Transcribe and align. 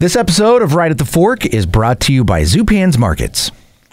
This 0.00 0.16
episode 0.16 0.62
of 0.62 0.74
Right 0.74 0.90
at 0.90 0.96
the 0.96 1.04
Fork 1.04 1.44
is 1.44 1.66
brought 1.66 2.00
to 2.00 2.12
you 2.14 2.24
by 2.24 2.40
Zupan's 2.40 2.96
Markets. 2.96 3.50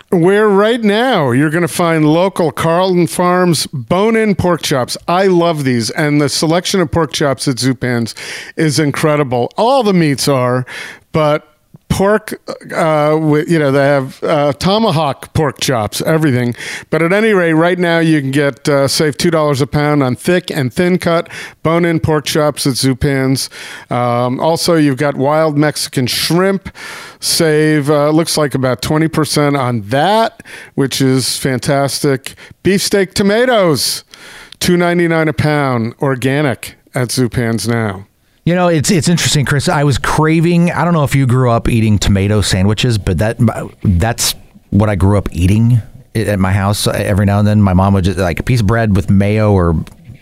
Where 0.09 0.47
right 0.47 0.79
now 0.79 1.31
you're 1.31 1.49
going 1.49 1.63
to 1.63 1.67
find 1.67 2.05
local 2.05 2.49
Carlton 2.49 3.07
Farms 3.07 3.67
bone 3.67 4.15
in 4.15 4.33
pork 4.33 4.61
chops. 4.61 4.95
I 5.09 5.27
love 5.27 5.65
these, 5.65 5.89
and 5.89 6.21
the 6.21 6.29
selection 6.29 6.79
of 6.79 6.89
pork 6.93 7.11
chops 7.11 7.45
at 7.49 7.57
Zupan's 7.57 8.15
is 8.55 8.79
incredible. 8.79 9.51
All 9.57 9.83
the 9.83 9.93
meats 9.93 10.29
are, 10.29 10.65
but 11.11 11.56
pork 11.89 12.33
uh, 12.73 13.17
with 13.19 13.49
you 13.49 13.57
know 13.57 13.71
they 13.71 13.85
have 13.85 14.23
uh, 14.23 14.53
tomahawk 14.53 15.33
pork 15.33 15.59
chops 15.59 16.01
everything. 16.01 16.55
But 16.89 17.01
at 17.01 17.13
any 17.13 17.31
rate 17.31 17.53
right 17.53 17.77
now 17.77 17.99
you 17.99 18.21
can 18.21 18.31
get 18.31 18.67
uh, 18.67 18.87
save 18.87 19.17
two 19.17 19.31
dollars 19.31 19.61
a 19.61 19.67
pound 19.67 20.03
on 20.03 20.15
thick 20.15 20.51
and 20.51 20.73
thin 20.73 20.97
cut 20.97 21.29
bone 21.63 21.85
in 21.85 21.99
pork 21.99 22.25
chops 22.25 22.67
at 22.67 22.73
Zupan's 22.73 23.49
um, 23.89 24.39
also 24.39 24.75
you've 24.75 24.97
got 24.97 25.15
wild 25.15 25.57
Mexican 25.57 26.07
shrimp. 26.07 26.75
Save 27.19 27.89
uh, 27.89 28.11
looks 28.11 28.37
like 28.37 28.53
about 28.53 28.81
20% 28.81 29.57
on 29.57 29.81
that 29.89 30.43
which 30.75 31.01
is 31.01 31.37
fantastic. 31.37 32.35
Beefsteak 32.63 33.13
tomatoes 33.13 34.03
2.99 34.59 35.29
a 35.29 35.33
pound 35.33 35.95
organic 36.01 36.75
at 36.93 37.09
Zupan's 37.09 37.67
now 37.67 38.06
You 38.47 38.55
know, 38.55 38.69
it's 38.69 38.89
it's 38.91 39.09
interesting, 39.09 39.45
Chris. 39.45 39.67
I 39.67 39.83
was 39.83 39.97
craving. 39.97 40.71
I 40.71 40.85
don't 40.85 40.93
know 40.93 41.03
if 41.03 41.13
you 41.13 41.27
grew 41.27 41.51
up 41.51 41.67
eating 41.67 41.99
tomato 41.99 42.39
sandwiches, 42.39 42.97
but 42.97 43.17
that 43.17 43.35
that's 43.83 44.35
what 44.69 44.89
I 44.89 44.95
grew 44.95 45.17
up 45.17 45.27
eating 45.33 45.81
at 46.15 46.39
my 46.39 46.53
house 46.53 46.87
uh, 46.87 46.91
every 46.91 47.25
now 47.25 47.39
and 47.39 47.47
then. 47.47 47.61
My 47.61 47.73
mom 47.73 47.93
would 47.95 48.05
just 48.05 48.17
like 48.17 48.39
a 48.39 48.43
piece 48.43 48.61
of 48.61 48.67
bread 48.67 48.95
with 48.95 49.09
mayo 49.09 49.51
or 49.51 49.75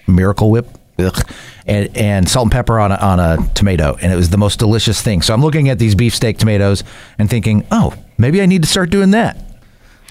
Miracle 0.07 0.49
Whip. 0.49 0.67
Ugh, 0.97 1.31
and, 1.67 1.95
and 1.95 2.27
salt 2.27 2.45
and 2.45 2.51
pepper 2.51 2.79
on 2.79 2.91
a, 2.91 2.95
on 2.95 3.19
a 3.19 3.37
tomato, 3.53 3.95
and 4.01 4.11
it 4.11 4.15
was 4.15 4.31
the 4.31 4.37
most 4.37 4.57
delicious 4.57 4.99
thing. 5.03 5.21
So 5.21 5.31
I'm 5.31 5.41
looking 5.41 5.69
at 5.69 5.77
these 5.77 5.93
beefsteak 5.93 6.39
tomatoes 6.39 6.83
and 7.19 7.29
thinking, 7.29 7.67
oh, 7.69 7.93
maybe 8.17 8.41
I 8.41 8.47
need 8.47 8.63
to 8.63 8.67
start 8.67 8.89
doing 8.89 9.11
that. 9.11 9.44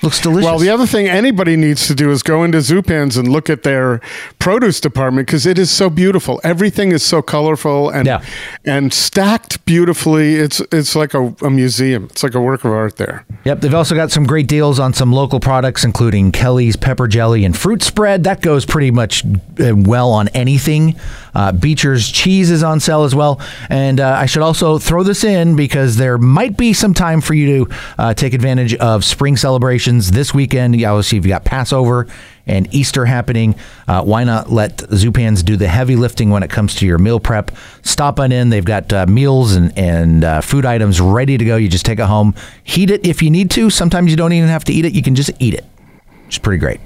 Looks 0.05 0.21
delicious. 0.21 0.45
Well, 0.45 0.59
the 0.59 0.69
other 0.69 0.87
thing 0.87 1.09
anybody 1.09 1.57
needs 1.57 1.87
to 1.89 1.95
do 1.95 2.11
is 2.11 2.23
go 2.23 2.45
into 2.45 2.59
Zupan's 2.59 3.17
and 3.17 3.27
look 3.27 3.49
at 3.49 3.63
their 3.63 4.01
produce 4.39 4.79
department 4.81 5.27
because 5.27 5.47
it 5.47 5.59
is 5.59 5.71
so 5.71 5.89
beautiful. 5.89 6.41
Everything 6.45 6.93
is 6.93 7.03
so 7.03 7.23
colorful 7.23 7.89
and 7.89 8.07
Yeah. 8.07 8.23
and 8.67 8.93
stacked 8.93 9.65
beautifully. 9.65 10.35
It's 10.37 10.61
it's 10.71 10.95
like 10.95 11.15
a, 11.15 11.35
a 11.43 11.49
museum. 11.51 12.05
It's 12.11 12.23
like 12.23 12.35
a 12.35 12.41
work 12.41 12.65
of 12.65 12.73
art 12.73 12.97
there. 12.97 13.25
Yep, 13.45 13.63
they've 13.63 13.75
also 13.75 13.95
got 13.95 14.11
some 14.13 14.25
great 14.27 14.47
deals 14.47 14.79
on 14.79 14.93
some 14.93 15.11
local 15.13 15.41
products, 15.41 15.85
including 15.85 16.33
Kelly's 16.33 16.77
pepper 16.77 17.09
jelly 17.09 17.45
and 17.45 17.57
fruit 17.57 17.83
spread. 17.83 18.25
That 18.25 18.43
goes 18.43 18.67
pretty 18.67 18.91
much 18.91 19.25
uh, 19.59 19.75
well 19.75 20.11
on 20.13 20.29
anything. 20.29 20.97
Uh, 21.35 21.53
Beecher's 21.53 22.09
cheese 22.11 22.51
is 22.51 22.63
on 22.63 22.81
sale 22.81 23.05
as 23.05 23.15
well. 23.15 23.41
And 23.69 24.01
uh, 24.01 24.17
I 24.19 24.27
should 24.27 24.43
also 24.43 24.79
throw 24.79 25.03
this 25.03 25.25
in 25.25 25.57
because 25.57 25.97
there 25.97 26.19
might 26.19 26.57
be 26.57 26.73
some 26.73 26.95
time 26.95 27.21
for 27.21 27.35
you 27.35 27.67
to 27.67 27.75
uh, 27.99 28.15
take 28.15 28.35
advantage 28.35 28.75
of 28.77 29.05
spring 29.05 29.37
celebrations 29.37 30.11
this 30.11 30.33
weekend. 30.33 30.79
You 30.79 30.87
Obviously, 30.87 31.17
you've 31.17 31.27
got 31.27 31.45
Passover 31.45 32.07
and 32.47 32.73
Easter 32.75 33.05
happening. 33.05 33.55
Uh, 33.89 34.03
why 34.03 34.25
not 34.25 34.51
let 34.51 34.77
Zupans 34.77 35.45
do 35.45 35.57
the 35.57 35.69
heavy 35.69 35.97
lifting 35.97 36.31
when 36.31 36.43
it 36.43 36.51
comes 36.51 36.75
to 36.77 36.87
your 36.87 36.99
meal 36.99 37.19
prep? 37.19 37.51
Stop 37.83 38.21
on 38.21 38.33
in. 38.33 38.51
They've 38.51 38.65
got 38.65 38.93
uh, 38.93 39.07
meals 39.07 39.55
and, 39.55 39.77
and 39.79 40.25
uh, 40.25 40.41
food 40.41 40.67
items 40.67 41.01
ready 41.01 41.39
to 41.39 41.45
go. 41.45 41.57
You 41.57 41.69
just 41.69 41.87
take 41.87 41.98
it 41.98 42.07
home, 42.07 42.35
heat 42.63 42.91
it 42.91 43.07
if 43.07 43.23
you 43.23 43.31
need 43.31 43.51
to. 43.53 43.71
Sometimes 43.71 44.11
you 44.11 44.17
don't 44.17 44.33
even 44.33 44.48
have 44.48 44.65
to 44.65 44.73
eat 44.73 44.85
it. 44.85 44.93
You 44.93 45.03
can 45.03 45.15
just 45.15 45.31
eat 45.39 45.55
it, 45.55 45.65
It's 46.27 46.39
pretty 46.39 46.59
great. 46.59 46.81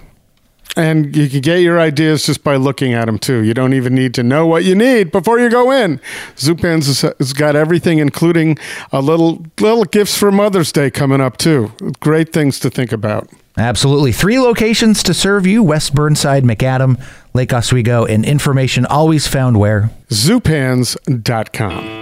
And 0.77 1.17
you 1.17 1.29
can 1.29 1.41
get 1.41 1.61
your 1.61 1.81
ideas 1.81 2.27
just 2.27 2.45
by 2.45 2.57
looking 2.57 2.93
at 2.93 3.07
them 3.07 3.19
too. 3.19 3.43
You 3.43 3.55
don't 3.55 3.73
even 3.73 3.95
need 3.95 4.15
to 4.15 4.23
know 4.23 4.47
what 4.47 4.65
you 4.65 4.75
need 4.75 5.11
before 5.11 5.41
you 5.41 5.51
go 5.51 5.71
in. 5.73 6.01
Zupan's 6.37 6.87
has, 6.87 7.01
has 7.19 7.33
got 7.33 7.57
everything, 7.57 7.99
including 7.99 8.59
a 8.93 9.01
little 9.01 9.45
little 9.59 9.85
gifts 9.85 10.17
for 10.17 10.31
Mother's 10.31 10.71
Day 10.71 10.91
coming 10.91 11.21
up 11.21 11.37
too. 11.37 11.73
Great 12.01 12.33
things 12.33 12.61
to 12.61 12.71
think 12.71 12.93
about. 12.93 13.29
Absolutely. 13.57 14.13
Three 14.13 14.39
locations 14.39 15.03
to 15.03 15.13
serve 15.13 15.45
you 15.47 15.65
West 15.65 15.95
Burnside, 15.95 16.45
Macadam, 16.45 17.01
Lake 17.35 17.53
Oswego, 17.53 18.05
and 18.05 18.25
information 18.25 18.87
always 18.87 19.27
found 19.27 19.59
where? 19.59 19.91
Zupans.com. 20.11 21.98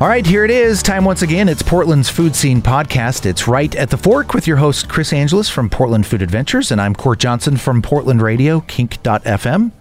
All 0.00 0.08
right, 0.08 0.24
here 0.24 0.46
it 0.46 0.50
is. 0.50 0.82
Time 0.82 1.04
once 1.04 1.20
again. 1.20 1.46
It's 1.46 1.60
Portland's 1.60 2.08
Food 2.08 2.34
Scene 2.34 2.62
Podcast. 2.62 3.26
It's 3.26 3.46
right 3.46 3.74
at 3.74 3.90
the 3.90 3.98
fork 3.98 4.32
with 4.32 4.46
your 4.46 4.56
host, 4.56 4.88
Chris 4.88 5.12
Angelus 5.12 5.50
from 5.50 5.68
Portland 5.68 6.06
Food 6.06 6.22
Adventures, 6.22 6.72
and 6.72 6.80
I'm 6.80 6.94
Court 6.94 7.18
Johnson 7.18 7.58
from 7.58 7.82
Portland 7.82 8.22
Radio, 8.22 8.60
kink.fm. 8.62 9.72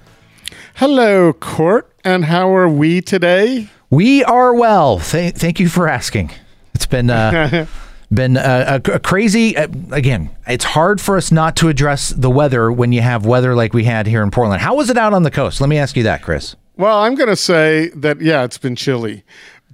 Hello, 0.75 1.31
Court, 1.31 1.89
and 2.03 2.25
how 2.25 2.53
are 2.53 2.67
we 2.67 2.99
today? 2.99 3.69
We 3.89 4.21
are 4.25 4.53
well. 4.53 4.99
Th- 4.99 5.33
thank 5.33 5.57
you 5.57 5.69
for 5.69 5.87
asking. 5.87 6.31
It's 6.75 6.85
been 6.85 7.09
uh, 7.09 7.65
been 8.13 8.35
uh, 8.35 8.81
a, 8.85 8.95
a 8.95 8.99
crazy. 8.99 9.55
Uh, 9.55 9.69
again, 9.91 10.31
it's 10.47 10.65
hard 10.65 10.99
for 10.99 11.15
us 11.15 11.31
not 11.31 11.55
to 11.55 11.69
address 11.69 12.09
the 12.09 12.29
weather 12.29 12.69
when 12.69 12.91
you 12.91 12.99
have 12.99 13.25
weather 13.25 13.55
like 13.55 13.73
we 13.73 13.85
had 13.85 14.05
here 14.05 14.21
in 14.21 14.31
Portland. 14.31 14.61
How 14.61 14.75
was 14.75 14.89
it 14.89 14.97
out 14.97 15.13
on 15.13 15.23
the 15.23 15.31
coast? 15.31 15.61
Let 15.61 15.69
me 15.69 15.77
ask 15.77 15.95
you 15.95 16.03
that, 16.03 16.23
Chris. 16.23 16.57
Well, 16.79 16.99
I'm 16.99 17.15
going 17.15 17.27
to 17.27 17.35
say 17.35 17.89
that, 17.89 18.21
yeah, 18.21 18.45
it's 18.45 18.57
been 18.57 18.77
chilly, 18.77 19.25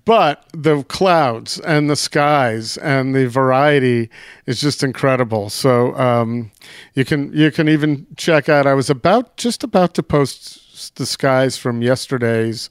but 0.05 0.45
the 0.53 0.83
clouds 0.83 1.59
and 1.61 1.89
the 1.89 1.95
skies 1.95 2.77
and 2.77 3.16
the 3.16 3.27
variety 3.27 4.09
is 4.45 4.61
just 4.61 4.83
incredible. 4.83 5.49
So 5.49 5.95
um, 5.95 6.51
you 6.93 7.03
can 7.03 7.33
you 7.33 7.51
can 7.51 7.67
even 7.67 8.05
check 8.16 8.47
out. 8.47 8.67
I 8.67 8.75
was 8.75 8.89
about 8.89 9.35
just 9.38 9.63
about 9.63 9.95
to 9.95 10.03
post 10.03 10.95
the 10.95 11.05
skies 11.05 11.57
from 11.57 11.81
yesterday's 11.81 12.69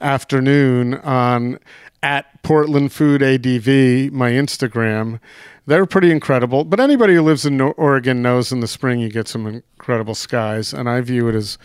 afternoon 0.00 0.94
on 0.94 1.58
at 2.02 2.42
Portland 2.42 2.92
Food 2.92 3.22
ADV, 3.22 4.12
my 4.12 4.30
Instagram. 4.30 5.18
They're 5.66 5.86
pretty 5.86 6.10
incredible. 6.10 6.64
But 6.64 6.80
anybody 6.80 7.14
who 7.14 7.22
lives 7.22 7.44
in 7.44 7.60
Oregon 7.60 8.22
knows 8.22 8.52
in 8.52 8.60
the 8.60 8.68
spring 8.68 9.00
you 9.00 9.10
get 9.10 9.28
some 9.28 9.46
incredible 9.46 10.14
skies, 10.14 10.72
and 10.72 10.88
I 10.88 11.00
view 11.00 11.28
it 11.28 11.34
as 11.34 11.58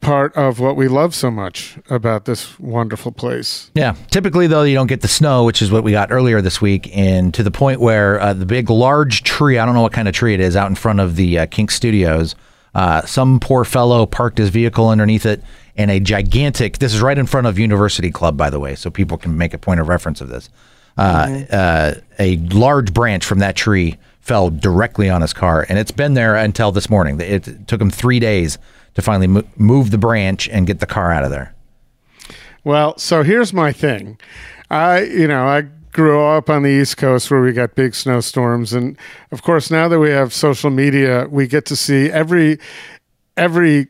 part 0.00 0.34
of 0.34 0.58
what 0.58 0.76
we 0.76 0.88
love 0.88 1.14
so 1.14 1.30
much 1.30 1.78
about 1.88 2.24
this 2.24 2.58
wonderful 2.58 3.12
place. 3.12 3.70
Yeah. 3.74 3.94
Typically, 4.10 4.46
though, 4.46 4.62
you 4.62 4.74
don't 4.74 4.86
get 4.86 5.02
the 5.02 5.08
snow, 5.08 5.44
which 5.44 5.60
is 5.60 5.70
what 5.70 5.84
we 5.84 5.92
got 5.92 6.10
earlier 6.10 6.40
this 6.40 6.60
week, 6.60 6.94
and 6.96 7.32
to 7.34 7.42
the 7.42 7.50
point 7.50 7.80
where 7.80 8.20
uh, 8.20 8.32
the 8.32 8.46
big, 8.46 8.70
large 8.70 9.22
tree, 9.22 9.58
I 9.58 9.66
don't 9.66 9.74
know 9.74 9.82
what 9.82 9.92
kind 9.92 10.08
of 10.08 10.14
tree 10.14 10.34
it 10.34 10.40
is, 10.40 10.56
out 10.56 10.68
in 10.68 10.74
front 10.74 11.00
of 11.00 11.16
the 11.16 11.40
uh, 11.40 11.46
Kink 11.46 11.70
Studios, 11.70 12.34
uh, 12.74 13.02
some 13.02 13.40
poor 13.40 13.64
fellow 13.64 14.06
parked 14.06 14.38
his 14.38 14.48
vehicle 14.48 14.88
underneath 14.88 15.26
it, 15.26 15.42
and 15.76 15.90
a 15.90 16.00
gigantic, 16.00 16.78
this 16.78 16.94
is 16.94 17.02
right 17.02 17.18
in 17.18 17.26
front 17.26 17.46
of 17.46 17.58
University 17.58 18.10
Club, 18.10 18.36
by 18.36 18.48
the 18.48 18.60
way, 18.60 18.74
so 18.74 18.90
people 18.90 19.18
can 19.18 19.36
make 19.36 19.54
a 19.54 19.58
point 19.58 19.80
of 19.80 19.88
reference 19.88 20.20
of 20.20 20.28
this. 20.28 20.48
Uh, 20.96 21.42
uh, 21.50 21.94
a 22.18 22.36
large 22.36 22.92
branch 22.92 23.24
from 23.24 23.38
that 23.38 23.56
tree 23.56 23.96
fell 24.20 24.50
directly 24.50 25.10
on 25.10 25.22
his 25.22 25.32
car, 25.32 25.66
and 25.68 25.78
it's 25.78 25.90
been 25.90 26.14
there 26.14 26.36
until 26.36 26.72
this 26.72 26.88
morning. 26.90 27.20
It 27.20 27.66
took 27.66 27.80
him 27.80 27.90
three 27.90 28.20
days 28.20 28.58
to 28.94 29.02
finally 29.02 29.26
mo- 29.26 29.44
move 29.56 29.90
the 29.90 29.98
branch 29.98 30.48
and 30.48 30.66
get 30.66 30.80
the 30.80 30.86
car 30.86 31.12
out 31.12 31.24
of 31.24 31.30
there. 31.30 31.54
Well, 32.64 32.96
so 32.98 33.22
here's 33.22 33.52
my 33.52 33.72
thing. 33.72 34.18
I, 34.70 35.02
you 35.02 35.26
know, 35.26 35.46
I 35.46 35.62
grew 35.92 36.22
up 36.22 36.48
on 36.50 36.62
the 36.62 36.68
East 36.68 36.96
Coast 36.98 37.30
where 37.30 37.40
we 37.40 37.52
got 37.52 37.74
big 37.74 37.94
snowstorms, 37.94 38.72
and 38.72 38.96
of 39.32 39.42
course, 39.42 39.70
now 39.70 39.88
that 39.88 39.98
we 39.98 40.10
have 40.10 40.32
social 40.32 40.70
media, 40.70 41.26
we 41.30 41.46
get 41.46 41.64
to 41.66 41.76
see 41.76 42.10
every 42.10 42.58
every 43.36 43.88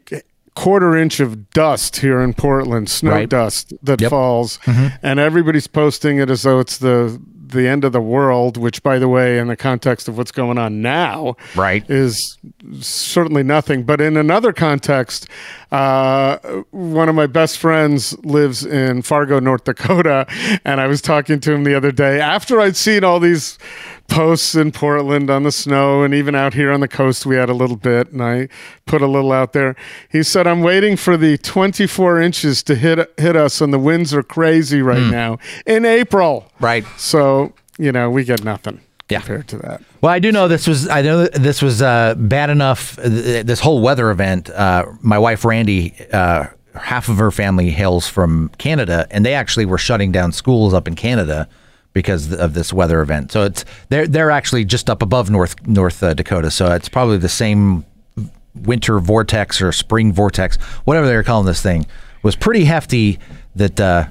quarter 0.54 0.96
inch 0.96 1.20
of 1.20 1.50
dust 1.50 1.96
here 1.96 2.20
in 2.20 2.34
Portland, 2.34 2.88
snow 2.88 3.10
Right. 3.10 3.28
dust 3.28 3.72
that 3.82 4.00
Yep. 4.00 4.10
falls, 4.10 4.58
mm-hmm. 4.64 4.88
and 5.02 5.18
everybody's 5.20 5.66
posting 5.66 6.18
it 6.18 6.30
as 6.30 6.42
though 6.42 6.60
it's 6.60 6.78
the 6.78 7.20
the 7.50 7.68
end 7.68 7.84
of 7.84 7.92
the 7.92 8.00
world. 8.00 8.56
Which, 8.56 8.82
by 8.82 8.98
the 8.98 9.08
way, 9.08 9.38
in 9.38 9.48
the 9.48 9.56
context 9.56 10.08
of 10.08 10.16
what's 10.16 10.32
going 10.32 10.58
on 10.58 10.82
now, 10.82 11.36
Right. 11.56 11.88
is 11.90 12.38
certainly 12.80 13.42
nothing. 13.42 13.82
But 13.84 14.00
in 14.00 14.16
another 14.16 14.52
context, 14.52 15.28
uh, 15.72 16.38
one 16.70 17.08
of 17.08 17.14
my 17.14 17.26
best 17.26 17.58
friends 17.58 18.16
lives 18.24 18.64
in 18.64 19.02
Fargo, 19.02 19.40
North 19.40 19.64
Dakota, 19.64 20.26
and 20.64 20.80
I 20.80 20.86
was 20.86 21.00
talking 21.00 21.40
to 21.40 21.52
him 21.52 21.64
the 21.64 21.74
other 21.74 21.92
day 21.92 22.20
after 22.20 22.60
I'd 22.60 22.76
seen 22.76 23.04
all 23.04 23.20
these 23.20 23.58
posts 24.10 24.54
in 24.54 24.72
Portland 24.72 25.30
on 25.30 25.44
the 25.44 25.52
snow, 25.52 26.02
and 26.02 26.12
even 26.12 26.34
out 26.34 26.52
here 26.54 26.70
on 26.72 26.80
the 26.80 26.88
coast, 26.88 27.24
we 27.24 27.36
had 27.36 27.48
a 27.48 27.54
little 27.54 27.76
bit, 27.76 28.10
and 28.12 28.22
I 28.22 28.48
put 28.86 29.00
a 29.00 29.06
little 29.06 29.32
out 29.32 29.52
there. 29.54 29.74
He 30.10 30.22
said, 30.22 30.46
"I'm 30.46 30.60
waiting 30.60 30.96
for 30.96 31.16
the 31.16 31.38
24 31.38 32.20
inches 32.20 32.62
to 32.64 32.74
hit 32.74 32.98
hit 33.16 33.36
us, 33.36 33.60
and 33.60 33.72
the 33.72 33.78
winds 33.78 34.12
are 34.12 34.22
crazy 34.22 34.82
right 34.82 35.10
now 35.10 35.38
in 35.66 35.84
April." 35.86 36.50
Right. 36.60 36.84
So 36.98 37.52
you 37.78 37.92
know, 37.92 38.10
we 38.10 38.24
get 38.24 38.44
nothing 38.44 38.80
Yeah. 39.08 39.20
compared 39.20 39.48
to 39.48 39.56
that. 39.58 39.80
Well, 40.02 40.12
I 40.12 40.18
do 40.18 40.30
know 40.32 40.48
this 40.48 40.66
was. 40.66 40.88
I 40.88 41.00
know 41.02 41.26
this 41.28 41.62
was 41.62 41.80
uh, 41.80 42.14
bad 42.18 42.50
enough. 42.50 42.98
uh, 42.98 43.08
th- 43.08 43.46
This 43.46 43.60
whole 43.60 43.80
weather 43.80 44.10
event. 44.10 44.50
Uh, 44.50 44.84
my 45.00 45.18
wife 45.18 45.44
Randy 45.44 45.94
uh, 46.12 46.46
half 46.74 47.08
of 47.08 47.16
her 47.18 47.30
family 47.30 47.70
hails 47.70 48.08
from 48.08 48.50
Canada, 48.58 49.06
and 49.10 49.24
they 49.24 49.34
actually 49.34 49.66
were 49.66 49.78
shutting 49.78 50.12
down 50.12 50.32
schools 50.32 50.74
up 50.74 50.86
in 50.88 50.94
Canada 50.94 51.48
because 51.92 52.32
of 52.32 52.54
this 52.54 52.72
weather 52.72 53.00
event. 53.00 53.32
So 53.32 53.44
it's 53.44 53.64
they're 53.88 54.06
they're 54.06 54.30
actually 54.30 54.64
just 54.64 54.88
up 54.88 55.02
above 55.02 55.30
North 55.30 55.66
North 55.66 56.02
uh, 56.02 56.14
Dakota. 56.14 56.50
So 56.50 56.72
it's 56.72 56.88
probably 56.88 57.18
the 57.18 57.28
same 57.28 57.84
winter 58.54 58.98
vortex 58.98 59.60
or 59.62 59.72
spring 59.72 60.12
vortex, 60.12 60.56
whatever 60.84 61.06
they're 61.06 61.22
calling 61.22 61.46
this 61.46 61.62
thing, 61.62 61.86
was 62.22 62.36
pretty 62.36 62.64
hefty. 62.64 63.18
That 63.56 63.80
uh, 63.80 64.06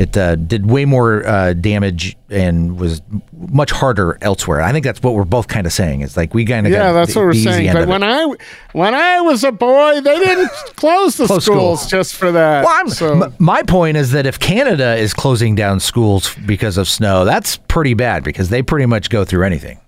it 0.00 0.16
uh, 0.16 0.34
did 0.34 0.70
way 0.70 0.86
more 0.86 1.26
uh, 1.26 1.52
damage 1.52 2.16
and 2.30 2.80
was 2.80 3.02
much 3.36 3.70
harder 3.70 4.16
elsewhere. 4.22 4.62
I 4.62 4.72
think 4.72 4.82
that's 4.82 5.02
what 5.02 5.12
we're 5.12 5.24
both 5.24 5.46
kind 5.46 5.66
of 5.66 5.74
saying. 5.74 6.00
It's 6.00 6.16
like 6.16 6.32
we 6.32 6.46
kind 6.46 6.66
of 6.66 6.72
yeah, 6.72 6.92
that's 6.92 7.12
the, 7.12 7.20
what 7.20 7.26
we're 7.26 7.34
saying. 7.34 7.70
But 7.74 7.86
when 7.86 8.02
I 8.02 8.34
when 8.72 8.94
I 8.94 9.20
was 9.20 9.44
a 9.44 9.52
boy, 9.52 10.00
they 10.00 10.18
didn't 10.18 10.50
close 10.76 11.18
the 11.18 11.26
close 11.26 11.44
schools, 11.44 11.82
schools, 11.82 11.90
just 11.90 12.16
for 12.16 12.32
that. 12.32 12.64
Well, 12.64 12.88
so. 12.88 13.24
m- 13.24 13.34
my 13.38 13.62
point 13.62 13.98
is 13.98 14.12
that 14.12 14.24
if 14.24 14.38
Canada 14.38 14.96
is 14.96 15.12
closing 15.12 15.54
down 15.54 15.80
schools 15.80 16.34
because 16.46 16.78
of 16.78 16.88
snow, 16.88 17.26
that's 17.26 17.58
pretty 17.68 17.92
bad 17.92 18.24
because 18.24 18.48
they 18.48 18.62
pretty 18.62 18.86
much 18.86 19.10
go 19.10 19.26
through 19.26 19.44
anything. 19.44 19.78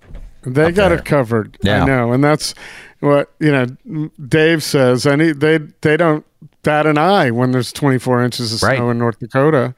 They 0.43 0.71
got 0.71 0.89
there. 0.89 0.99
it 0.99 1.05
covered. 1.05 1.57
Yeah. 1.63 1.81
I 1.81 1.87
know, 1.87 2.11
and 2.11 2.23
that's 2.23 2.53
what 3.03 3.33
you 3.39 3.51
know. 3.51 4.09
Dave 4.27 4.63
says. 4.63 5.05
Any 5.05 5.33
they 5.33 5.57
they 5.81 5.97
don't 5.97 6.25
bat 6.63 6.87
an 6.87 6.97
eye 6.97 7.31
when 7.31 7.51
there's 7.51 7.73
24 7.73 8.23
inches 8.23 8.53
of 8.53 8.63
right. 8.63 8.77
snow 8.77 8.89
in 8.89 8.97
North 8.97 9.19
Dakota. 9.19 9.75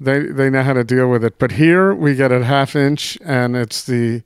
They 0.00 0.26
they 0.26 0.50
know 0.50 0.62
how 0.62 0.72
to 0.72 0.84
deal 0.84 1.08
with 1.08 1.24
it. 1.24 1.38
But 1.38 1.52
here 1.52 1.94
we 1.94 2.14
get 2.14 2.32
a 2.32 2.44
half 2.44 2.74
inch, 2.74 3.16
and 3.24 3.56
it's 3.56 3.84
the 3.84 4.22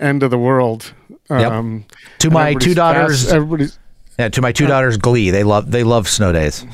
end 0.00 0.22
of 0.22 0.30
the 0.30 0.38
world. 0.38 0.94
Um. 1.28 1.84
To 2.20 2.30
my 2.30 2.54
two 2.54 2.74
daughters, 2.74 3.24
fast, 3.24 3.34
everybody's 3.34 3.78
yeah. 4.18 4.28
To 4.30 4.40
my 4.40 4.52
two 4.52 4.66
daughters, 4.66 4.96
Glee. 4.96 5.30
They 5.30 5.44
love 5.44 5.70
they 5.70 5.84
love 5.84 6.08
snow 6.08 6.32
days. 6.32 6.64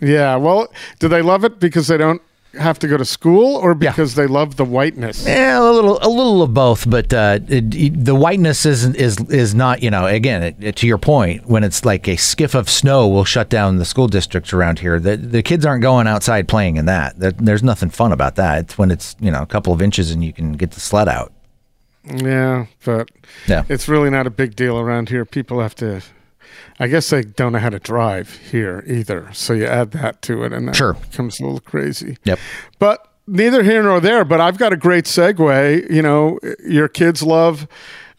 Yeah. 0.00 0.36
Well, 0.36 0.72
do 0.98 1.08
they 1.08 1.22
love 1.22 1.44
it 1.44 1.60
because 1.60 1.86
they 1.86 1.96
don't 1.96 2.20
have 2.58 2.78
to 2.80 2.88
go 2.88 2.96
to 2.96 3.04
school 3.04 3.56
or 3.56 3.74
because 3.74 4.16
yeah. 4.16 4.22
they 4.22 4.26
love 4.26 4.56
the 4.56 4.64
whiteness? 4.64 5.26
Yeah, 5.26 5.60
a 5.60 5.62
little, 5.62 5.98
a 6.02 6.08
little 6.08 6.42
of 6.42 6.52
both. 6.52 6.88
But 6.88 7.12
uh, 7.12 7.40
it, 7.48 8.04
the 8.04 8.14
whiteness 8.14 8.66
isn't 8.66 8.96
is 8.96 9.18
is 9.30 9.54
not. 9.54 9.82
You 9.82 9.90
know, 9.90 10.06
again, 10.06 10.42
it, 10.42 10.56
it, 10.60 10.76
to 10.76 10.86
your 10.86 10.98
point, 10.98 11.46
when 11.46 11.64
it's 11.64 11.84
like 11.84 12.08
a 12.08 12.16
skiff 12.16 12.54
of 12.54 12.68
snow 12.68 13.08
will 13.08 13.24
shut 13.24 13.48
down 13.48 13.78
the 13.78 13.84
school 13.84 14.08
districts 14.08 14.52
around 14.52 14.78
here. 14.78 14.98
The 14.98 15.16
the 15.16 15.42
kids 15.42 15.64
aren't 15.64 15.82
going 15.82 16.06
outside 16.06 16.48
playing 16.48 16.76
in 16.76 16.86
that. 16.86 17.14
There's 17.16 17.62
nothing 17.62 17.90
fun 17.90 18.12
about 18.12 18.36
that. 18.36 18.58
It's 18.60 18.78
when 18.78 18.90
it's 18.90 19.16
you 19.20 19.30
know 19.30 19.42
a 19.42 19.46
couple 19.46 19.72
of 19.72 19.80
inches 19.80 20.10
and 20.10 20.24
you 20.24 20.32
can 20.32 20.52
get 20.52 20.72
the 20.72 20.80
sled 20.80 21.08
out. 21.08 21.32
Yeah, 22.04 22.66
but 22.84 23.10
yeah. 23.46 23.64
it's 23.68 23.88
really 23.88 24.10
not 24.10 24.26
a 24.26 24.30
big 24.30 24.56
deal 24.56 24.78
around 24.78 25.08
here. 25.08 25.24
People 25.24 25.60
have 25.60 25.74
to 25.76 26.02
I 26.78 26.88
guess 26.88 27.10
they 27.10 27.22
don't 27.22 27.52
know 27.52 27.58
how 27.58 27.70
to 27.70 27.78
drive 27.78 28.36
here 28.36 28.84
either. 28.86 29.30
So 29.32 29.52
you 29.52 29.66
add 29.66 29.92
that 29.92 30.22
to 30.22 30.44
it, 30.44 30.52
and 30.52 30.68
that 30.68 30.76
sure. 30.76 30.94
becomes 30.94 31.40
a 31.40 31.44
little 31.44 31.60
crazy. 31.60 32.18
Yep. 32.24 32.38
But 32.78 33.06
neither 33.26 33.62
here 33.62 33.82
nor 33.82 34.00
there. 34.00 34.24
But 34.24 34.40
I've 34.40 34.58
got 34.58 34.72
a 34.72 34.76
great 34.76 35.04
segue. 35.04 35.90
You 35.90 36.02
know, 36.02 36.38
your 36.64 36.88
kids 36.88 37.22
love. 37.22 37.66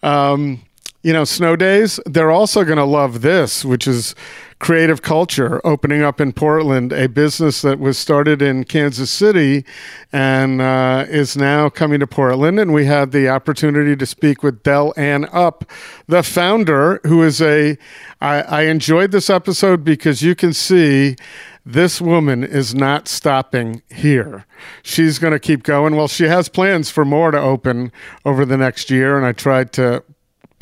Um, 0.02 0.62
you 1.04 1.12
know, 1.12 1.26
snow 1.26 1.58
days, 1.58 2.00
they're 2.06 2.32
also 2.32 2.64
going 2.64 2.78
to 2.78 2.86
love 2.86 3.22
this, 3.22 3.66
which 3.66 3.88
is 3.88 4.16
creative 4.64 5.02
culture 5.02 5.60
opening 5.66 6.02
up 6.04 6.22
in 6.22 6.32
Portland, 6.32 6.94
a 6.94 7.10
business 7.10 7.62
that 7.64 7.80
was 7.80 7.98
started 7.98 8.42
in 8.42 8.64
Kansas 8.64 9.12
City 9.12 9.66
and 10.14 10.62
uh, 10.62 11.06
is 11.10 11.36
now 11.36 11.68
coming 11.68 12.00
to 12.00 12.08
Portland. 12.08 12.58
And 12.58 12.74
we 12.74 12.86
had 12.86 13.12
the 13.12 13.28
opportunity 13.28 13.94
to 13.98 14.06
speak 14.06 14.42
with 14.42 14.64
Dell 14.64 14.94
Ann 14.96 15.28
Upp, 15.34 15.70
the 16.08 16.24
founder, 16.24 17.02
who 17.04 17.24
is 17.24 17.42
a. 17.42 17.78
I, 18.22 18.42
I 18.44 18.62
enjoyed 18.62 19.12
this 19.12 19.30
episode 19.30 19.84
because 19.84 20.22
you 20.22 20.34
can 20.34 20.54
see 20.54 21.18
this 21.66 22.00
woman 22.00 22.42
is 22.46 22.74
not 22.74 23.10
stopping 23.10 23.82
here. 23.94 24.46
She's 24.82 25.20
going 25.20 25.34
to 25.34 25.40
keep 25.40 25.64
going. 25.64 25.98
Well, 25.98 26.08
she 26.08 26.24
has 26.24 26.48
plans 26.48 26.90
for 26.90 27.04
more 27.04 27.32
to 27.32 27.38
open 27.38 27.92
over 28.24 28.46
the 28.46 28.56
next 28.56 28.90
year, 28.90 29.18
and 29.18 29.26
I 29.26 29.34
tried 29.34 29.74
to 29.74 30.06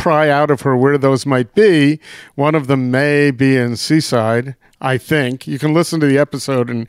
pry 0.01 0.29
out 0.29 0.49
of 0.49 0.61
her 0.61 0.75
where 0.75 0.97
those 0.97 1.27
might 1.27 1.53
be. 1.53 1.99
One 2.33 2.55
of 2.55 2.65
them 2.65 2.89
may 2.89 3.29
be 3.29 3.55
in 3.55 3.75
Seaside, 3.77 4.55
I 4.81 4.97
think. 4.97 5.45
You 5.45 5.59
can 5.59 5.75
listen 5.75 5.99
to 5.99 6.07
the 6.07 6.17
episode 6.17 6.71
and 6.71 6.87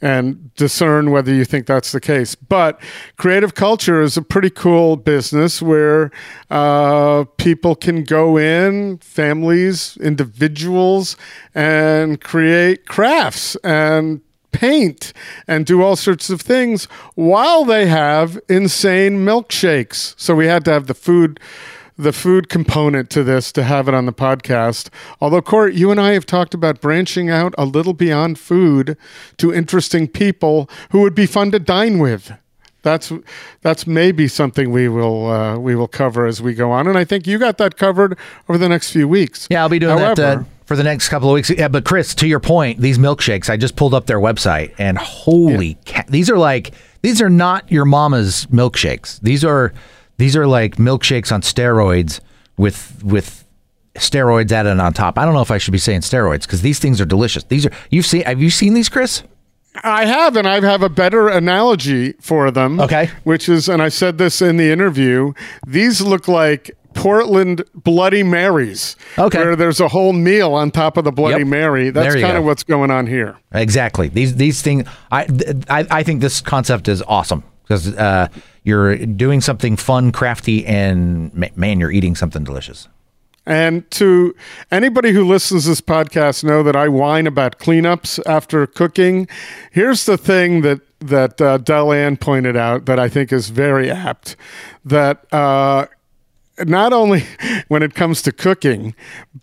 and 0.00 0.54
discern 0.54 1.10
whether 1.10 1.32
you 1.32 1.44
think 1.44 1.66
that's 1.66 1.92
the 1.92 2.00
case. 2.00 2.34
But 2.34 2.80
creative 3.16 3.54
culture 3.54 4.00
is 4.00 4.16
a 4.16 4.22
pretty 4.22 4.48
cool 4.50 4.96
business 4.96 5.60
where 5.60 6.10
uh, 6.50 7.26
people 7.36 7.76
can 7.76 8.02
go 8.02 8.38
in, 8.38 8.98
families, 8.98 9.98
individuals, 9.98 11.14
and 11.54 12.20
create 12.22 12.86
crafts 12.86 13.54
and 13.56 14.22
paint 14.50 15.12
and 15.46 15.66
do 15.66 15.82
all 15.82 15.94
sorts 15.94 16.30
of 16.30 16.40
things 16.40 16.86
while 17.14 17.66
they 17.66 17.86
have 17.86 18.40
insane 18.48 19.18
milkshakes. 19.26 20.14
So 20.18 20.34
we 20.34 20.46
had 20.46 20.64
to 20.64 20.72
have 20.72 20.86
the 20.86 20.94
food 20.94 21.38
the 21.98 22.12
food 22.12 22.48
component 22.48 23.10
to 23.10 23.24
this 23.24 23.50
to 23.52 23.62
have 23.62 23.88
it 23.88 23.94
on 23.94 24.06
the 24.06 24.12
podcast. 24.12 24.88
Although, 25.20 25.42
Court, 25.42 25.74
you 25.74 25.90
and 25.90 26.00
I 26.00 26.12
have 26.12 26.26
talked 26.26 26.54
about 26.54 26.80
branching 26.80 27.30
out 27.30 27.54
a 27.56 27.64
little 27.64 27.94
beyond 27.94 28.38
food 28.38 28.96
to 29.38 29.52
interesting 29.52 30.08
people 30.08 30.68
who 30.90 31.00
would 31.00 31.14
be 31.14 31.26
fun 31.26 31.50
to 31.52 31.58
dine 31.58 31.98
with. 31.98 32.32
That's 32.82 33.12
that's 33.62 33.84
maybe 33.84 34.28
something 34.28 34.70
we 34.70 34.88
will 34.88 35.28
uh, 35.28 35.58
we 35.58 35.74
will 35.74 35.88
cover 35.88 36.24
as 36.24 36.40
we 36.40 36.54
go 36.54 36.70
on, 36.70 36.86
and 36.86 36.96
I 36.96 37.04
think 37.04 37.26
you 37.26 37.36
got 37.36 37.58
that 37.58 37.76
covered 37.76 38.16
over 38.48 38.58
the 38.58 38.68
next 38.68 38.92
few 38.92 39.08
weeks. 39.08 39.48
Yeah, 39.50 39.62
I'll 39.62 39.68
be 39.68 39.80
doing 39.80 39.98
However, 39.98 40.14
that. 40.14 40.38
Uh, 40.38 40.44
for 40.66 40.76
the 40.76 40.84
next 40.84 41.08
couple 41.08 41.28
of 41.28 41.34
weeks. 41.34 41.50
Yeah, 41.50 41.68
but 41.68 41.84
Chris, 41.84 42.14
to 42.16 42.28
your 42.28 42.40
point, 42.40 42.80
these 42.80 42.98
milkshakes, 42.98 43.48
I 43.48 43.56
just 43.56 43.76
pulled 43.76 43.94
up 43.94 44.06
their 44.06 44.18
website 44.18 44.74
and 44.78 44.98
holy 44.98 45.78
yeah. 45.86 46.02
these 46.08 46.28
are 46.28 46.38
like 46.38 46.72
these 47.02 47.22
are 47.22 47.30
not 47.30 47.70
your 47.70 47.84
mama's 47.84 48.46
milkshakes. 48.46 49.20
These 49.20 49.44
are 49.44 49.72
these 50.16 50.36
are 50.36 50.46
like 50.46 50.76
milkshakes 50.76 51.32
on 51.32 51.42
steroids 51.42 52.20
with 52.56 53.02
with 53.04 53.44
steroids 53.94 54.52
added 54.52 54.78
on 54.78 54.92
top. 54.92 55.18
I 55.18 55.24
don't 55.24 55.34
know 55.34 55.42
if 55.42 55.50
I 55.50 55.58
should 55.58 55.72
be 55.72 55.78
saying 55.78 56.00
steroids 56.00 56.42
because 56.42 56.62
these 56.62 56.78
things 56.78 57.00
are 57.00 57.06
delicious. 57.06 57.44
These 57.44 57.66
are 57.66 57.72
you've 57.90 58.06
seen 58.06 58.22
have 58.22 58.40
you 58.40 58.50
seen 58.50 58.74
these, 58.74 58.88
Chris? 58.88 59.22
I 59.84 60.06
have, 60.06 60.36
and 60.36 60.48
I 60.48 60.60
have 60.60 60.82
a 60.82 60.88
better 60.88 61.28
analogy 61.28 62.12
for 62.20 62.50
them. 62.50 62.80
Okay. 62.80 63.10
Which 63.24 63.46
is, 63.46 63.68
and 63.68 63.82
I 63.82 63.90
said 63.90 64.16
this 64.16 64.40
in 64.40 64.56
the 64.56 64.70
interview, 64.70 65.34
these 65.66 66.00
look 66.00 66.28
like 66.28 66.70
Portland 66.94 67.62
Bloody 67.74 68.22
Marys. 68.22 68.96
Okay. 69.18 69.38
Where 69.38 69.54
there's 69.54 69.80
a 69.80 69.88
whole 69.88 70.14
meal 70.14 70.54
on 70.54 70.70
top 70.70 70.96
of 70.96 71.04
the 71.04 71.12
Bloody 71.12 71.40
yep. 71.40 71.46
Mary. 71.46 71.90
That's 71.90 72.14
kind 72.14 72.36
of 72.36 72.44
what's 72.44 72.62
going 72.62 72.90
on 72.90 73.06
here. 73.06 73.36
Exactly. 73.52 74.08
These 74.08 74.36
these 74.36 74.62
things 74.62 74.88
I, 75.12 75.26
I 75.68 75.86
I 75.90 76.02
think 76.02 76.22
this 76.22 76.40
concept 76.40 76.88
is 76.88 77.02
awesome 77.02 77.44
because 77.66 77.88
uh, 77.96 78.28
you're 78.62 78.96
doing 78.96 79.40
something 79.40 79.76
fun, 79.76 80.12
crafty, 80.12 80.64
and 80.66 81.34
man, 81.56 81.80
you're 81.80 81.90
eating 81.90 82.14
something 82.14 82.44
delicious. 82.44 82.88
And 83.44 83.88
to 83.92 84.34
anybody 84.72 85.12
who 85.12 85.24
listens 85.24 85.64
to 85.64 85.70
this 85.70 85.80
podcast, 85.80 86.42
know 86.42 86.62
that 86.64 86.74
I 86.74 86.88
whine 86.88 87.28
about 87.28 87.58
cleanups 87.58 88.20
after 88.26 88.66
cooking. 88.66 89.28
Here's 89.70 90.04
the 90.04 90.18
thing 90.18 90.62
that 90.62 90.80
that 90.98 91.40
uh, 91.40 91.58
Dell 91.58 91.92
Ann 91.92 92.16
pointed 92.16 92.56
out 92.56 92.86
that 92.86 92.98
I 92.98 93.08
think 93.08 93.32
is 93.32 93.50
very 93.50 93.88
apt: 93.90 94.34
that 94.84 95.32
uh, 95.32 95.86
not 96.64 96.92
only 96.92 97.24
when 97.68 97.82
it 97.82 97.94
comes 97.94 98.22
to 98.22 98.32
cooking, 98.32 98.94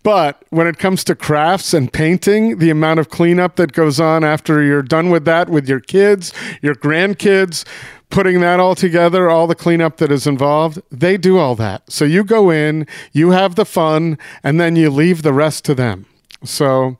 but 0.02 0.42
when 0.50 0.66
it 0.66 0.78
comes 0.78 1.04
to 1.04 1.14
crafts 1.14 1.72
and 1.72 1.92
painting, 1.92 2.58
the 2.58 2.70
amount 2.70 3.00
of 3.00 3.08
cleanup 3.08 3.56
that 3.56 3.72
goes 3.72 4.00
on 4.00 4.24
after 4.24 4.62
you're 4.62 4.82
done 4.82 5.10
with 5.10 5.24
that 5.24 5.48
with 5.48 5.68
your 5.68 5.80
kids, 5.80 6.32
your 6.62 6.74
grandkids, 6.74 7.64
putting 8.10 8.40
that 8.40 8.60
all 8.60 8.74
together, 8.74 9.28
all 9.28 9.46
the 9.46 9.54
cleanup 9.54 9.96
that 9.96 10.12
is 10.12 10.26
involved, 10.26 10.80
they 10.90 11.16
do 11.16 11.38
all 11.38 11.54
that. 11.56 11.90
So 11.90 12.04
you 12.04 12.24
go 12.24 12.50
in, 12.50 12.86
you 13.12 13.30
have 13.30 13.54
the 13.54 13.64
fun, 13.64 14.18
and 14.42 14.60
then 14.60 14.76
you 14.76 14.90
leave 14.90 15.22
the 15.22 15.32
rest 15.32 15.64
to 15.66 15.74
them. 15.74 16.06
So 16.44 16.98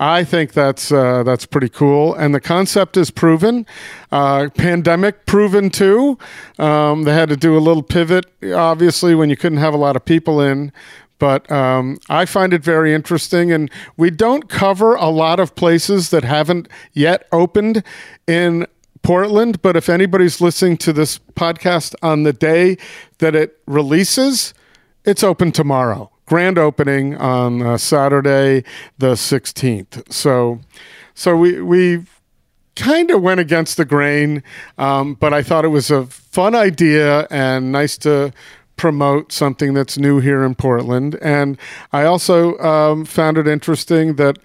I 0.00 0.24
think 0.24 0.54
that's 0.54 0.90
uh, 0.90 1.22
that's 1.22 1.44
pretty 1.44 1.68
cool, 1.68 2.14
and 2.14 2.34
the 2.34 2.40
concept 2.40 2.96
is 2.96 3.10
proven. 3.10 3.66
Uh, 4.10 4.48
pandemic 4.56 5.26
proven 5.26 5.68
too. 5.68 6.16
Um, 6.58 7.02
they 7.02 7.12
had 7.12 7.28
to 7.28 7.36
do 7.36 7.56
a 7.56 7.60
little 7.60 7.82
pivot, 7.82 8.24
obviously, 8.54 9.14
when 9.14 9.28
you 9.28 9.36
couldn't 9.36 9.58
have 9.58 9.74
a 9.74 9.76
lot 9.76 9.96
of 9.96 10.04
people 10.06 10.40
in. 10.40 10.72
But 11.18 11.52
um, 11.52 11.98
I 12.08 12.24
find 12.24 12.54
it 12.54 12.64
very 12.64 12.94
interesting, 12.94 13.52
and 13.52 13.70
we 13.98 14.10
don't 14.10 14.48
cover 14.48 14.94
a 14.94 15.10
lot 15.10 15.38
of 15.38 15.54
places 15.54 16.08
that 16.10 16.24
haven't 16.24 16.66
yet 16.94 17.28
opened 17.30 17.84
in 18.26 18.66
Portland. 19.02 19.62
But 19.62 19.76
if 19.76 19.88
anybody's 19.88 20.40
listening 20.40 20.76
to 20.78 20.92
this 20.92 21.18
podcast 21.34 21.94
on 22.02 22.22
the 22.22 22.32
day 22.32 22.76
that 23.18 23.34
it 23.34 23.58
releases, 23.66 24.54
it's 25.04 25.22
open 25.22 25.52
tomorrow 25.52 26.10
grand 26.30 26.56
opening 26.58 27.16
on 27.16 27.60
uh, 27.60 27.76
Saturday 27.76 28.62
the 28.98 29.14
16th. 29.14 30.12
So, 30.12 30.60
so 31.12 31.36
we 31.36 31.60
we 31.60 32.04
kind 32.76 33.10
of 33.10 33.20
went 33.20 33.40
against 33.40 33.76
the 33.76 33.84
grain, 33.84 34.44
um, 34.78 35.14
but 35.14 35.34
I 35.34 35.42
thought 35.42 35.64
it 35.64 35.68
was 35.68 35.90
a 35.90 36.06
fun 36.06 36.54
idea 36.54 37.26
and 37.32 37.72
nice 37.72 37.98
to 37.98 38.32
promote 38.76 39.32
something 39.32 39.74
that's 39.74 39.98
new 39.98 40.20
here 40.20 40.44
in 40.44 40.54
Portland. 40.54 41.18
And 41.20 41.58
I 41.92 42.04
also 42.04 42.56
um, 42.58 43.04
found 43.04 43.36
it 43.36 43.48
interesting 43.48 44.14
that 44.14 44.38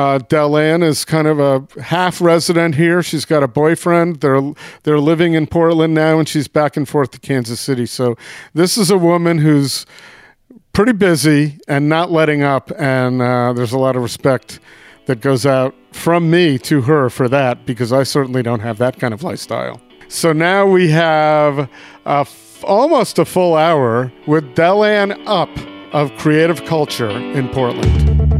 Uh, 0.00 0.16
Dell 0.16 0.56
Ann 0.56 0.82
is 0.82 1.04
kind 1.04 1.26
of 1.26 1.38
a 1.38 1.82
half 1.82 2.22
resident 2.22 2.74
here. 2.74 3.02
She's 3.02 3.26
got 3.26 3.42
a 3.42 3.48
boyfriend. 3.48 4.22
They're 4.22 4.40
they're 4.84 4.98
living 4.98 5.34
in 5.34 5.46
Portland 5.46 5.92
now, 5.92 6.18
and 6.18 6.26
she's 6.26 6.48
back 6.48 6.78
and 6.78 6.88
forth 6.88 7.10
to 7.10 7.20
Kansas 7.20 7.60
City. 7.60 7.84
So 7.84 8.16
this 8.54 8.78
is 8.78 8.90
a 8.90 8.96
woman 8.96 9.36
who's 9.36 9.84
pretty 10.72 10.92
busy 10.92 11.58
and 11.68 11.90
not 11.90 12.10
letting 12.10 12.42
up. 12.42 12.72
And 12.78 13.20
uh, 13.20 13.52
there's 13.52 13.72
a 13.72 13.78
lot 13.78 13.94
of 13.94 14.00
respect 14.02 14.58
that 15.04 15.20
goes 15.20 15.44
out 15.44 15.74
from 15.92 16.30
me 16.30 16.56
to 16.60 16.80
her 16.80 17.10
for 17.10 17.28
that 17.28 17.66
because 17.66 17.92
I 17.92 18.04
certainly 18.04 18.42
don't 18.42 18.60
have 18.60 18.78
that 18.78 18.98
kind 18.98 19.12
of 19.12 19.22
lifestyle. 19.22 19.82
So 20.08 20.32
now 20.32 20.64
we 20.64 20.88
have 20.92 21.68
a 22.06 22.20
f- 22.20 22.64
almost 22.64 23.18
a 23.18 23.26
full 23.26 23.54
hour 23.54 24.10
with 24.26 24.54
Dell 24.54 24.82
Ann 24.82 25.12
Upp 25.28 25.50
of 25.92 26.10
Creative 26.16 26.64
Culture 26.64 27.10
in 27.10 27.50
Portland. 27.50 28.39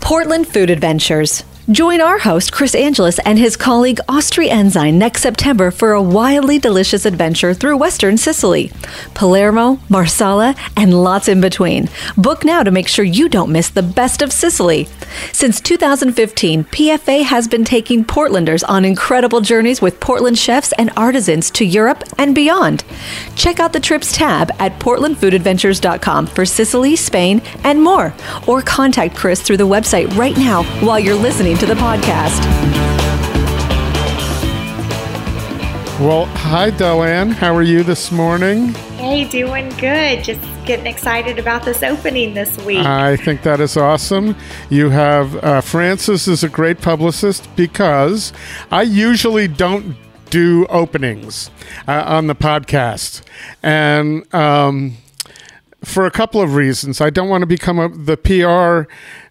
Portland 0.00 0.48
Food 0.48 0.70
Adventures. 0.70 1.44
Join 1.70 2.00
our 2.00 2.18
host, 2.18 2.50
Chris 2.50 2.74
Angelus, 2.74 3.20
and 3.20 3.38
his 3.38 3.56
colleague, 3.56 4.00
Austri 4.08 4.48
Enzyme, 4.48 4.98
next 4.98 5.22
September 5.22 5.70
for 5.70 5.92
a 5.92 6.02
wildly 6.02 6.58
delicious 6.58 7.06
adventure 7.06 7.54
through 7.54 7.76
Western 7.76 8.16
Sicily. 8.16 8.72
Palermo, 9.14 9.78
Marsala, 9.88 10.56
and 10.76 10.92
lots 10.92 11.28
in 11.28 11.40
between. 11.40 11.88
Book 12.16 12.44
now 12.44 12.64
to 12.64 12.72
make 12.72 12.88
sure 12.88 13.04
you 13.04 13.28
don't 13.28 13.52
miss 13.52 13.68
the 13.68 13.84
best 13.84 14.20
of 14.20 14.32
Sicily. 14.32 14.88
Since 15.32 15.60
2015, 15.60 16.64
PFA 16.64 17.22
has 17.22 17.46
been 17.46 17.64
taking 17.64 18.04
Portlanders 18.04 18.64
on 18.68 18.84
incredible 18.84 19.40
journeys 19.40 19.80
with 19.80 20.00
Portland 20.00 20.40
chefs 20.40 20.72
and 20.72 20.90
artisans 20.96 21.52
to 21.52 21.64
Europe 21.64 22.02
and 22.18 22.34
beyond. 22.34 22.82
Check 23.36 23.60
out 23.60 23.72
the 23.72 23.78
trips 23.78 24.12
tab 24.12 24.50
at 24.58 24.76
portlandfoodadventures.com 24.80 26.26
for 26.26 26.44
Sicily, 26.44 26.96
Spain, 26.96 27.40
and 27.62 27.80
more. 27.80 28.12
Or 28.48 28.60
contact 28.60 29.14
Chris 29.14 29.40
through 29.40 29.58
the 29.58 29.68
website 29.68 30.16
right 30.16 30.36
now 30.36 30.64
while 30.84 30.98
you're 30.98 31.14
listening 31.14 31.59
to 31.60 31.66
the 31.66 31.74
podcast. 31.74 32.40
Well, 36.00 36.24
hi, 36.24 36.70
Dell 36.70 37.02
Ann. 37.02 37.32
How 37.32 37.54
are 37.54 37.60
you 37.62 37.82
this 37.82 38.10
morning? 38.10 38.68
Hey, 38.96 39.28
doing 39.28 39.68
good. 39.76 40.24
Just 40.24 40.40
getting 40.64 40.86
excited 40.86 41.38
about 41.38 41.66
this 41.66 41.82
opening 41.82 42.32
this 42.32 42.56
week. 42.64 42.78
I 42.78 43.18
think 43.18 43.42
that 43.42 43.60
is 43.60 43.76
awesome. 43.76 44.36
You 44.70 44.88
have 44.88 45.36
uh, 45.44 45.60
Frances 45.60 46.26
is 46.26 46.42
a 46.42 46.48
great 46.48 46.80
publicist 46.80 47.54
because 47.56 48.32
I 48.70 48.80
usually 48.80 49.46
don't 49.46 49.96
do 50.30 50.64
openings 50.70 51.50
uh, 51.86 52.04
on 52.06 52.26
the 52.26 52.34
podcast, 52.34 53.20
and 53.62 54.32
um, 54.34 54.96
for 55.84 56.06
a 56.06 56.10
couple 56.10 56.40
of 56.40 56.54
reasons. 56.54 57.02
I 57.02 57.10
don't 57.10 57.28
want 57.28 57.42
to 57.42 57.46
become 57.46 57.78
a, 57.78 57.90
the 57.90 58.16
PR 58.16 58.90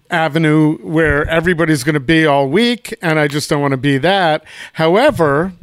avenue 0.09 0.77
where 0.77 1.27
everybody's 1.27 1.83
going 1.83 1.93
to 1.93 1.99
be 1.99 2.25
all 2.25 2.47
week, 2.47 2.93
and 3.01 3.19
I 3.19 3.27
just 3.27 3.49
don't 3.49 3.61
want 3.61 3.71
to 3.71 3.77
be 3.77 3.97
that. 3.99 4.43
However, 4.73 5.53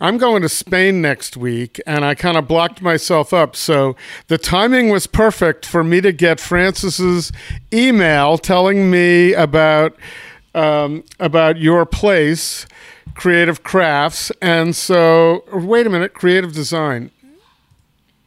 I'm 0.00 0.18
going 0.18 0.42
to 0.42 0.48
Spain 0.48 1.00
next 1.00 1.36
week, 1.36 1.80
and 1.86 2.04
I 2.04 2.14
kind 2.14 2.36
of 2.36 2.46
blocked 2.46 2.82
myself 2.82 3.32
up. 3.32 3.56
So 3.56 3.96
the 4.28 4.38
timing 4.38 4.90
was 4.90 5.06
perfect 5.06 5.64
for 5.64 5.82
me 5.82 6.00
to 6.02 6.12
get 6.12 6.40
Frances's 6.40 7.32
email 7.72 8.38
telling 8.38 8.90
me 8.90 9.32
about 9.32 9.96
um, 10.54 11.04
about 11.20 11.58
your 11.58 11.84
place, 11.84 12.66
Creative 13.14 13.62
Crafts, 13.62 14.30
and 14.40 14.74
so 14.74 15.44
wait 15.52 15.86
a 15.86 15.90
minute, 15.90 16.14
Creative 16.14 16.52
Design, 16.52 17.10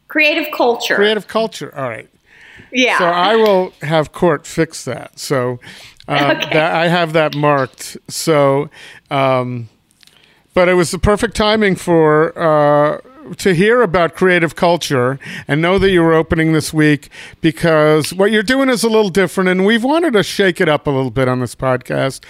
Creative 0.08 0.48
culture. 0.52 0.96
Creative 0.96 1.28
Culture. 1.28 1.76
All 1.76 1.88
right. 1.88 2.10
Yeah. 2.72 2.98
So 2.98 3.06
I 3.06 3.36
will 3.36 3.74
have 3.82 4.12
court 4.12 4.46
fix 4.48 4.84
that. 4.86 5.18
So 5.20 5.60
uh, 6.08 6.36
Okay. 6.38 6.54
that 6.54 6.74
I 6.76 6.88
have 6.88 7.14
that 7.14 7.36
marked. 7.36 7.98
So, 8.08 8.70
um, 9.12 9.70
but 10.54 10.68
it 10.68 10.74
was 10.74 10.92
the 10.92 11.00
perfect 11.00 11.36
timing 11.36 11.76
for 11.76 12.38
uh, 12.38 13.00
to 13.38 13.54
hear 13.54 13.82
about 13.82 14.16
creative 14.16 14.56
culture 14.56 15.20
and 15.48 15.62
know 15.62 15.78
that 15.78 15.92
you 15.92 16.02
were 16.02 16.14
opening 16.14 16.54
this 16.54 16.74
week 16.74 17.10
because 17.42 18.12
what 18.14 18.32
you're 18.32 18.42
doing 18.44 18.70
is 18.70 18.84
a 18.84 18.90
little 18.90 19.12
different, 19.12 19.50
and 19.50 19.66
we've 19.66 19.84
wanted 19.84 20.14
to 20.14 20.24
shake 20.24 20.60
it 20.60 20.68
up 20.68 20.88
a 20.88 20.90
little 20.90 21.12
bit 21.12 21.28
on 21.28 21.40
this 21.40 21.56
podcast. 21.56 22.24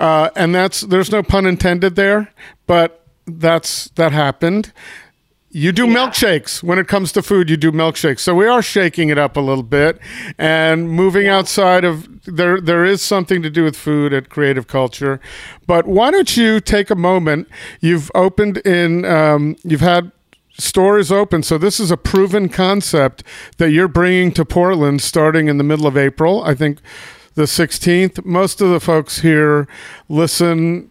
Uh, 0.00 0.30
and 0.34 0.54
that's 0.54 0.80
there's 0.80 1.10
no 1.12 1.22
pun 1.22 1.46
intended 1.46 1.94
there, 1.94 2.32
but 2.66 3.04
that's 3.26 3.88
that 3.90 4.12
happened. 4.12 4.72
You 5.52 5.72
do 5.72 5.86
milkshakes 5.86 6.62
when 6.62 6.78
it 6.78 6.86
comes 6.86 7.10
to 7.12 7.22
food. 7.22 7.50
You 7.50 7.56
do 7.56 7.72
milkshakes, 7.72 8.20
so 8.20 8.36
we 8.36 8.46
are 8.46 8.62
shaking 8.62 9.08
it 9.08 9.18
up 9.18 9.36
a 9.36 9.40
little 9.40 9.64
bit 9.64 9.98
and 10.38 10.88
moving 10.88 11.26
outside 11.26 11.82
of 11.82 12.06
there. 12.24 12.60
There 12.60 12.84
is 12.84 13.02
something 13.02 13.42
to 13.42 13.50
do 13.50 13.64
with 13.64 13.74
food 13.74 14.12
at 14.12 14.28
Creative 14.28 14.68
Culture, 14.68 15.20
but 15.66 15.88
why 15.88 16.12
don't 16.12 16.36
you 16.36 16.60
take 16.60 16.88
a 16.88 16.94
moment? 16.94 17.48
You've 17.80 18.12
opened 18.14 18.58
in. 18.58 19.04
Um, 19.04 19.56
you've 19.64 19.80
had 19.80 20.12
stores 20.52 21.10
open, 21.10 21.42
so 21.42 21.58
this 21.58 21.80
is 21.80 21.90
a 21.90 21.96
proven 21.96 22.48
concept 22.48 23.24
that 23.56 23.70
you're 23.70 23.88
bringing 23.88 24.30
to 24.32 24.44
Portland 24.44 25.02
starting 25.02 25.48
in 25.48 25.58
the 25.58 25.64
middle 25.64 25.88
of 25.88 25.96
April. 25.96 26.44
I 26.44 26.54
think 26.54 26.78
the 27.34 27.42
16th. 27.42 28.24
Most 28.24 28.60
of 28.60 28.70
the 28.70 28.78
folks 28.78 29.20
here 29.20 29.66
listen 30.08 30.90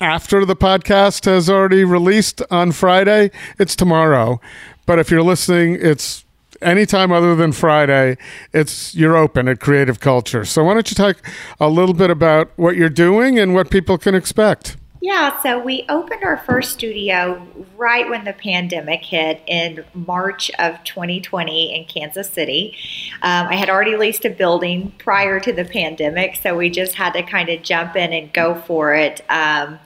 after 0.00 0.44
the 0.44 0.56
podcast 0.56 1.26
has 1.26 1.50
already 1.50 1.84
released 1.84 2.42
on 2.50 2.72
Friday, 2.72 3.30
it's 3.58 3.76
tomorrow. 3.76 4.40
But 4.86 4.98
if 4.98 5.10
you're 5.10 5.22
listening, 5.22 5.78
it's 5.80 6.24
anytime 6.62 7.12
other 7.12 7.36
than 7.36 7.52
Friday, 7.52 8.16
it's 8.52 8.94
you're 8.94 9.16
open 9.16 9.48
at 9.48 9.60
Creative 9.60 10.00
Culture. 10.00 10.44
So 10.44 10.64
why 10.64 10.74
don't 10.74 10.90
you 10.90 10.94
talk 10.94 11.18
a 11.60 11.68
little 11.68 11.94
bit 11.94 12.10
about 12.10 12.50
what 12.56 12.76
you're 12.76 12.88
doing 12.88 13.38
and 13.38 13.54
what 13.54 13.70
people 13.70 13.98
can 13.98 14.14
expect? 14.14 14.76
Yeah, 15.02 15.40
so 15.40 15.58
we 15.58 15.86
opened 15.88 16.24
our 16.24 16.36
first 16.36 16.72
studio 16.72 17.46
right 17.78 18.08
when 18.10 18.24
the 18.24 18.34
pandemic 18.34 19.02
hit 19.02 19.42
in 19.46 19.82
March 19.94 20.50
of 20.58 20.82
2020 20.84 21.74
in 21.74 21.86
Kansas 21.86 22.28
City. 22.28 22.76
Um, 23.22 23.46
I 23.48 23.54
had 23.54 23.70
already 23.70 23.96
leased 23.96 24.26
a 24.26 24.30
building 24.30 24.92
prior 24.98 25.40
to 25.40 25.54
the 25.54 25.64
pandemic, 25.64 26.36
so 26.36 26.54
we 26.54 26.68
just 26.68 26.96
had 26.96 27.14
to 27.14 27.22
kind 27.22 27.48
of 27.48 27.62
jump 27.62 27.96
in 27.96 28.12
and 28.12 28.30
go 28.34 28.54
for 28.54 28.94
it, 28.94 29.22
um, 29.30 29.78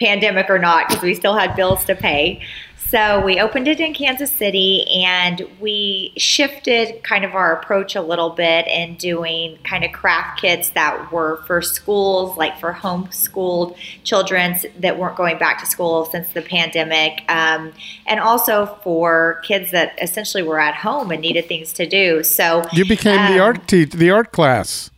pandemic 0.00 0.50
or 0.50 0.58
not, 0.58 0.88
because 0.88 1.02
we 1.02 1.14
still 1.14 1.36
had 1.36 1.54
bills 1.54 1.84
to 1.84 1.94
pay. 1.94 2.42
So 2.88 3.20
we 3.20 3.40
opened 3.40 3.66
it 3.66 3.80
in 3.80 3.94
Kansas 3.94 4.30
City 4.30 4.86
and 5.02 5.42
we 5.60 6.12
shifted 6.16 7.02
kind 7.02 7.24
of 7.24 7.34
our 7.34 7.58
approach 7.58 7.96
a 7.96 8.00
little 8.00 8.30
bit 8.30 8.68
in 8.68 8.94
doing 8.94 9.58
kind 9.64 9.82
of 9.82 9.90
craft 9.90 10.40
kits 10.40 10.70
that 10.70 11.10
were 11.10 11.42
for 11.48 11.62
schools, 11.62 12.36
like 12.36 12.60
for 12.60 12.72
homeschooled 12.72 13.76
children 14.04 14.56
that 14.78 14.98
weren't 14.98 15.16
going 15.16 15.36
back 15.36 15.58
to 15.60 15.66
school 15.66 16.04
since 16.04 16.32
the 16.32 16.42
pandemic, 16.42 17.24
um, 17.28 17.72
and 18.06 18.20
also 18.20 18.66
for 18.84 19.40
kids 19.42 19.72
that 19.72 19.98
essentially 20.00 20.44
were 20.44 20.60
at 20.60 20.76
home 20.76 21.10
and 21.10 21.20
needed 21.20 21.46
things 21.46 21.72
to 21.72 21.86
do. 21.86 22.22
So 22.22 22.64
You 22.72 22.84
became 22.84 23.16
the 23.32 23.40
um, 23.40 23.46
art 23.46 23.66
te- 23.66 23.84
the 23.84 24.10
art 24.10 24.30
class. 24.30 24.92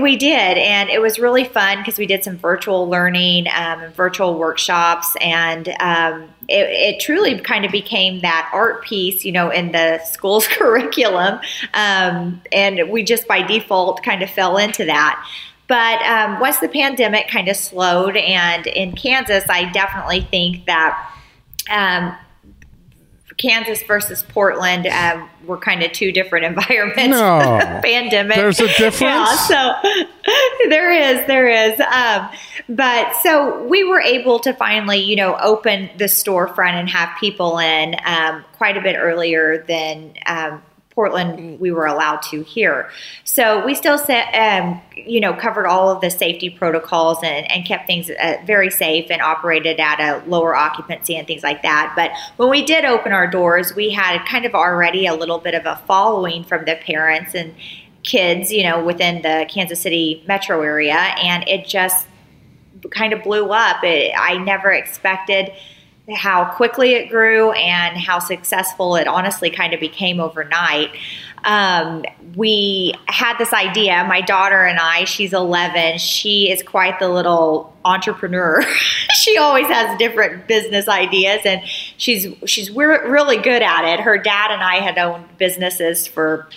We 0.00 0.16
did, 0.16 0.58
and 0.58 0.88
it 0.88 1.00
was 1.00 1.18
really 1.18 1.44
fun 1.44 1.78
because 1.78 1.98
we 1.98 2.06
did 2.06 2.24
some 2.24 2.36
virtual 2.36 2.88
learning 2.88 3.46
um, 3.48 3.82
and 3.82 3.94
virtual 3.94 4.38
workshops, 4.38 5.14
and 5.20 5.68
um, 5.80 6.28
it, 6.48 6.96
it 6.96 7.00
truly 7.00 7.38
kind 7.40 7.64
of 7.64 7.72
became 7.72 8.20
that 8.20 8.50
art 8.52 8.84
piece, 8.84 9.24
you 9.24 9.32
know, 9.32 9.50
in 9.50 9.72
the 9.72 9.98
school's 10.04 10.46
curriculum. 10.48 11.40
Um, 11.74 12.40
and 12.52 12.90
we 12.90 13.02
just 13.02 13.26
by 13.26 13.42
default 13.42 14.02
kind 14.02 14.22
of 14.22 14.30
fell 14.30 14.58
into 14.58 14.84
that. 14.84 15.26
But 15.68 16.02
um, 16.02 16.40
once 16.40 16.58
the 16.58 16.68
pandemic 16.68 17.28
kind 17.28 17.48
of 17.48 17.56
slowed, 17.56 18.16
and 18.16 18.66
in 18.66 18.94
Kansas, 18.94 19.44
I 19.48 19.70
definitely 19.72 20.20
think 20.20 20.66
that 20.66 21.12
um, 21.70 22.16
Kansas 23.36 23.82
versus 23.82 24.22
Portland 24.22 24.86
um, 24.86 25.28
were 25.46 25.58
kind 25.58 25.82
of 25.82 25.92
two 25.92 26.12
different 26.12 26.44
environments. 26.58 27.08
No. 27.08 27.80
pandemic. 27.84 28.36
There's 28.36 28.60
a 28.60 28.68
difference? 28.68 29.00
Yeah, 29.00 29.36
so 29.36 29.74
there 30.68 30.92
is, 30.92 31.26
there 31.26 31.48
is. 31.48 31.80
Um, 31.80 32.28
but 32.68 33.12
so 33.22 33.64
we 33.66 33.84
were 33.84 34.00
able 34.00 34.38
to 34.40 34.52
finally, 34.52 34.98
you 34.98 35.16
know, 35.16 35.36
open 35.36 35.90
the 35.98 36.04
storefront 36.04 36.74
and 36.74 36.88
have 36.88 37.10
people 37.18 37.58
in 37.58 37.96
um, 38.04 38.44
quite 38.52 38.76
a 38.76 38.80
bit 38.80 38.96
earlier 38.98 39.64
than 39.66 40.14
um, 40.26 40.62
Portland 40.94 41.58
we 41.58 41.70
were 41.70 41.86
allowed 41.86 42.22
to 42.22 42.42
here. 42.42 42.90
So 43.24 43.64
we 43.64 43.74
still 43.74 43.98
set, 43.98 44.32
um, 44.34 44.80
you 44.94 45.20
know, 45.20 45.32
covered 45.32 45.66
all 45.66 45.90
of 45.90 46.00
the 46.00 46.10
safety 46.10 46.50
protocols 46.50 47.18
and, 47.22 47.50
and 47.50 47.64
kept 47.66 47.86
things 47.86 48.10
uh, 48.10 48.36
very 48.44 48.70
safe 48.70 49.10
and 49.10 49.22
operated 49.22 49.80
at 49.80 50.00
a 50.00 50.28
lower 50.28 50.54
occupancy 50.54 51.16
and 51.16 51.26
things 51.26 51.42
like 51.42 51.62
that. 51.62 51.92
But 51.96 52.10
when 52.36 52.50
we 52.50 52.64
did 52.64 52.84
open 52.84 53.12
our 53.12 53.26
doors, 53.26 53.74
we 53.74 53.90
had 53.90 54.24
kind 54.26 54.44
of 54.44 54.54
already 54.54 55.06
a 55.06 55.14
little 55.14 55.38
bit 55.38 55.54
of 55.54 55.66
a 55.66 55.82
following 55.86 56.44
from 56.44 56.64
the 56.64 56.76
parents 56.76 57.34
and 57.34 57.54
kids, 58.02 58.52
you 58.52 58.64
know, 58.64 58.84
within 58.84 59.22
the 59.22 59.46
Kansas 59.48 59.80
City 59.80 60.22
metro 60.26 60.60
area, 60.62 60.94
and 60.94 61.48
it 61.48 61.66
just 61.66 62.06
kind 62.90 63.12
of 63.12 63.22
blew 63.22 63.50
up. 63.50 63.84
It, 63.84 64.12
I 64.18 64.38
never 64.38 64.72
expected 64.72 65.52
how 66.14 66.44
quickly 66.44 66.94
it 66.94 67.08
grew 67.08 67.52
and 67.52 67.96
how 67.96 68.18
successful 68.18 68.96
it 68.96 69.06
honestly 69.06 69.50
kind 69.50 69.74
of 69.74 69.80
became 69.80 70.20
overnight. 70.20 70.90
Um, 71.44 72.04
we 72.36 72.94
had 73.08 73.36
this 73.38 73.52
idea. 73.52 74.04
My 74.04 74.20
daughter 74.20 74.64
and 74.64 74.78
I, 74.78 75.04
she's 75.04 75.32
11. 75.32 75.98
She 75.98 76.50
is 76.50 76.62
quite 76.62 76.98
the 76.98 77.08
little 77.08 77.74
entrepreneur. 77.84 78.62
she 79.22 79.36
always 79.38 79.66
has 79.66 79.98
different 79.98 80.46
business 80.46 80.88
ideas, 80.88 81.40
and 81.44 81.62
she's 81.96 82.28
she's 82.46 82.70
really 82.70 83.38
good 83.38 83.62
at 83.62 83.84
it. 83.84 84.00
Her 84.00 84.18
dad 84.18 84.52
and 84.52 84.62
I 84.62 84.76
had 84.76 84.98
owned 84.98 85.36
businesses 85.38 86.06
for 86.06 86.48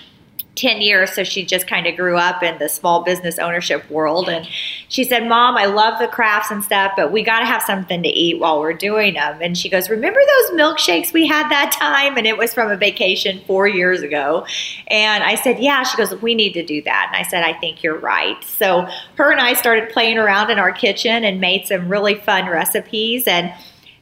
10 0.55 0.81
years 0.81 1.11
so 1.11 1.23
she 1.23 1.45
just 1.45 1.67
kind 1.67 1.85
of 1.85 1.95
grew 1.95 2.17
up 2.17 2.41
in 2.41 2.57
the 2.59 2.69
small 2.69 3.03
business 3.03 3.37
ownership 3.39 3.89
world. 3.89 4.29
And 4.29 4.47
she 4.87 5.03
said 5.03 5.27
mom 5.27 5.57
i 5.57 5.65
love 5.65 5.99
the 5.99 6.07
crafts 6.07 6.51
and 6.51 6.63
stuff 6.63 6.93
but 6.95 7.11
we 7.11 7.23
got 7.23 7.39
to 7.39 7.45
have 7.45 7.61
something 7.61 8.01
to 8.03 8.09
eat 8.09 8.39
while 8.39 8.59
we're 8.59 8.73
doing 8.73 9.15
them 9.15 9.41
and 9.41 9.57
she 9.57 9.69
goes 9.69 9.89
remember 9.89 10.19
those 10.19 10.59
milkshakes 10.59 11.13
we 11.13 11.27
had 11.27 11.49
that 11.49 11.71
time? 11.71 12.17
And 12.17 12.25
it 12.25 12.37
was 12.37 12.53
from 12.53 12.71
a 12.71 12.77
vacation 12.77 13.41
four 13.45 13.67
years 13.67 14.01
ago. 14.01 14.45
And 14.87 15.23
i 15.23 15.35
said 15.35 15.59
yeah. 15.59 15.83
She 15.83 15.97
goes 15.97 16.13
we 16.21 16.35
need 16.35 16.53
to 16.53 16.65
do 16.65 16.81
that. 16.83 17.11
And 17.13 17.25
i 17.25 17.27
said 17.27 17.43
i 17.43 17.53
think 17.53 17.83
you're 17.83 17.99
right. 17.99 18.41
So 18.43 18.87
her 19.15 19.31
and 19.31 19.41
i 19.41 19.53
started 19.53 19.89
playing 19.89 20.17
around 20.17 20.49
in 20.49 20.59
our 20.59 20.71
kitchen 20.71 21.23
and 21.23 21.41
made 21.41 21.67
some 21.67 21.89
really 21.89 22.15
fun 22.15 22.47
recipes. 22.49 23.27
And 23.27 23.53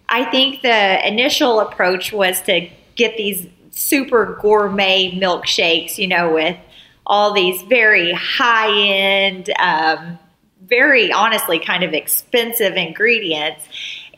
i 0.10 0.24
think 0.26 0.62
the 0.62 1.08
initial 1.08 1.60
approach 1.60 2.14
was 2.14 2.42
to 2.44 2.70
get 2.96 3.18
these 3.18 3.48
super 3.74 4.38
gourmet 4.42 5.12
milkshakes, 5.12 5.98
you 5.98 6.08
know, 6.08 6.34
with 6.34 6.56
all 7.06 7.34
these 7.34 7.62
very 7.64 8.14
high 8.14 8.72
end, 8.72 9.50
um, 9.60 10.20
very 10.62 11.12
honestly 11.12 11.60
kind 11.60 11.84
of 11.84 11.94
expensive 11.94 12.76
ingredients. 12.76 13.66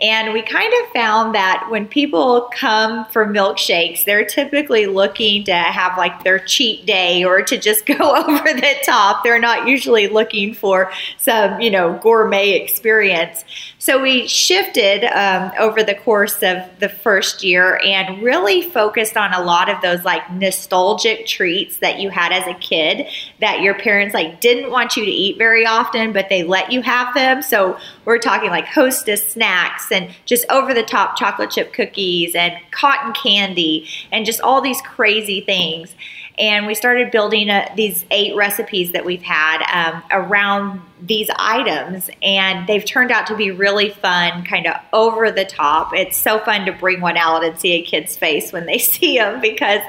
And 0.01 0.33
we 0.33 0.41
kind 0.41 0.73
of 0.83 0.91
found 0.91 1.35
that 1.35 1.67
when 1.69 1.87
people 1.87 2.49
come 2.53 3.05
for 3.05 3.25
milkshakes, 3.25 4.03
they're 4.03 4.25
typically 4.25 4.87
looking 4.87 5.45
to 5.45 5.53
have 5.55 5.97
like 5.97 6.23
their 6.25 6.39
cheat 6.39 6.85
day 6.85 7.23
or 7.23 7.41
to 7.43 7.57
just 7.57 7.85
go 7.97 8.15
over 8.15 8.53
the 8.53 8.75
top. 8.83 9.23
They're 9.23 9.39
not 9.39 9.67
usually 9.67 10.07
looking 10.09 10.53
for 10.53 10.91
some, 11.17 11.61
you 11.61 11.71
know, 11.71 11.97
gourmet 12.03 12.51
experience. 12.51 13.45
So 13.85 14.01
we 14.01 14.27
shifted 14.27 15.03
um, 15.15 15.51
over 15.59 15.83
the 15.83 15.93
course 15.93 16.41
of 16.41 16.57
the 16.79 16.89
first 16.89 17.43
year 17.43 17.79
and 17.85 18.23
really 18.23 18.63
focused 18.63 19.15
on 19.15 19.31
a 19.31 19.43
lot 19.43 19.69
of 19.69 19.79
those 19.83 20.03
like 20.03 20.27
nostalgic 20.31 21.27
treats 21.27 21.77
that 21.77 21.99
you 21.99 22.09
had 22.09 22.31
as 22.31 22.47
a 22.47 22.55
kid 22.55 23.05
that 23.41 23.61
your 23.61 23.75
parents 23.75 24.15
like 24.15 24.41
didn't 24.41 24.71
want 24.71 24.97
you 24.97 25.05
to 25.05 25.11
eat 25.11 25.37
very 25.37 25.67
often, 25.67 26.13
but 26.13 26.29
they 26.29 26.41
let 26.41 26.71
you 26.71 26.81
have 26.81 27.13
them. 27.13 27.43
So 27.43 27.77
we're 28.05 28.17
talking 28.17 28.49
like 28.49 28.65
hostess 28.65 29.23
snacks 29.27 29.91
and 29.91 30.09
just 30.25 30.49
over 30.49 30.73
the 30.73 30.81
top 30.81 31.15
chocolate 31.15 31.51
chip 31.51 31.71
cookies 31.71 32.33
and 32.33 32.55
cotton 32.71 33.13
candy 33.13 33.87
and 34.11 34.25
just 34.25 34.41
all 34.41 34.61
these 34.61 34.81
crazy 34.81 35.41
things 35.41 35.93
and 36.37 36.67
we 36.67 36.75
started 36.75 37.11
building 37.11 37.49
a, 37.49 37.71
these 37.75 38.05
eight 38.11 38.35
recipes 38.35 38.91
that 38.91 39.05
we've 39.05 39.21
had 39.21 39.63
um, 39.71 40.03
around 40.11 40.81
these 41.01 41.29
items. 41.37 42.09
And 42.21 42.67
they've 42.67 42.83
turned 42.83 43.11
out 43.11 43.27
to 43.27 43.37
be 43.37 43.51
really 43.51 43.89
fun 43.89 44.43
kind 44.43 44.67
of 44.67 44.75
over 44.91 45.31
the 45.31 45.45
top. 45.45 45.93
It's 45.93 46.17
so 46.17 46.39
fun 46.39 46.65
to 46.65 46.73
bring 46.73 46.99
one 46.99 47.15
out 47.15 47.43
and 47.43 47.57
see 47.57 47.73
a 47.73 47.83
kid's 47.83 48.17
face 48.17 48.51
when 48.51 48.65
they 48.65 48.77
see 48.79 49.17
them 49.17 49.39
because 49.39 49.81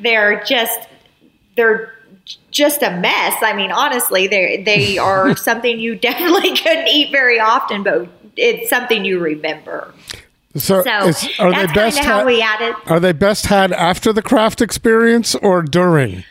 they're 0.00 0.42
just 0.44 0.88
they're 1.56 1.94
just 2.50 2.82
a 2.82 2.90
mess. 2.90 3.34
I 3.42 3.54
mean 3.54 3.72
honestly 3.72 4.26
they 4.26 4.62
they 4.62 4.98
are 4.98 5.34
something 5.34 5.78
you 5.78 5.94
definitely 5.96 6.56
couldn't 6.56 6.88
eat 6.88 7.10
very 7.10 7.40
often 7.40 7.82
but 7.82 8.08
it's 8.36 8.68
something 8.68 9.04
you 9.06 9.18
remember 9.18 9.94
so, 10.60 10.82
so 10.82 11.08
is, 11.08 11.28
are 11.38 11.52
they 11.52 11.72
best 11.72 11.98
had, 11.98 12.26
Are 12.86 13.00
they 13.00 13.12
best 13.12 13.46
had 13.46 13.72
after 13.72 14.12
the 14.12 14.22
craft 14.22 14.60
experience 14.60 15.34
or 15.36 15.62
during? 15.62 16.24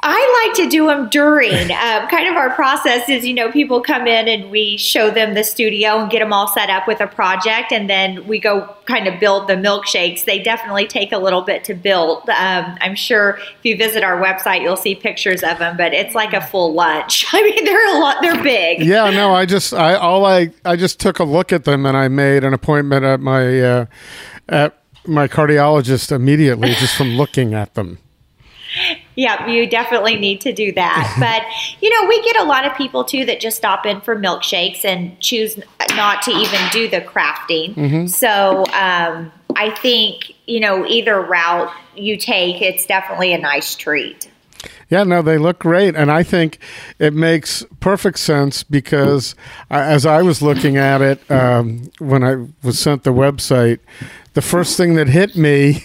I 0.00 0.46
like 0.46 0.56
to 0.64 0.70
do 0.70 0.86
them 0.86 1.08
during. 1.08 1.72
Um, 1.72 2.08
kind 2.08 2.28
of 2.28 2.36
our 2.36 2.50
process 2.50 3.08
is, 3.08 3.26
you 3.26 3.34
know, 3.34 3.50
people 3.50 3.80
come 3.80 4.06
in 4.06 4.28
and 4.28 4.50
we 4.50 4.76
show 4.76 5.10
them 5.10 5.34
the 5.34 5.42
studio 5.42 5.98
and 5.98 6.10
get 6.10 6.20
them 6.20 6.32
all 6.32 6.46
set 6.46 6.70
up 6.70 6.86
with 6.86 7.00
a 7.00 7.06
project, 7.06 7.72
and 7.72 7.90
then 7.90 8.26
we 8.26 8.38
go 8.38 8.74
kind 8.84 9.08
of 9.08 9.18
build 9.18 9.48
the 9.48 9.54
milkshakes. 9.54 10.24
They 10.24 10.38
definitely 10.38 10.86
take 10.86 11.10
a 11.10 11.18
little 11.18 11.42
bit 11.42 11.64
to 11.64 11.74
build. 11.74 12.28
Um, 12.30 12.78
I'm 12.80 12.94
sure 12.94 13.38
if 13.58 13.64
you 13.64 13.76
visit 13.76 14.04
our 14.04 14.20
website, 14.22 14.62
you'll 14.62 14.76
see 14.76 14.94
pictures 14.94 15.42
of 15.42 15.58
them, 15.58 15.76
but 15.76 15.92
it's 15.92 16.14
like 16.14 16.32
a 16.32 16.40
full 16.40 16.74
lunch. 16.74 17.26
I 17.32 17.42
mean, 17.42 17.64
they're 17.64 17.96
a 17.96 17.98
lot. 17.98 18.22
They're 18.22 18.42
big. 18.42 18.84
Yeah, 18.84 19.10
no, 19.10 19.34
I 19.34 19.46
just, 19.46 19.74
I 19.74 19.94
all 19.94 20.24
I, 20.24 20.52
I 20.64 20.76
just 20.76 21.00
took 21.00 21.18
a 21.18 21.24
look 21.24 21.52
at 21.52 21.64
them 21.64 21.84
and 21.84 21.96
I 21.96 22.08
made 22.08 22.44
an 22.44 22.54
appointment 22.54 23.04
at 23.04 23.20
my, 23.20 23.60
uh, 23.60 23.86
at 24.48 24.78
my 25.06 25.26
cardiologist 25.26 26.12
immediately 26.12 26.74
just 26.74 26.96
from 26.96 27.16
looking 27.16 27.52
at 27.52 27.74
them. 27.74 27.98
Yeah, 29.18 29.48
you 29.48 29.66
definitely 29.66 30.14
need 30.14 30.42
to 30.42 30.52
do 30.52 30.70
that. 30.74 31.16
but, 31.18 31.42
you 31.82 31.90
know, 31.90 32.08
we 32.08 32.22
get 32.22 32.36
a 32.36 32.44
lot 32.44 32.64
of 32.64 32.76
people 32.76 33.02
too 33.02 33.24
that 33.24 33.40
just 33.40 33.56
stop 33.56 33.84
in 33.84 34.00
for 34.00 34.14
milkshakes 34.14 34.84
and 34.84 35.18
choose 35.18 35.58
not 35.96 36.22
to 36.22 36.30
even 36.30 36.60
do 36.70 36.88
the 36.88 37.00
crafting. 37.00 37.74
Mm-hmm. 37.74 38.06
So, 38.06 38.64
um, 38.72 39.32
I 39.56 39.70
think, 39.70 40.34
you 40.46 40.60
know, 40.60 40.86
either 40.86 41.20
route 41.20 41.74
you 41.96 42.16
take, 42.16 42.62
it's 42.62 42.86
definitely 42.86 43.32
a 43.32 43.38
nice 43.38 43.74
treat. 43.74 44.30
Yeah, 44.88 45.02
no, 45.02 45.20
they 45.20 45.36
look 45.36 45.58
great. 45.58 45.96
And 45.96 46.12
I 46.12 46.22
think 46.22 46.60
it 47.00 47.12
makes 47.12 47.64
perfect 47.80 48.20
sense 48.20 48.62
because 48.62 49.34
as 49.68 50.06
I 50.06 50.22
was 50.22 50.40
looking 50.40 50.76
at 50.76 51.02
it 51.02 51.28
um, 51.28 51.90
when 51.98 52.22
I 52.22 52.46
was 52.62 52.78
sent 52.78 53.02
the 53.02 53.12
website, 53.12 53.80
the 54.38 54.42
first 54.42 54.76
thing 54.76 54.94
that 54.94 55.08
hit 55.08 55.34
me 55.34 55.82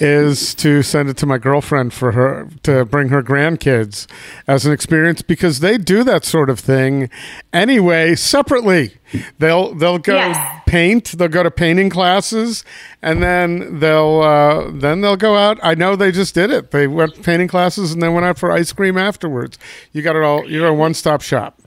is 0.00 0.54
to 0.54 0.82
send 0.82 1.10
it 1.10 1.18
to 1.18 1.26
my 1.26 1.36
girlfriend 1.36 1.92
for 1.92 2.12
her 2.12 2.48
to 2.62 2.82
bring 2.86 3.10
her 3.10 3.22
grandkids 3.22 4.06
as 4.48 4.64
an 4.64 4.72
experience 4.72 5.20
because 5.20 5.60
they 5.60 5.76
do 5.76 6.02
that 6.02 6.24
sort 6.24 6.48
of 6.48 6.58
thing 6.58 7.10
anyway 7.52 8.14
separately. 8.14 8.94
They'll 9.38 9.74
they'll 9.74 9.98
go 9.98 10.14
yes. 10.14 10.62
paint. 10.64 11.12
They'll 11.18 11.28
go 11.28 11.42
to 11.42 11.50
painting 11.50 11.90
classes, 11.90 12.64
and 13.02 13.22
then 13.22 13.80
they'll 13.80 14.22
uh, 14.22 14.70
then 14.72 15.02
they'll 15.02 15.18
go 15.18 15.36
out. 15.36 15.58
I 15.62 15.74
know 15.74 15.94
they 15.94 16.10
just 16.10 16.34
did 16.34 16.50
it. 16.50 16.70
They 16.70 16.86
went 16.86 17.22
painting 17.22 17.48
classes 17.48 17.92
and 17.92 18.00
then 18.00 18.14
went 18.14 18.24
out 18.24 18.38
for 18.38 18.50
ice 18.50 18.72
cream 18.72 18.96
afterwards. 18.96 19.58
You 19.92 20.00
got 20.00 20.16
it 20.16 20.22
all. 20.22 20.48
You're 20.48 20.68
a 20.68 20.74
one 20.74 20.94
stop 20.94 21.20
shop. 21.20 21.59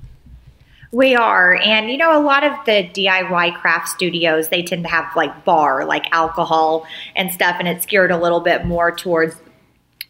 We 0.94 1.16
are. 1.16 1.56
And, 1.56 1.90
you 1.90 1.98
know, 1.98 2.16
a 2.16 2.22
lot 2.22 2.44
of 2.44 2.54
the 2.66 2.88
DIY 2.94 3.60
craft 3.60 3.90
studios, 3.90 4.50
they 4.50 4.62
tend 4.62 4.84
to 4.84 4.90
have 4.90 5.14
like 5.16 5.44
bar, 5.44 5.86
like 5.86 6.06
alcohol 6.12 6.86
and 7.16 7.32
stuff, 7.32 7.56
and 7.58 7.68
it's 7.68 7.88
geared 7.88 8.12
a 8.12 8.18
little 8.18 8.42
bit 8.42 8.66
more 8.66 8.96
towards 8.96 9.36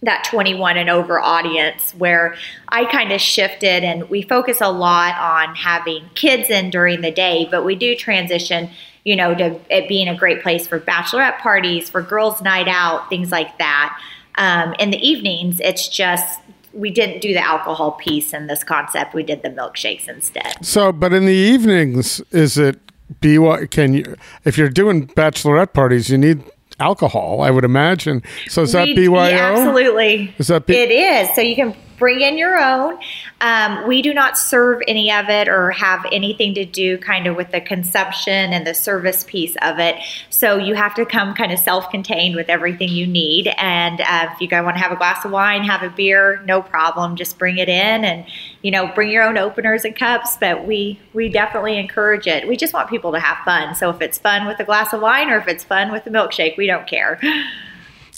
that 0.01 0.27
21 0.29 0.77
and 0.77 0.89
over 0.89 1.21
audience 1.21 1.93
where 1.93 2.35
I 2.67 2.83
kind 2.83 3.13
of 3.13 3.21
shifted 3.21 3.85
and 3.85 4.09
we 4.09 4.23
focus 4.23 4.57
a 4.59 4.69
lot 4.69 5.15
on 5.17 5.55
having 5.55 6.09
kids 6.15 6.49
in 6.49 6.69
during 6.69 6.99
the 6.99 7.11
day, 7.11 7.47
but 7.49 7.63
we 7.63 7.75
do 7.75 7.95
transition, 7.95 8.69
you 9.05 9.15
know, 9.15 9.33
to 9.33 9.57
it 9.69 9.87
being 9.87 10.09
a 10.09 10.17
great 10.17 10.43
place 10.43 10.67
for 10.67 10.81
bachelorette 10.81 11.37
parties, 11.37 11.89
for 11.89 12.01
girls' 12.01 12.41
night 12.41 12.67
out, 12.67 13.07
things 13.09 13.31
like 13.31 13.57
that. 13.57 13.97
Um, 14.35 14.73
in 14.79 14.91
the 14.91 14.97
evenings, 14.97 15.61
it's 15.61 15.87
just 15.87 16.41
we 16.73 16.89
didn't 16.89 17.21
do 17.21 17.33
the 17.33 17.43
alcohol 17.43 17.93
piece 17.93 18.33
in 18.33 18.47
this 18.47 18.63
concept. 18.63 19.13
We 19.13 19.23
did 19.23 19.43
the 19.43 19.49
milkshakes 19.49 20.07
instead. 20.07 20.65
So, 20.65 20.91
but 20.91 21.13
in 21.13 21.25
the 21.25 21.33
evenings, 21.33 22.21
is 22.31 22.57
it 22.57 22.79
BY? 23.21 23.67
Can 23.67 23.93
you, 23.93 24.15
if 24.43 24.57
you're 24.57 24.69
doing 24.69 25.07
bachelorette 25.07 25.73
parties, 25.73 26.09
you 26.09 26.17
need 26.17 26.43
alcohol, 26.79 27.41
I 27.41 27.51
would 27.51 27.63
imagine. 27.63 28.23
So 28.47 28.63
is 28.63 28.73
we, 28.73 28.93
that 28.93 28.95
BYO? 28.95 29.31
absolutely. 29.31 30.33
Is 30.37 30.47
that 30.47 30.65
B- 30.65 30.75
it 30.75 30.91
is. 30.91 31.33
So 31.35 31.41
you 31.41 31.55
can 31.55 31.75
bring 32.03 32.19
in 32.19 32.37
your 32.37 32.59
own. 32.59 32.99
Um, 33.39 33.87
we 33.87 34.01
do 34.01 34.13
not 34.13 34.37
serve 34.37 34.81
any 34.89 35.09
of 35.09 35.29
it 35.29 35.47
or 35.47 35.71
have 35.71 36.05
anything 36.11 36.53
to 36.55 36.65
do 36.65 36.97
kind 36.97 37.27
of 37.27 37.37
with 37.37 37.51
the 37.51 37.61
consumption 37.61 38.51
and 38.51 38.67
the 38.67 38.73
service 38.73 39.23
piece 39.23 39.55
of 39.61 39.79
it. 39.79 39.95
So 40.29 40.57
you 40.57 40.75
have 40.75 40.93
to 40.95 41.05
come 41.05 41.33
kind 41.33 41.53
of 41.53 41.59
self 41.59 41.89
contained 41.89 42.35
with 42.35 42.49
everything 42.49 42.89
you 42.89 43.07
need. 43.07 43.53
And 43.57 44.01
uh, 44.01 44.27
if 44.33 44.41
you 44.41 44.49
guys 44.49 44.65
want 44.65 44.75
to 44.75 44.83
have 44.83 44.91
a 44.91 44.97
glass 44.97 45.23
of 45.23 45.31
wine, 45.31 45.63
have 45.63 45.81
a 45.81 45.89
beer, 45.89 46.41
no 46.43 46.61
problem. 46.61 47.15
Just 47.15 47.39
bring 47.39 47.57
it 47.57 47.69
in 47.69 48.03
and, 48.03 48.25
you 48.63 48.71
know, 48.71 48.87
bring 48.87 49.09
your 49.09 49.23
own 49.23 49.37
openers 49.37 49.85
and 49.85 49.95
cups. 49.95 50.35
But 50.35 50.67
we, 50.67 50.99
we 51.13 51.29
definitely 51.29 51.77
encourage 51.77 52.27
it. 52.27 52.49
We 52.49 52.57
just 52.57 52.73
want 52.73 52.89
people 52.89 53.13
to 53.13 53.19
have 53.21 53.37
fun. 53.45 53.75
So 53.75 53.89
if 53.91 54.01
it's 54.01 54.17
fun 54.17 54.45
with 54.45 54.59
a 54.59 54.65
glass 54.65 54.91
of 54.91 54.99
wine 54.99 55.29
or 55.29 55.37
if 55.37 55.47
it's 55.47 55.63
fun 55.63 55.93
with 55.93 56.05
a 56.05 56.09
milkshake, 56.09 56.57
we 56.57 56.67
don't 56.67 56.85
care. 56.85 57.21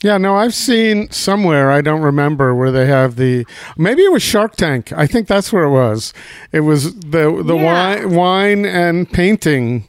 Yeah, 0.06 0.20
no, 0.20 0.36
I've 0.36 0.54
seen 0.54 1.10
somewhere, 1.10 1.72
I 1.72 1.82
don't 1.82 2.02
remember 2.02 2.54
where 2.54 2.72
they 2.72 2.86
have 2.86 3.16
the 3.16 3.44
maybe 3.76 4.04
it 4.04 4.12
was 4.12 4.22
Shark 4.22 4.56
Tank. 4.56 4.94
I 4.94 5.08
think 5.08 5.28
that's 5.28 5.52
where 5.52 5.64
it 5.64 5.72
was. 5.72 6.14
It 6.52 6.60
was 6.60 6.94
the 7.00 7.42
the 7.44 7.56
Yeah. 7.56 8.04
wine 8.06 8.10
wine 8.14 8.66
and 8.66 9.12
painting 9.12 9.88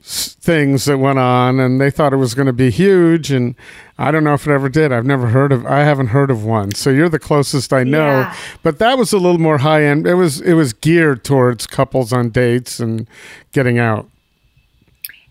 things 0.00 0.86
that 0.86 0.96
went 0.96 1.18
on 1.18 1.60
and 1.60 1.78
they 1.78 1.90
thought 1.90 2.14
it 2.14 2.16
was 2.16 2.34
going 2.34 2.46
to 2.46 2.54
be 2.54 2.70
huge 2.70 3.30
and 3.30 3.54
I 3.98 4.10
don't 4.10 4.24
know 4.24 4.32
if 4.32 4.46
it 4.46 4.50
ever 4.50 4.70
did. 4.70 4.92
I've 4.92 5.04
never 5.04 5.26
heard 5.28 5.52
of 5.52 5.66
I 5.66 5.80
haven't 5.80 6.08
heard 6.08 6.30
of 6.30 6.42
one. 6.42 6.74
So 6.74 6.88
you're 6.88 7.10
the 7.10 7.18
closest 7.18 7.70
I 7.72 7.84
know. 7.84 8.20
Yeah. 8.20 8.34
But 8.62 8.78
that 8.78 8.96
was 8.96 9.12
a 9.12 9.18
little 9.18 9.38
more 9.38 9.58
high 9.58 9.84
end. 9.84 10.06
It 10.06 10.14
was 10.14 10.40
it 10.40 10.54
was 10.54 10.72
geared 10.72 11.22
towards 11.22 11.66
couples 11.66 12.14
on 12.14 12.30
dates 12.30 12.80
and 12.80 13.06
getting 13.52 13.78
out. 13.78 14.08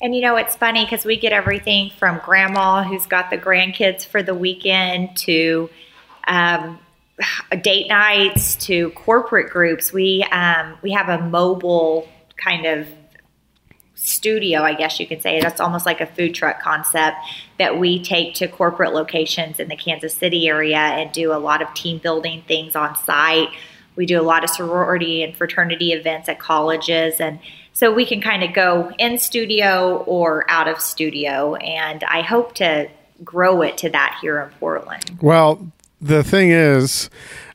And 0.03 0.13
you 0.13 0.19
know, 0.19 0.35
it's 0.35 0.57
funny 0.57 0.83
because 0.83 1.05
we 1.05 1.17
get 1.17 1.31
everything 1.31 1.89
from 1.97 2.19
grandma 2.25 2.83
who's 2.83 3.05
got 3.05 3.29
the 3.29 3.37
grandkids 3.37 4.05
for 4.05 4.21
the 4.21 4.35
weekend 4.35 5.15
to 5.19 5.69
um, 6.27 6.77
date 7.61 7.87
nights 7.87 8.57
to 8.67 8.89
corporate 8.91 9.49
groups. 9.49 9.93
We 9.93 10.23
um, 10.23 10.77
we 10.81 10.91
have 10.91 11.07
a 11.07 11.23
mobile 11.23 12.09
kind 12.35 12.65
of 12.65 12.85
studio, 13.95 14.61
I 14.61 14.73
guess 14.73 14.99
you 14.99 15.07
could 15.07 15.21
say. 15.21 15.39
That's 15.39 15.61
almost 15.61 15.85
like 15.85 16.01
a 16.01 16.05
food 16.05 16.35
truck 16.35 16.61
concept 16.61 17.15
that 17.57 17.79
we 17.79 18.03
take 18.03 18.35
to 18.35 18.49
corporate 18.49 18.93
locations 18.93 19.57
in 19.57 19.69
the 19.69 19.77
Kansas 19.77 20.13
City 20.13 20.49
area 20.49 20.75
and 20.75 21.13
do 21.13 21.31
a 21.31 21.39
lot 21.39 21.61
of 21.61 21.73
team 21.73 21.99
building 21.99 22.43
things 22.45 22.75
on 22.75 22.97
site. 22.97 23.47
We 23.95 24.05
do 24.05 24.19
a 24.19 24.23
lot 24.23 24.43
of 24.43 24.49
sorority 24.49 25.23
and 25.23 25.33
fraternity 25.33 25.93
events 25.93 26.27
at 26.27 26.39
colleges 26.39 27.21
and 27.21 27.39
so 27.73 27.91
we 27.93 28.05
can 28.05 28.21
kind 28.21 28.43
of 28.43 28.53
go 28.53 28.91
in 28.97 29.17
studio 29.17 30.03
or 30.05 30.49
out 30.49 30.67
of 30.67 30.79
studio 30.79 31.55
and 31.55 32.03
I 32.03 32.21
hope 32.21 32.55
to 32.55 32.87
grow 33.23 33.61
it 33.61 33.77
to 33.79 33.89
that 33.89 34.17
here 34.21 34.39
in 34.41 34.49
Portland. 34.59 35.17
Well, 35.21 35.67
the 36.01 36.23
thing 36.23 36.51
is, 36.51 37.09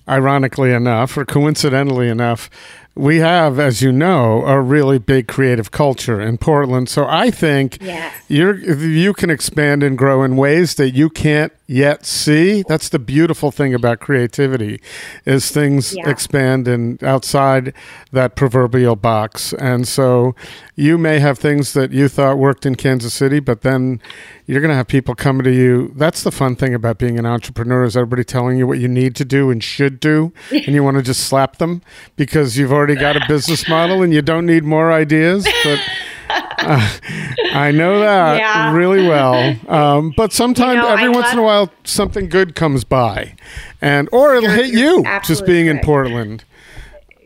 ironically 0.08 0.72
enough, 0.72 1.16
or 1.16 1.24
coincidentally 1.24 2.08
enough, 2.08 2.48
we 2.94 3.18
have, 3.18 3.58
as 3.60 3.80
you 3.82 3.92
know, 3.92 4.44
a 4.46 4.60
really 4.60 4.98
big 4.98 5.28
creative 5.28 5.70
culture 5.70 6.20
in 6.20 6.38
Portland. 6.38 6.88
So 6.88 7.06
I 7.06 7.30
think 7.30 7.78
Yes. 7.80 8.12
you're 8.28 8.56
you 8.56 9.12
can 9.12 9.30
expand 9.30 9.82
and 9.82 9.96
grow 9.96 10.24
in 10.24 10.36
ways 10.36 10.74
that 10.76 10.90
you 10.94 11.08
can't 11.10 11.52
yet 11.70 12.06
see. 12.06 12.64
That's 12.66 12.88
the 12.88 12.98
beautiful 12.98 13.50
thing 13.52 13.74
about 13.74 14.00
creativity, 14.00 14.80
is 15.26 15.50
things 15.50 15.94
Yeah. 15.94 16.08
expand 16.08 16.66
and 16.66 17.00
outside 17.04 17.74
that 18.10 18.34
proverbial 18.34 18.96
box. 18.96 19.52
And 19.52 19.86
so 19.86 20.34
you 20.74 20.96
may 20.96 21.18
have 21.18 21.38
things 21.38 21.74
that 21.74 21.92
you 21.92 22.08
thought 22.08 22.38
worked 22.38 22.64
in 22.64 22.74
Kansas 22.74 23.12
City, 23.12 23.38
but 23.38 23.60
then 23.60 24.00
you're 24.46 24.62
going 24.62 24.70
to 24.70 24.76
have 24.76 24.86
people 24.86 25.14
coming 25.14 25.44
to 25.44 25.52
you. 25.52 25.92
That's 25.94 26.22
the 26.22 26.32
fun 26.32 26.56
thing 26.56 26.72
about 26.72 26.96
being 26.96 27.18
an 27.18 27.26
entrepreneur 27.26 27.84
is 27.84 27.96
everybody 27.98 28.24
telling 28.24 28.56
you 28.56 28.66
what 28.66 28.78
you 28.78 28.88
need 28.88 29.14
to 29.16 29.24
do 29.26 29.50
and 29.50 29.62
should 29.62 30.00
do, 30.00 30.32
and 30.50 30.68
you 30.68 30.82
want 30.82 30.96
to 30.96 31.02
just 31.02 31.20
slap 31.20 31.58
them 31.58 31.82
because 32.16 32.56
you've 32.56 32.72
already 32.72 32.94
got 32.94 33.14
a 33.16 33.20
business 33.28 33.68
model 33.68 34.02
and 34.02 34.14
you 34.14 34.22
don't 34.22 34.46
need 34.46 34.64
more 34.64 34.90
ideas. 34.90 35.46
But 35.64 35.78
uh, 36.58 36.88
I 37.52 37.70
know 37.70 38.00
that 38.00 38.38
Yeah. 38.38 38.72
really 38.74 39.06
well. 39.08 39.56
Um, 39.68 40.12
but 40.16 40.32
sometimes, 40.32 40.76
You 40.76 40.82
know, 40.82 40.88
every 40.88 41.04
I 41.06 41.08
once 41.08 41.32
in 41.32 41.38
a 41.38 41.42
while, 41.42 41.70
something 41.84 42.28
good 42.28 42.54
comes 42.54 42.84
by, 42.84 43.34
and 43.80 44.08
or 44.12 44.34
it'll 44.34 44.50
hit 44.50 44.68
you're 44.68 45.02
just 45.22 45.44
being 45.46 45.66
in. 45.66 45.78
Portland. 45.80 46.44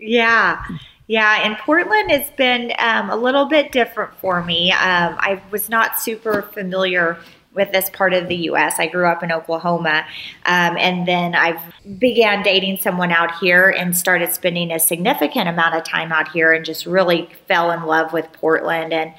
Yeah. 0.00 0.62
Yeah, 1.08 1.40
and 1.44 1.56
Portland 1.58 2.10
has 2.10 2.30
been 2.36 2.72
um, 2.78 3.10
a 3.10 3.16
little 3.16 3.44
bit 3.46 3.70
different 3.72 4.14
for 4.14 4.42
me. 4.42 4.72
Um, 4.72 5.16
I 5.18 5.40
was 5.50 5.68
not 5.68 6.00
super 6.00 6.42
familiar 6.54 7.18
with 7.54 7.72
this 7.72 7.90
part 7.90 8.14
of 8.14 8.28
the 8.28 8.36
U.S. 8.36 8.78
I 8.78 8.86
grew 8.86 9.06
up 9.06 9.22
in 9.22 9.30
Oklahoma, 9.30 10.04
um, 10.46 10.76
and 10.78 11.06
then 11.06 11.34
I 11.34 11.62
began 11.98 12.42
dating 12.42 12.78
someone 12.78 13.12
out 13.12 13.38
here 13.38 13.70
and 13.70 13.96
started 13.96 14.32
spending 14.32 14.70
a 14.72 14.80
significant 14.80 15.48
amount 15.48 15.74
of 15.74 15.84
time 15.84 16.12
out 16.12 16.28
here, 16.28 16.52
and 16.52 16.64
just 16.64 16.86
really 16.86 17.28
fell 17.46 17.70
in 17.70 17.84
love 17.84 18.12
with 18.12 18.32
Portland. 18.32 18.92
And 18.92 19.12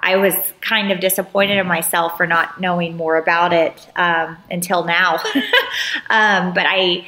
I 0.00 0.16
was 0.16 0.34
kind 0.60 0.92
of 0.92 1.00
disappointed 1.00 1.58
in 1.58 1.66
myself 1.66 2.16
for 2.16 2.26
not 2.26 2.60
knowing 2.60 2.96
more 2.96 3.16
about 3.16 3.52
it 3.52 3.88
um, 3.96 4.36
until 4.50 4.84
now. 4.84 5.16
um, 6.10 6.54
but 6.54 6.66
I 6.66 7.06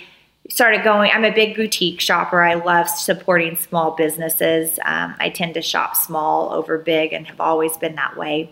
started 0.50 0.82
going. 0.82 1.10
I'm 1.12 1.24
a 1.24 1.32
big 1.32 1.54
boutique 1.54 2.00
shopper. 2.00 2.42
I 2.42 2.54
love 2.54 2.88
supporting 2.88 3.56
small 3.56 3.92
businesses. 3.92 4.78
Um, 4.84 5.14
I 5.18 5.30
tend 5.30 5.54
to 5.54 5.62
shop 5.62 5.96
small 5.96 6.52
over 6.52 6.78
big 6.78 7.12
and 7.12 7.26
have 7.28 7.40
always 7.40 7.76
been 7.76 7.94
that 7.94 8.16
way. 8.16 8.50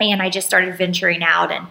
And 0.00 0.20
I 0.20 0.30
just 0.30 0.46
started 0.46 0.76
venturing 0.76 1.22
out 1.22 1.50
and 1.50 1.66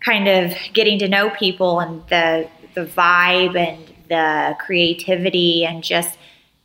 kind 0.00 0.28
of 0.28 0.54
getting 0.72 0.98
to 1.00 1.08
know 1.08 1.30
people 1.30 1.80
and 1.80 2.06
the 2.08 2.48
the 2.74 2.86
vibe 2.86 3.56
and 3.56 3.92
the 4.08 4.56
creativity 4.58 5.64
and 5.64 5.84
just 5.84 6.18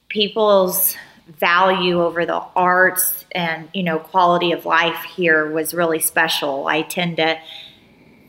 people's 0.08 0.96
value 1.28 2.02
over 2.02 2.26
the 2.26 2.42
arts 2.56 3.26
and 3.34 3.68
you 3.74 3.84
know 3.84 4.00
quality 4.00 4.52
of 4.54 4.66
life 4.66 5.04
here 5.16 5.52
was 5.52 5.74
really 5.74 6.00
special. 6.00 6.68
I 6.68 6.84
tend 6.84 7.18
to 7.18 7.38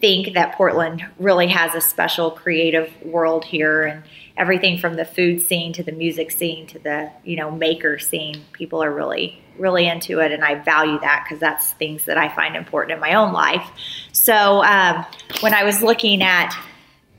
think 0.01 0.35
that 0.35 0.55
Portland 0.55 1.05
really 1.19 1.49
has 1.49 1.75
a 1.75 1.81
special 1.81 2.31
creative 2.31 2.93
world 3.05 3.45
here 3.45 3.85
and 3.85 4.03
everything 4.39 4.79
from 4.79 4.95
the 4.95 5.05
food 5.05 5.41
scene 5.41 5.73
to 5.75 5.83
the 5.83 5.93
music 5.93 6.31
scene 6.31 6.67
to 6.69 6.79
the 6.79 7.11
you 7.25 7.37
know 7.37 7.51
maker 7.51 7.99
scene. 7.99 8.45
People 8.53 8.83
are 8.83 8.93
really 8.93 9.43
really 9.59 9.89
into 9.89 10.21
it 10.21 10.31
and 10.31 10.45
i 10.45 10.55
value 10.55 11.01
that 11.01 11.25
because 11.25 11.41
that's 11.41 11.73
things 11.73 12.05
that 12.05 12.17
i 12.17 12.29
find 12.29 12.55
important 12.55 12.93
in 12.93 13.01
my 13.01 13.15
own 13.15 13.33
life. 13.33 13.69
So 14.13 14.63
um, 14.63 15.05
when 15.41 15.53
i 15.53 15.65
was 15.65 15.83
looking 15.83 16.23
at 16.23 16.57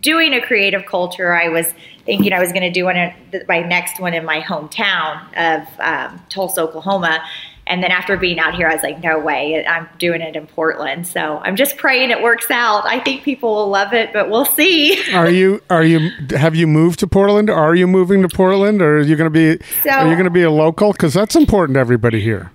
doing 0.01 0.33
a 0.33 0.41
creative 0.41 0.85
culture 0.85 1.33
i 1.33 1.49
was 1.49 1.73
thinking 2.05 2.31
i 2.31 2.39
was 2.39 2.53
going 2.53 2.63
to 2.63 2.71
do 2.71 2.85
one 2.85 3.13
my 3.47 3.59
next 3.59 3.99
one 3.99 4.13
in 4.13 4.23
my 4.23 4.39
hometown 4.39 5.21
of 5.35 5.67
um, 5.79 6.21
tulsa 6.29 6.61
oklahoma 6.61 7.21
and 7.69 7.83
then 7.83 7.91
after 7.91 8.17
being 8.17 8.39
out 8.39 8.55
here, 8.55 8.67
I 8.67 8.73
was 8.73 8.81
like, 8.83 9.01
no 9.03 9.19
way, 9.19 9.63
I'm 9.65 9.87
doing 9.99 10.21
it 10.21 10.35
in 10.35 10.47
Portland. 10.47 11.05
So 11.07 11.37
I'm 11.37 11.55
just 11.55 11.77
praying 11.77 12.09
it 12.09 12.21
works 12.21 12.49
out. 12.49 12.85
I 12.85 12.99
think 12.99 13.23
people 13.23 13.53
will 13.53 13.69
love 13.69 13.93
it, 13.93 14.11
but 14.11 14.29
we'll 14.29 14.45
see. 14.45 14.99
Are 15.13 15.29
you 15.29 15.61
are 15.69 15.83
you 15.83 16.09
have 16.31 16.55
you 16.55 16.65
moved 16.67 16.99
to 16.99 17.07
Portland? 17.07 17.49
Are 17.49 17.75
you 17.75 17.87
moving 17.87 18.21
to 18.23 18.29
Portland, 18.29 18.81
or 18.81 18.97
are 18.97 19.01
you 19.01 19.15
going 19.15 19.31
to 19.31 19.57
be 19.57 19.63
So- 19.83 19.91
are 19.91 20.07
you 20.07 20.15
going 20.15 20.25
to 20.25 20.31
be 20.31 20.43
a 20.43 20.51
local? 20.51 20.91
Because 20.91 21.13
that's 21.13 21.35
important 21.35 21.75
to 21.75 21.79
everybody 21.79 22.19
here. 22.19 22.51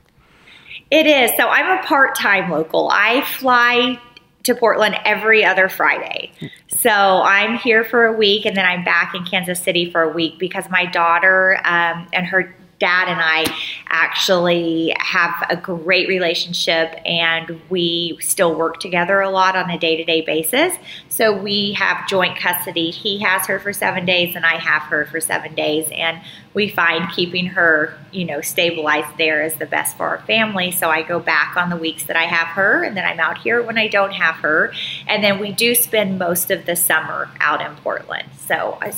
It 0.90 1.06
is. 1.06 1.30
So 1.36 1.48
I'm 1.48 1.78
a 1.78 1.82
part 1.84 2.14
time 2.16 2.50
local. 2.50 2.88
I 2.92 3.22
fly 3.22 4.00
to 4.44 4.54
Portland 4.54 4.96
every 5.04 5.44
other 5.44 5.68
Friday. 5.68 6.30
So 6.68 6.90
I'm 6.90 7.56
here 7.56 7.82
for 7.82 8.04
a 8.04 8.12
week 8.12 8.44
and 8.44 8.56
then 8.56 8.66
I'm 8.66 8.84
back 8.84 9.14
in 9.14 9.24
Kansas 9.24 9.60
City 9.60 9.90
for 9.90 10.02
a 10.02 10.12
week 10.12 10.38
because 10.38 10.68
my 10.70 10.84
daughter 10.86 11.58
um, 11.64 12.06
and 12.12 12.26
her 12.26 12.54
dad 12.78 13.08
and 13.08 13.20
I 13.20 13.44
actually 13.88 14.94
have 14.98 15.46
a 15.48 15.56
great 15.56 16.08
relationship 16.08 16.98
and 17.04 17.60
we 17.70 18.18
still 18.20 18.54
work 18.54 18.80
together 18.80 19.20
a 19.20 19.30
lot 19.30 19.56
on 19.56 19.70
a 19.70 19.78
day 19.78 19.96
to 19.96 20.04
day 20.04 20.20
basis. 20.20 20.76
So 21.08 21.36
we 21.36 21.72
have 21.74 22.08
joint 22.08 22.38
custody. 22.38 22.90
He 22.90 23.20
has 23.20 23.46
her 23.46 23.58
for 23.60 23.72
seven 23.72 24.04
days 24.04 24.34
and 24.34 24.44
I 24.44 24.56
have 24.56 24.82
her 24.82 25.06
for 25.06 25.20
seven 25.20 25.54
days. 25.54 25.88
And 25.92 26.20
we 26.54 26.68
find 26.68 27.10
keeping 27.12 27.46
her, 27.46 27.96
you 28.12 28.24
know, 28.24 28.40
stabilized 28.40 29.18
there 29.18 29.42
is 29.42 29.54
the 29.56 29.66
best 29.66 29.96
for 29.96 30.06
our 30.06 30.20
family. 30.22 30.70
So 30.70 30.88
I 30.88 31.02
go 31.02 31.20
back 31.20 31.56
on 31.56 31.70
the 31.70 31.76
weeks 31.76 32.04
that 32.04 32.16
I 32.16 32.24
have 32.24 32.48
her 32.48 32.82
and 32.82 32.96
then 32.96 33.04
I'm 33.04 33.20
out 33.20 33.38
here 33.38 33.62
when 33.62 33.78
I 33.78 33.88
don't 33.88 34.12
have 34.12 34.36
her. 34.36 34.72
And 35.06 35.22
then 35.22 35.38
we 35.38 35.52
do 35.52 35.74
spend 35.74 36.18
most 36.18 36.50
of 36.50 36.66
the 36.66 36.76
summer 36.76 37.30
out 37.40 37.60
in 37.60 37.74
Portland. 37.76 38.28
So 38.46 38.78
uh, 38.82 38.92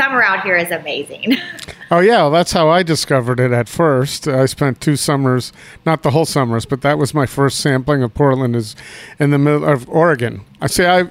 summer 0.00 0.22
out 0.22 0.42
here 0.42 0.56
is 0.56 0.70
amazing. 0.70 1.36
Oh 1.92 1.98
yeah, 1.98 2.18
well, 2.18 2.30
that's 2.30 2.52
how 2.52 2.68
I 2.68 2.84
discovered 2.84 3.40
it 3.40 3.50
at 3.50 3.68
first. 3.68 4.28
I 4.28 4.46
spent 4.46 4.80
two 4.80 4.94
summers, 4.94 5.52
not 5.84 6.04
the 6.04 6.12
whole 6.12 6.24
summers, 6.24 6.64
but 6.64 6.82
that 6.82 6.98
was 6.98 7.14
my 7.14 7.26
first 7.26 7.58
sampling 7.58 8.00
of 8.04 8.14
Portland 8.14 8.54
is 8.54 8.76
in 9.18 9.30
the 9.30 9.38
middle 9.38 9.64
of 9.64 9.88
Oregon. 9.88 10.42
I 10.60 10.68
say 10.68 10.88
I 10.88 11.10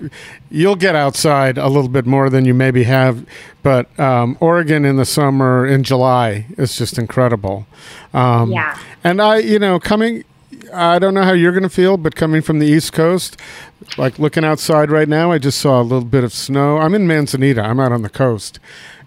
you'll 0.49 0.77
get 0.77 0.95
outside 0.95 1.57
a 1.57 1.67
little 1.67 1.89
bit 1.89 2.05
more 2.05 2.29
than 2.29 2.45
you 2.45 2.53
maybe 2.53 2.83
have, 2.83 3.25
but 3.61 3.99
um, 3.99 4.37
Oregon 4.39 4.85
in 4.85 4.95
the 4.95 5.03
summer 5.03 5.67
in 5.67 5.83
July 5.83 6.45
is 6.57 6.77
just 6.77 6.97
incredible. 6.97 7.67
Um, 8.13 8.49
Yeah. 8.49 8.79
And 9.03 9.21
I, 9.21 9.39
you 9.39 9.59
know, 9.59 9.81
coming 9.81 10.23
I 10.73 10.99
don't 10.99 11.13
know 11.13 11.23
how 11.23 11.33
you're 11.33 11.51
going 11.51 11.63
to 11.63 11.69
feel, 11.69 11.97
but 11.97 12.15
coming 12.15 12.41
from 12.41 12.59
the 12.59 12.67
East 12.67 12.93
Coast, 12.93 13.37
like 13.97 14.19
looking 14.19 14.43
outside 14.43 14.91
right 14.91 15.07
now, 15.07 15.31
I 15.31 15.37
just 15.37 15.59
saw 15.59 15.81
a 15.81 15.83
little 15.83 16.05
bit 16.05 16.23
of 16.23 16.33
snow. 16.33 16.77
I'm 16.77 16.93
in 16.93 17.07
Manzanita. 17.07 17.61
I'm 17.61 17.79
out 17.79 17.91
on 17.91 18.01
the 18.01 18.09
coast. 18.09 18.59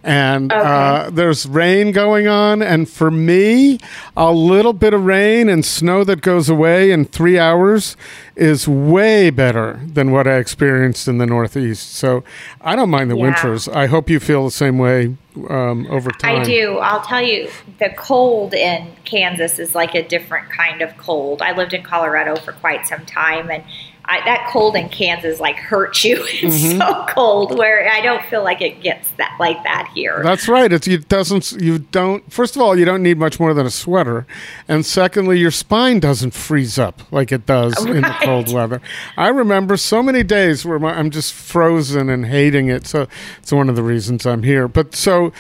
And 0.05 0.53
uh, 0.53 1.11
there's 1.13 1.47
rain 1.47 1.93
going 1.93 2.27
on. 2.27 2.61
And 2.61 2.89
for 2.89 3.11
me, 3.11 3.79
a 4.17 4.33
little 4.33 4.73
bit 4.73 4.93
of 4.95 5.05
rain 5.05 5.49
and 5.49 5.65
snow 5.65 6.03
that 6.05 6.21
goes 6.23 6.49
away 6.49 6.91
in 6.91 7.05
three 7.05 7.39
hours 7.39 7.97
is 8.35 8.67
way 8.67 9.31
better 9.31 9.81
than 9.87 10.11
what 10.11 10.27
I 10.27 10.37
experienced 10.39 11.07
in 11.07 11.19
the 11.19 11.27
Northeast. 11.27 11.95
So 11.95 12.25
I 12.61 12.75
don't 12.75 12.91
mind 12.91 13.11
the 13.11 13.17
Yeah. 13.17 13.23
winters. 13.23 13.69
I 13.69 13.87
hope 13.87 14.11
you 14.11 14.19
feel 14.19 14.45
the 14.45 14.51
same 14.51 14.79
way 14.79 15.15
um, 15.49 15.87
over 15.89 16.11
time. 16.11 16.41
I 16.41 16.45
do. 16.45 16.79
I'll 16.79 17.03
tell 17.03 17.23
you, 17.23 17.49
the 17.79 17.91
cold 17.91 18.55
in 18.55 18.89
Kansas 19.05 19.59
is 19.59 19.75
like 19.75 19.95
a 19.95 20.03
different 20.07 20.51
kind 20.51 20.83
of 20.83 20.97
cold. 20.99 21.41
I 21.43 21.53
lived 21.57 21.73
in 21.75 21.83
Colorado 21.83 22.37
for 22.37 22.53
quite 22.53 22.87
some 22.87 23.07
time, 23.07 23.51
and 23.51 23.63
I, 24.05 24.25
that 24.25 24.49
cold 24.51 24.77
in 24.77 24.89
Kansas 24.89 25.41
like 25.41 25.57
hurts 25.57 26.05
you. 26.05 26.27
It's 26.43 26.65
mm-hmm. 26.65 26.79
so 26.79 27.07
cold 27.09 27.57
where 27.57 27.89
I 27.89 28.01
don't 28.01 28.25
feel 28.25 28.43
like 28.43 28.61
it 28.61 28.81
gets 28.81 29.09
that 29.13 29.37
like 29.39 29.63
that 29.63 29.91
here. 29.95 30.23
That's 30.25 30.49
right. 30.49 30.73
It's, 30.73 30.89
it 30.89 31.09
doesn't. 31.09 31.53
You 31.53 31.79
don't. 31.79 32.31
First 32.33 32.57
of 32.57 32.63
all, 32.63 32.77
you 32.77 32.85
don't 32.85 33.03
need 33.03 33.17
much 33.19 33.39
more 33.39 33.55
than 33.55 33.65
a 33.65 33.71
sweater, 33.71 34.27
and 34.67 34.85
secondly, 34.85 35.39
your 35.39 35.53
spine 35.53 36.01
doesn't 36.01 36.33
freeze 36.33 36.79
up 36.79 37.01
like 37.13 37.31
it 37.31 37.47
does 37.47 37.75
right. 37.85 37.97
in 37.97 38.03
the 38.03 38.17
cold 38.23 38.53
weather. 38.53 38.81
I 39.17 39.29
remember 39.29 39.77
so 39.77 40.03
many 40.03 40.25
days 40.25 40.65
where 40.65 40.79
my, 40.79 40.99
I'm 40.99 41.11
just 41.11 41.33
frozen 41.33 42.09
and 42.09 42.27
hating 42.27 42.69
it. 42.69 42.87
So 42.87 43.07
it's 43.39 43.53
one 43.53 43.69
of 43.69 43.77
the 43.77 43.83
reasons 43.83 44.27
I'm 44.27 44.43
here. 44.43 44.67
But 44.67 44.95
so 44.97 45.33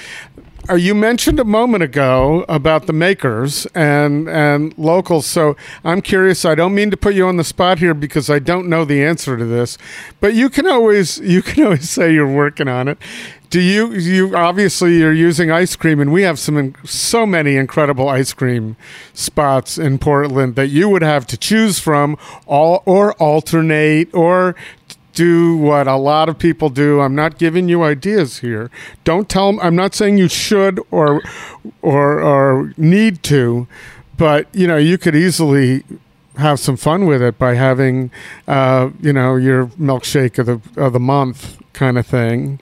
uh, 0.68 0.74
you 0.74 0.94
mentioned 0.94 1.40
a 1.40 1.44
moment 1.44 1.82
ago 1.82 2.44
about 2.48 2.86
the 2.86 2.92
makers 2.92 3.66
and 3.74 4.28
and 4.28 4.76
locals. 4.78 5.26
So 5.26 5.56
I'm 5.84 6.00
curious. 6.00 6.44
I 6.44 6.54
don't 6.54 6.74
mean 6.74 6.90
to 6.90 6.96
put 6.96 7.14
you 7.14 7.26
on 7.26 7.36
the 7.36 7.44
spot 7.44 7.78
here 7.78 7.94
because 7.94 8.30
I 8.30 8.38
don't 8.38 8.68
know 8.68 8.84
the 8.84 9.02
answer 9.04 9.36
to 9.36 9.44
this, 9.44 9.76
but 10.20 10.34
you 10.34 10.48
can 10.48 10.66
always 10.68 11.18
you 11.22 11.42
can 11.42 11.64
always 11.64 11.90
say 11.90 12.12
you're 12.12 12.32
working 12.32 12.68
on 12.68 12.88
it. 12.88 12.98
Do 13.50 13.60
you 13.60 13.92
you 13.92 14.34
obviously 14.34 14.98
you're 14.98 15.12
using 15.12 15.50
ice 15.50 15.76
cream, 15.76 16.00
and 16.00 16.12
we 16.12 16.22
have 16.22 16.38
some 16.38 16.74
so 16.84 17.26
many 17.26 17.56
incredible 17.56 18.08
ice 18.08 18.32
cream 18.32 18.76
spots 19.12 19.76
in 19.76 19.98
Portland 19.98 20.54
that 20.54 20.68
you 20.68 20.88
would 20.88 21.02
have 21.02 21.26
to 21.26 21.36
choose 21.36 21.78
from, 21.78 22.16
all 22.46 22.82
or 22.86 23.12
alternate 23.14 24.14
or 24.14 24.54
do 25.12 25.56
what 25.56 25.86
a 25.86 25.96
lot 25.96 26.28
of 26.28 26.38
people 26.38 26.68
do. 26.68 27.00
I'm 27.00 27.14
not 27.14 27.38
giving 27.38 27.68
you 27.68 27.82
ideas 27.82 28.38
here. 28.38 28.70
Don't 29.04 29.28
tell. 29.28 29.50
them. 29.52 29.60
I'm 29.60 29.76
not 29.76 29.94
saying 29.94 30.18
you 30.18 30.28
should 30.28 30.80
or 30.90 31.22
or 31.80 32.20
or 32.20 32.72
need 32.76 33.22
to, 33.24 33.66
but 34.16 34.46
you 34.52 34.66
know 34.66 34.76
you 34.76 34.98
could 34.98 35.14
easily 35.14 35.84
have 36.36 36.58
some 36.58 36.76
fun 36.76 37.06
with 37.06 37.20
it 37.22 37.38
by 37.38 37.54
having 37.54 38.10
uh, 38.48 38.90
you 39.00 39.12
know 39.12 39.36
your 39.36 39.66
milkshake 39.66 40.38
of 40.38 40.46
the 40.46 40.82
of 40.82 40.92
the 40.92 41.00
month 41.00 41.58
kind 41.72 41.98
of 41.98 42.06
thing. 42.06 42.60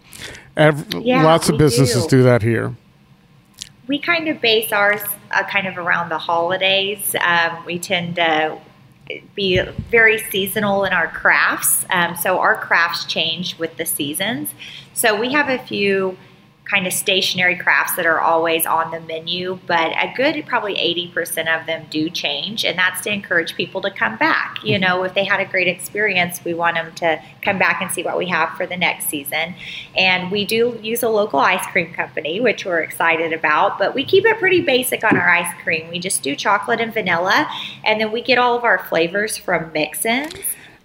Every, 0.57 1.03
yeah, 1.03 1.23
lots 1.25 1.49
of 1.49 1.59
businesses 1.59 2.05
do. 2.07 2.19
do. 2.19 2.23
that 2.25 2.43
here. 2.43 2.75
We 3.87 3.99
kind 3.99 4.29
of 4.29 4.41
base 4.41 4.73
ours 4.73 5.01
uh, 5.31 5.45
kind 5.45 5.67
of 5.67 5.77
around 5.77 6.11
the 6.11 6.19
holidays. 6.19 7.15
Um, 7.21 7.65
we 7.65 7.79
tend 7.79 8.17
to 8.17 8.59
be 9.35 9.61
very 9.91 10.19
seasonal 10.19 10.85
in 10.85 10.93
our 10.93 11.09
crafts. 11.09 11.85
Um, 11.91 12.17
so 12.17 12.39
our 12.39 12.57
crafts 12.57 13.05
change 13.05 13.59
with 13.59 13.77
the 13.77 13.87
seasons. 13.87 14.51
So 14.95 15.19
we 15.19 15.33
have 15.33 15.49
a 15.49 15.59
few 15.59 16.17
kind 16.71 16.87
of 16.87 16.93
stationary 16.93 17.57
crafts 17.57 17.95
that 17.97 18.07
are 18.07 18.21
always 18.21 18.65
on 18.65 18.93
the 18.93 19.01
menu, 19.01 19.59
but 19.67 19.91
a 19.93 20.13
good 20.17 20.47
probably 20.47 20.75
80% 20.75 21.61
of 21.61 21.67
them 21.67 21.87
do 21.91 22.09
change. 22.09 22.65
And 22.65 22.79
that's 22.79 23.01
to 23.03 23.13
encourage 23.13 23.57
people 23.57 23.81
to 23.81 23.91
come 23.91 24.17
back. 24.17 24.59
You 24.63 24.75
mm-hmm. 24.75 24.83
know, 24.83 25.03
if 25.03 25.15
they 25.15 25.25
had 25.25 25.41
a 25.41 25.45
great 25.45 25.67
experience, 25.67 26.45
we 26.45 26.55
want 26.55 26.77
them 26.77 26.95
to 26.97 27.21
come 27.43 27.59
back 27.59 27.83
and 27.83 27.91
see 27.91 28.03
what 28.03 28.17
we 28.17 28.29
have 28.29 28.57
for 28.57 28.67
the 28.67 28.77
next 28.77 29.09
season. 29.09 29.55
And 29.97 30.31
we 30.31 30.45
do 30.45 30.79
use 30.81 31.03
a 31.03 31.09
local 31.09 31.41
ice 31.41 31.67
cream 31.67 31.93
company, 31.93 32.41
which 32.41 32.65
we're 32.65 32.81
excited 32.81 33.33
about, 33.33 33.79
but 33.79 33.95
we 33.95 34.05
keep 34.05 34.25
it 34.25 34.39
pretty 34.39 34.61
basic 34.61 35.03
on 35.03 35.17
our 35.17 35.29
ice 35.29 35.53
cream. 35.65 35.89
We 35.89 35.99
just 35.99 36.23
do 36.23 36.37
chocolate 36.37 36.81
and 36.81 36.95
vanilla, 36.95 37.49
and 37.85 38.01
then 38.01 38.13
we 38.13 38.23
get 38.23 38.39
all 38.39 38.57
of 38.57 38.65
our 38.65 38.79
flavors 38.79 39.37
from 39.37 39.73
mix 39.73 40.05
ins. 40.05 40.35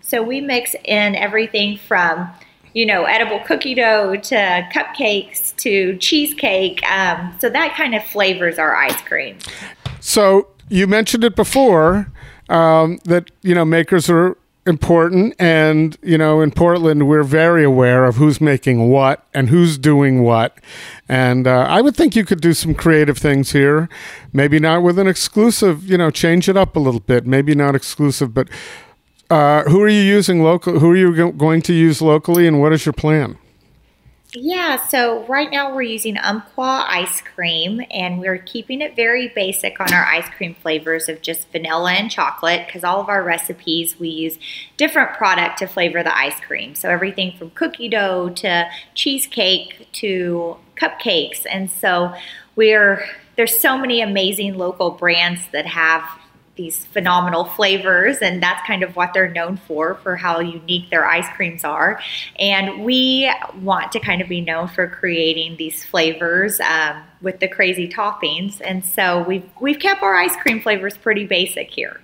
So 0.01 0.21
we 0.21 0.41
mix 0.41 0.75
in 0.83 1.15
everything 1.15 1.77
from 1.77 2.29
you 2.75 2.85
know, 2.85 3.05
edible 3.05 3.39
cookie 3.39 3.73
dough 3.73 4.17
to 4.17 4.35
cupcakes 4.71 5.55
to 5.55 5.97
cheesecake. 5.97 6.85
Um, 6.87 7.33
so 7.39 7.49
that 7.49 7.73
kind 7.73 7.95
of 7.95 8.03
flavors 8.03 8.59
our 8.59 8.75
ice 8.75 9.01
cream. 9.01 9.37
So 10.01 10.49
you 10.69 10.85
mentioned 10.85 11.23
it 11.23 11.37
before 11.37 12.11
um, 12.49 12.99
that, 13.05 13.31
you 13.41 13.55
know, 13.55 13.63
makers 13.63 14.09
are 14.09 14.37
important 14.67 15.35
and 15.37 15.95
you 16.01 16.17
know 16.17 16.41
in 16.41 16.49
portland 16.49 17.07
we're 17.07 17.21
very 17.21 17.63
aware 17.63 18.03
of 18.03 18.15
who's 18.15 18.41
making 18.41 18.89
what 18.89 19.23
and 19.31 19.49
who's 19.49 19.77
doing 19.77 20.23
what 20.23 20.57
and 21.07 21.45
uh, 21.45 21.67
i 21.69 21.79
would 21.81 21.95
think 21.95 22.15
you 22.15 22.25
could 22.25 22.41
do 22.41 22.51
some 22.51 22.73
creative 22.73 23.15
things 23.15 23.51
here 23.51 23.87
maybe 24.33 24.57
not 24.57 24.81
with 24.81 24.97
an 24.97 25.05
exclusive 25.05 25.87
you 25.87 25.95
know 25.95 26.09
change 26.09 26.49
it 26.49 26.57
up 26.57 26.75
a 26.75 26.79
little 26.79 26.99
bit 26.99 27.27
maybe 27.27 27.53
not 27.53 27.75
exclusive 27.75 28.33
but 28.33 28.49
uh, 29.29 29.63
who 29.63 29.81
are 29.81 29.87
you 29.87 30.01
using 30.01 30.43
local? 30.43 30.79
Who 30.79 30.91
are 30.91 30.95
you 30.95 31.15
go- 31.15 31.31
going 31.31 31.61
to 31.63 31.73
use 31.73 32.01
locally, 32.01 32.47
and 32.47 32.61
what 32.61 32.73
is 32.73 32.85
your 32.85 32.93
plan? 32.93 33.37
Yeah, 34.37 34.85
so 34.87 35.25
right 35.27 35.49
now 35.49 35.73
we're 35.73 35.83
using 35.83 36.17
Umpqua 36.17 36.85
ice 36.89 37.21
cream, 37.21 37.81
and 37.89 38.19
we're 38.19 38.37
keeping 38.37 38.81
it 38.81 38.95
very 38.95 39.29
basic 39.29 39.79
on 39.79 39.93
our 39.93 40.03
ice 40.05 40.27
cream 40.29 40.55
flavors 40.55 41.07
of 41.07 41.21
just 41.21 41.49
vanilla 41.51 41.93
and 41.93 42.11
chocolate. 42.11 42.65
Because 42.65 42.83
all 42.83 42.99
of 42.99 43.07
our 43.07 43.23
recipes 43.23 43.97
we 43.99 44.09
use 44.09 44.37
different 44.77 45.13
product 45.13 45.59
to 45.59 45.67
flavor 45.67 46.03
the 46.03 46.15
ice 46.15 46.39
cream. 46.41 46.75
So 46.75 46.89
everything 46.89 47.37
from 47.37 47.51
cookie 47.51 47.87
dough 47.87 48.29
to 48.35 48.69
cheesecake 48.93 49.87
to 49.93 50.57
cupcakes, 50.75 51.45
and 51.49 51.71
so 51.71 52.13
we're 52.55 53.07
there's 53.37 53.57
so 53.57 53.77
many 53.77 54.01
amazing 54.01 54.57
local 54.57 54.91
brands 54.91 55.41
that 55.51 55.65
have 55.65 56.03
these 56.55 56.85
phenomenal 56.85 57.45
flavors 57.45 58.17
and 58.19 58.41
that's 58.41 58.65
kind 58.65 58.83
of 58.83 58.95
what 58.95 59.13
they're 59.13 59.29
known 59.29 59.57
for 59.57 59.95
for 59.95 60.15
how 60.15 60.39
unique 60.39 60.89
their 60.89 61.05
ice 61.05 61.27
creams 61.35 61.63
are. 61.63 61.99
And 62.39 62.83
we 62.83 63.31
want 63.61 63.91
to 63.93 63.99
kind 63.99 64.21
of 64.21 64.29
be 64.29 64.41
known 64.41 64.67
for 64.67 64.87
creating 64.87 65.57
these 65.57 65.83
flavors 65.83 66.59
um, 66.61 67.03
with 67.21 67.39
the 67.39 67.47
crazy 67.47 67.87
toppings. 67.87 68.61
And 68.63 68.85
so 68.85 69.23
we've 69.23 69.49
we've 69.59 69.79
kept 69.79 70.01
our 70.01 70.15
ice 70.15 70.35
cream 70.37 70.61
flavors 70.61 70.97
pretty 70.97 71.25
basic 71.25 71.71
here. 71.71 72.01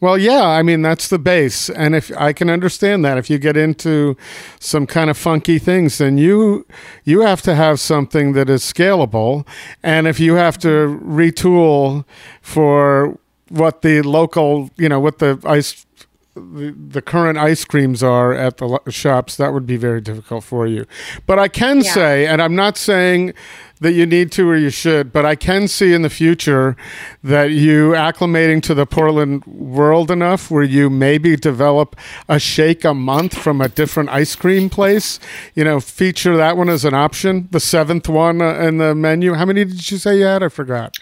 Well, 0.00 0.18
yeah, 0.18 0.42
I 0.42 0.62
mean 0.62 0.82
that's 0.82 1.08
the 1.08 1.18
base, 1.18 1.70
and 1.70 1.94
if 1.94 2.10
I 2.18 2.32
can 2.32 2.50
understand 2.50 3.04
that, 3.04 3.16
if 3.16 3.30
you 3.30 3.38
get 3.38 3.56
into 3.56 4.16
some 4.60 4.86
kind 4.86 5.08
of 5.08 5.16
funky 5.16 5.58
things, 5.58 5.98
then 5.98 6.18
you 6.18 6.66
you 7.04 7.20
have 7.20 7.40
to 7.42 7.54
have 7.54 7.80
something 7.80 8.32
that 8.32 8.50
is 8.50 8.62
scalable, 8.62 9.46
and 9.82 10.06
if 10.06 10.20
you 10.20 10.34
have 10.34 10.58
to 10.58 11.00
retool 11.02 12.04
for 12.42 13.18
what 13.48 13.82
the 13.82 14.02
local, 14.02 14.70
you 14.76 14.88
know, 14.88 15.00
what 15.00 15.18
the 15.18 15.40
ice 15.44 15.86
the, 16.34 16.74
the 16.76 17.02
current 17.02 17.38
ice 17.38 17.64
creams 17.64 18.02
are 18.02 18.32
at 18.32 18.56
the 18.56 18.80
shops, 18.88 19.36
that 19.36 19.52
would 19.52 19.66
be 19.66 19.76
very 19.76 20.00
difficult 20.00 20.44
for 20.44 20.66
you. 20.66 20.86
But 21.26 21.38
I 21.38 21.48
can 21.48 21.78
yeah. 21.78 21.92
say, 21.92 22.26
and 22.26 22.42
I'm 22.42 22.56
not 22.56 22.76
saying 22.76 23.34
that 23.80 23.92
you 23.92 24.06
need 24.06 24.32
to 24.32 24.48
or 24.48 24.56
you 24.56 24.70
should, 24.70 25.12
but 25.12 25.26
I 25.26 25.34
can 25.34 25.68
see 25.68 25.92
in 25.92 26.02
the 26.02 26.10
future 26.10 26.76
that 27.22 27.50
you 27.50 27.90
acclimating 27.90 28.62
to 28.64 28.74
the 28.74 28.86
Portland 28.86 29.44
world 29.46 30.10
enough 30.10 30.50
where 30.50 30.62
you 30.62 30.88
maybe 30.88 31.36
develop 31.36 31.96
a 32.28 32.38
shake 32.38 32.84
a 32.84 32.94
month 32.94 33.36
from 33.36 33.60
a 33.60 33.68
different 33.68 34.08
ice 34.10 34.34
cream 34.34 34.70
place. 34.70 35.20
You 35.54 35.64
know, 35.64 35.80
feature 35.80 36.36
that 36.36 36.56
one 36.56 36.68
as 36.68 36.84
an 36.84 36.94
option, 36.94 37.48
the 37.50 37.60
seventh 37.60 38.08
one 38.08 38.40
uh, 38.40 38.54
in 38.54 38.78
the 38.78 38.94
menu. 38.94 39.34
How 39.34 39.44
many 39.44 39.64
did 39.64 39.90
you 39.90 39.98
say 39.98 40.18
you 40.18 40.24
had? 40.24 40.42
I 40.42 40.48
forgot. 40.48 40.96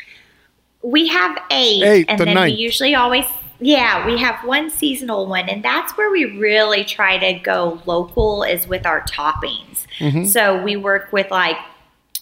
We 0.82 1.08
have 1.08 1.38
eight, 1.50 1.82
eight 1.82 2.06
and 2.08 2.18
the 2.18 2.24
then 2.24 2.34
ninth. 2.34 2.52
we 2.52 2.58
usually 2.58 2.94
always 2.94 3.24
yeah, 3.60 4.04
we 4.04 4.18
have 4.18 4.44
one 4.44 4.70
seasonal 4.70 5.26
one, 5.26 5.48
and 5.48 5.64
that's 5.64 5.96
where 5.96 6.10
we 6.10 6.24
really 6.24 6.84
try 6.84 7.16
to 7.18 7.38
go 7.38 7.80
local 7.86 8.42
is 8.42 8.66
with 8.66 8.84
our 8.84 9.02
toppings. 9.02 9.86
Mm-hmm. 10.00 10.24
So 10.24 10.60
we 10.60 10.74
work 10.74 11.12
with 11.12 11.30
like 11.30 11.56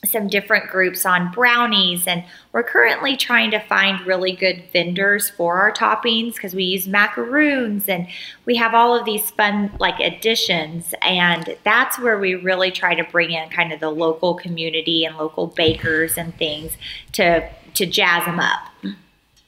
some 0.06 0.28
different 0.28 0.70
groups 0.70 1.04
on 1.04 1.30
brownies 1.30 2.06
and 2.06 2.24
we're 2.52 2.62
currently 2.62 3.18
trying 3.18 3.50
to 3.50 3.60
find 3.60 4.00
really 4.06 4.32
good 4.32 4.64
vendors 4.72 5.28
for 5.28 5.58
our 5.58 5.70
toppings 5.70 6.34
because 6.34 6.54
we 6.54 6.64
use 6.64 6.88
macaroons 6.88 7.86
and 7.86 8.08
we 8.46 8.56
have 8.56 8.72
all 8.72 8.98
of 8.98 9.04
these 9.04 9.30
fun 9.32 9.70
like 9.78 10.00
additions 10.00 10.94
and 11.02 11.54
that's 11.64 11.98
where 11.98 12.18
we 12.18 12.34
really 12.34 12.70
try 12.70 12.94
to 12.94 13.04
bring 13.04 13.30
in 13.30 13.46
kind 13.50 13.74
of 13.74 13.80
the 13.80 13.90
local 13.90 14.34
community 14.34 15.04
and 15.04 15.18
local 15.18 15.48
bakers 15.48 16.16
and 16.16 16.34
things 16.36 16.72
to 17.12 17.46
to 17.74 17.86
jazz 17.86 18.24
them 18.24 18.40
up. 18.40 18.70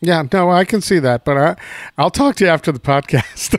Yeah, 0.01 0.25
no, 0.33 0.51
I 0.51 0.65
can 0.65 0.81
see 0.81 0.99
that, 0.99 1.25
but 1.25 1.39
I, 1.39 1.57
I'll 1.97 2.11
talk 2.11 2.35
to 2.37 2.45
you 2.45 2.51
after 2.51 2.73
the 2.73 2.81
podcast. 2.81 3.57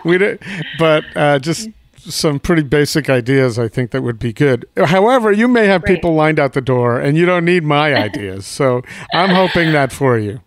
we, 0.04 0.18
did, 0.18 0.42
but 0.80 1.04
uh, 1.14 1.38
just 1.38 1.68
some 1.96 2.40
pretty 2.40 2.64
basic 2.64 3.08
ideas. 3.08 3.56
I 3.56 3.68
think 3.68 3.92
that 3.92 4.02
would 4.02 4.18
be 4.18 4.32
good. 4.32 4.66
However, 4.76 5.30
you 5.30 5.46
may 5.46 5.66
have 5.66 5.82
right. 5.82 5.94
people 5.94 6.14
lined 6.14 6.40
out 6.40 6.54
the 6.54 6.60
door, 6.60 6.98
and 6.98 7.16
you 7.16 7.24
don't 7.24 7.44
need 7.44 7.62
my 7.62 7.94
ideas. 8.06 8.46
so 8.46 8.82
I'm 9.14 9.30
hoping 9.30 9.70
that 9.72 9.92
for 9.92 10.18
you. 10.18 10.40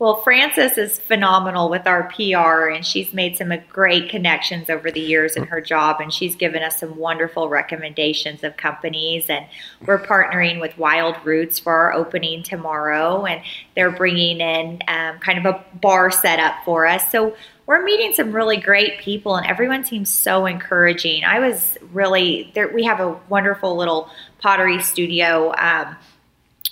Well, 0.00 0.22
Frances 0.22 0.78
is 0.78 0.98
phenomenal 0.98 1.68
with 1.68 1.86
our 1.86 2.04
PR, 2.04 2.70
and 2.70 2.86
she's 2.86 3.12
made 3.12 3.36
some 3.36 3.52
great 3.68 4.08
connections 4.08 4.70
over 4.70 4.90
the 4.90 4.98
years 4.98 5.36
in 5.36 5.44
her 5.48 5.60
job, 5.60 6.00
and 6.00 6.10
she's 6.10 6.34
given 6.36 6.62
us 6.62 6.80
some 6.80 6.96
wonderful 6.96 7.50
recommendations 7.50 8.42
of 8.42 8.56
companies. 8.56 9.28
And 9.28 9.44
we're 9.84 10.02
partnering 10.02 10.58
with 10.58 10.78
Wild 10.78 11.16
Roots 11.22 11.58
for 11.58 11.74
our 11.74 11.92
opening 11.92 12.42
tomorrow, 12.42 13.26
and 13.26 13.42
they're 13.76 13.90
bringing 13.90 14.40
in 14.40 14.80
um, 14.88 15.18
kind 15.18 15.38
of 15.38 15.44
a 15.44 15.62
bar 15.76 16.10
setup 16.10 16.64
for 16.64 16.86
us. 16.86 17.12
So 17.12 17.36
we're 17.66 17.82
meeting 17.84 18.14
some 18.14 18.32
really 18.32 18.56
great 18.56 19.00
people, 19.00 19.36
and 19.36 19.46
everyone 19.46 19.84
seems 19.84 20.08
so 20.08 20.46
encouraging. 20.46 21.24
I 21.24 21.40
was 21.40 21.76
really 21.92 22.50
there. 22.54 22.68
We 22.68 22.84
have 22.84 23.00
a 23.00 23.20
wonderful 23.28 23.76
little 23.76 24.08
pottery 24.38 24.82
studio. 24.82 25.52
Um, 25.58 25.94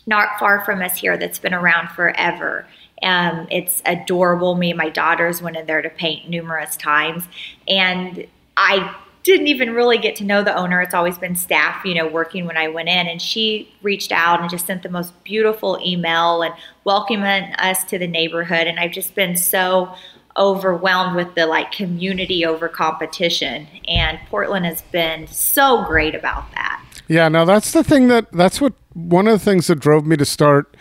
not 0.07 0.39
far 0.39 0.65
from 0.65 0.81
us 0.81 0.97
here 0.97 1.19
that's 1.19 1.39
been 1.39 1.53
around 1.53 1.91
forever 1.91 2.67
Um, 3.03 3.47
it's 3.51 3.83
adorable. 3.87 4.55
Me 4.55 4.71
and 4.71 4.79
my 4.79 4.89
daughters 4.89 5.41
went 5.41 5.57
in 5.57 5.67
there 5.67 5.83
to 5.83 5.91
paint 5.91 6.29
numerous 6.29 6.77
times, 6.77 7.25
and 7.67 8.27
I 8.57 8.95
didn't 9.29 9.49
even 9.49 9.75
really 9.75 9.99
get 9.99 10.17
to 10.17 10.25
know 10.25 10.43
the 10.43 10.57
owner. 10.57 10.81
It's 10.81 10.95
always 10.95 11.19
been 11.19 11.37
staff, 11.37 11.85
you 11.85 11.95
know, 11.95 12.07
working 12.07 12.47
when 12.47 12.57
I 12.57 12.69
went 12.69 12.89
in. 12.89 13.07
And 13.07 13.21
she 13.21 13.71
reached 13.83 14.11
out 14.11 14.41
and 14.41 14.49
just 14.49 14.67
sent 14.67 14.83
the 14.83 14.89
most 14.89 15.13
beautiful 15.23 15.79
email 15.85 16.41
and 16.41 16.55
welcoming 16.85 17.53
us 17.59 17.85
to 17.85 17.99
the 17.99 18.07
neighborhood. 18.07 18.67
And 18.67 18.81
I've 18.81 18.93
just 18.93 19.15
been 19.15 19.37
so 19.37 19.95
overwhelmed 20.39 21.17
with 21.17 21.35
the 21.35 21.47
like 21.47 21.73
community 21.73 22.47
over 22.47 22.69
competition. 22.69 23.67
And 23.87 24.19
Portland 24.31 24.65
has 24.65 24.81
been 24.83 25.27
so 25.27 25.85
great 25.85 26.15
about 26.15 26.51
that. 26.53 26.83
Yeah, 27.09 27.29
no, 27.29 27.45
that's 27.45 27.73
the 27.73 27.85
thing 27.85 28.09
that 28.09 28.33
that's 28.33 28.61
what 28.61 28.73
one 28.95 29.27
of 29.27 29.33
the 29.39 29.45
things 29.45 29.67
that 29.67 29.81
drove 29.81 30.07
me 30.07 30.17
to 30.17 30.25
start 30.25 30.75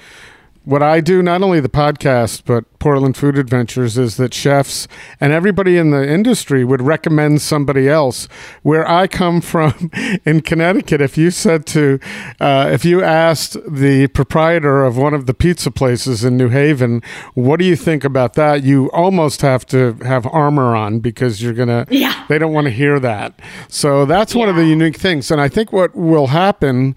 what 0.67 0.83
I 0.83 0.99
do, 0.99 1.23
not 1.23 1.41
only 1.43 1.61
the 1.61 1.69
podcast, 1.69 2.41
but 2.45 2.65
Portland 2.77 3.15
Food 3.15 3.37
Adventures, 3.37 3.97
is 3.97 4.17
that 4.17 4.33
chefs 4.33 4.85
and 5.21 5.31
everybody 5.31 5.77
in 5.77 5.91
the 5.91 6.05
industry 6.05 6.65
would 6.65 6.81
recommend 6.81 7.41
somebody 7.41 7.87
else. 7.87 8.27
Where 8.63 8.85
I 8.85 9.07
come 9.07 9.39
from 9.39 9.89
in 10.25 10.41
Connecticut, 10.41 10.99
if 10.99 11.17
you 11.17 11.31
said 11.31 11.65
to, 11.67 12.01
uh, 12.41 12.69
if 12.69 12.83
you 12.83 13.01
asked 13.01 13.55
the 13.65 14.07
proprietor 14.07 14.83
of 14.83 14.97
one 14.97 15.13
of 15.13 15.25
the 15.25 15.33
pizza 15.33 15.71
places 15.71 16.25
in 16.25 16.35
New 16.35 16.49
Haven, 16.49 17.01
what 17.33 17.59
do 17.59 17.65
you 17.65 17.77
think 17.77 18.03
about 18.03 18.33
that? 18.33 18.65
You 18.65 18.91
almost 18.91 19.41
have 19.43 19.65
to 19.67 19.93
have 20.03 20.25
armor 20.25 20.75
on 20.75 20.99
because 20.99 21.41
you're 21.41 21.53
going 21.53 21.69
to, 21.69 21.85
yeah. 21.89 22.25
they 22.27 22.37
don't 22.37 22.51
want 22.51 22.65
to 22.65 22.71
hear 22.71 22.99
that. 22.99 23.39
So 23.69 24.05
that's 24.05 24.35
yeah. 24.35 24.39
one 24.39 24.49
of 24.49 24.57
the 24.57 24.65
unique 24.65 24.97
things. 24.97 25.31
And 25.31 25.39
I 25.39 25.47
think 25.47 25.71
what 25.71 25.95
will 25.95 26.27
happen 26.27 26.93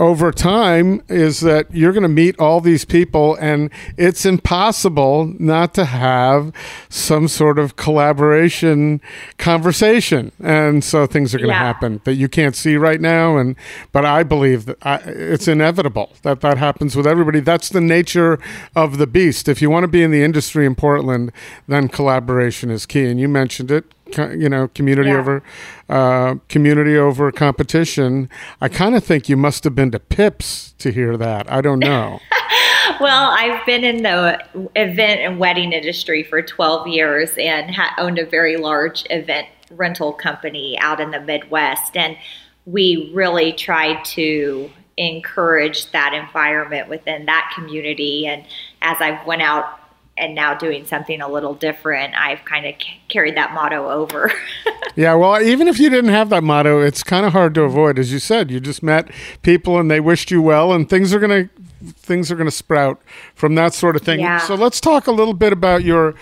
over 0.00 0.30
time 0.30 1.02
is 1.08 1.40
that 1.40 1.66
you're 1.74 1.92
going 1.92 2.02
to 2.02 2.08
meet 2.08 2.38
all 2.38 2.60
these 2.60 2.84
people 2.84 3.34
and 3.36 3.70
it's 3.96 4.24
impossible 4.24 5.34
not 5.38 5.74
to 5.74 5.84
have 5.84 6.52
some 6.88 7.26
sort 7.26 7.58
of 7.58 7.74
collaboration 7.74 9.00
conversation. 9.38 10.30
And 10.40 10.84
so 10.84 11.06
things 11.06 11.34
are 11.34 11.38
going 11.38 11.50
yeah. 11.50 11.58
to 11.58 11.64
happen 11.64 12.00
that 12.04 12.14
you 12.14 12.28
can't 12.28 12.54
see 12.54 12.76
right 12.76 13.00
now 13.00 13.36
and 13.36 13.56
but 13.92 14.04
i 14.04 14.22
believe 14.22 14.66
that 14.66 14.76
I, 14.82 14.96
it's 15.06 15.48
inevitable 15.48 16.12
that 16.22 16.40
that 16.42 16.58
happens 16.58 16.94
with 16.94 17.06
everybody. 17.06 17.40
That's 17.40 17.68
the 17.68 17.80
nature 17.80 18.38
of 18.76 18.98
the 18.98 19.06
beast. 19.06 19.48
If 19.48 19.60
you 19.60 19.70
want 19.70 19.84
to 19.84 19.88
be 19.88 20.02
in 20.02 20.10
the 20.10 20.22
industry 20.22 20.64
in 20.64 20.74
portland 20.74 21.32
then 21.66 21.88
collaboration 21.88 22.70
is 22.70 22.86
key 22.86 23.06
and 23.06 23.18
you 23.18 23.28
mentioned 23.28 23.70
it 23.70 23.84
you 24.16 24.48
know 24.48 24.68
community 24.68 25.10
yeah. 25.10 25.16
over 25.16 25.42
uh, 25.88 26.34
community 26.48 26.96
over 26.96 27.30
competition 27.30 28.28
i 28.60 28.68
kind 28.68 28.94
of 28.94 29.04
think 29.04 29.28
you 29.28 29.36
must 29.36 29.64
have 29.64 29.74
been 29.74 29.90
to 29.90 29.98
pips 29.98 30.74
to 30.78 30.90
hear 30.90 31.16
that 31.16 31.50
i 31.50 31.60
don't 31.60 31.78
know 31.78 32.20
well 33.00 33.30
i've 33.30 33.64
been 33.66 33.84
in 33.84 34.02
the 34.02 34.42
event 34.76 35.20
and 35.20 35.38
wedding 35.38 35.72
industry 35.72 36.22
for 36.22 36.40
12 36.42 36.88
years 36.88 37.30
and 37.38 37.74
ha- 37.74 37.94
owned 37.98 38.18
a 38.18 38.26
very 38.26 38.56
large 38.56 39.04
event 39.10 39.46
rental 39.70 40.12
company 40.12 40.78
out 40.80 41.00
in 41.00 41.10
the 41.10 41.20
midwest 41.20 41.96
and 41.96 42.16
we 42.64 43.10
really 43.14 43.52
tried 43.52 44.02
to 44.04 44.70
encourage 44.96 45.90
that 45.92 46.12
environment 46.12 46.88
within 46.88 47.26
that 47.26 47.52
community 47.54 48.26
and 48.26 48.44
as 48.82 48.96
i 49.00 49.22
went 49.24 49.42
out 49.42 49.77
and 50.18 50.34
now 50.34 50.54
doing 50.54 50.84
something 50.84 51.20
a 51.20 51.28
little 51.28 51.54
different, 51.54 52.14
I've 52.14 52.44
kind 52.44 52.66
of 52.66 52.74
c- 52.80 53.00
carried 53.08 53.36
that 53.36 53.52
motto 53.52 53.88
over. 53.90 54.32
yeah, 54.96 55.14
well, 55.14 55.40
even 55.40 55.68
if 55.68 55.78
you 55.78 55.90
didn't 55.90 56.10
have 56.10 56.28
that 56.30 56.42
motto, 56.42 56.80
it's 56.80 57.02
kind 57.02 57.24
of 57.24 57.32
hard 57.32 57.54
to 57.54 57.62
avoid. 57.62 57.98
As 57.98 58.12
you 58.12 58.18
said, 58.18 58.50
you 58.50 58.60
just 58.60 58.82
met 58.82 59.10
people 59.42 59.78
and 59.78 59.90
they 59.90 60.00
wished 60.00 60.30
you 60.30 60.42
well, 60.42 60.72
and 60.72 60.88
things 60.88 61.14
are 61.14 61.18
gonna 61.18 61.48
things 61.80 62.30
are 62.30 62.36
gonna 62.36 62.50
sprout 62.50 63.00
from 63.34 63.54
that 63.54 63.74
sort 63.74 63.96
of 63.96 64.02
thing. 64.02 64.20
Yeah. 64.20 64.38
So 64.38 64.54
let's 64.54 64.80
talk 64.80 65.06
a 65.06 65.12
little 65.12 65.34
bit 65.34 65.52
about 65.52 65.84
your 65.84 66.14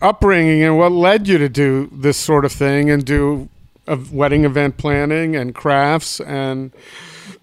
upbringing 0.00 0.62
and 0.62 0.78
what 0.78 0.92
led 0.92 1.26
you 1.26 1.38
to 1.38 1.48
do 1.48 1.88
this 1.92 2.16
sort 2.16 2.44
of 2.44 2.52
thing 2.52 2.90
and 2.90 3.04
do 3.04 3.48
of 3.86 4.12
wedding 4.12 4.44
event 4.44 4.76
planning 4.76 5.36
and 5.36 5.54
crafts 5.54 6.20
and. 6.20 6.72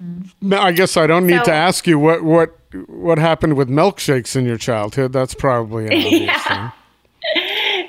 Mm-hmm. 0.03 0.53
I 0.53 0.73
guess 0.73 0.97
I 0.97 1.07
don't 1.07 1.25
need 1.25 1.37
so, 1.37 1.45
to 1.45 1.53
ask 1.53 1.87
you 1.87 1.97
what 1.97 2.21
what 2.21 2.64
what 2.87 3.17
happened 3.17 3.55
with 3.55 3.69
milkshakes 3.69 4.35
in 4.35 4.45
your 4.45 4.57
childhood. 4.57 5.13
That's 5.13 5.33
probably 5.33 5.87
an 5.87 5.93
obvious 6.05 6.21
yeah. 6.21 6.71
thing. 6.71 6.71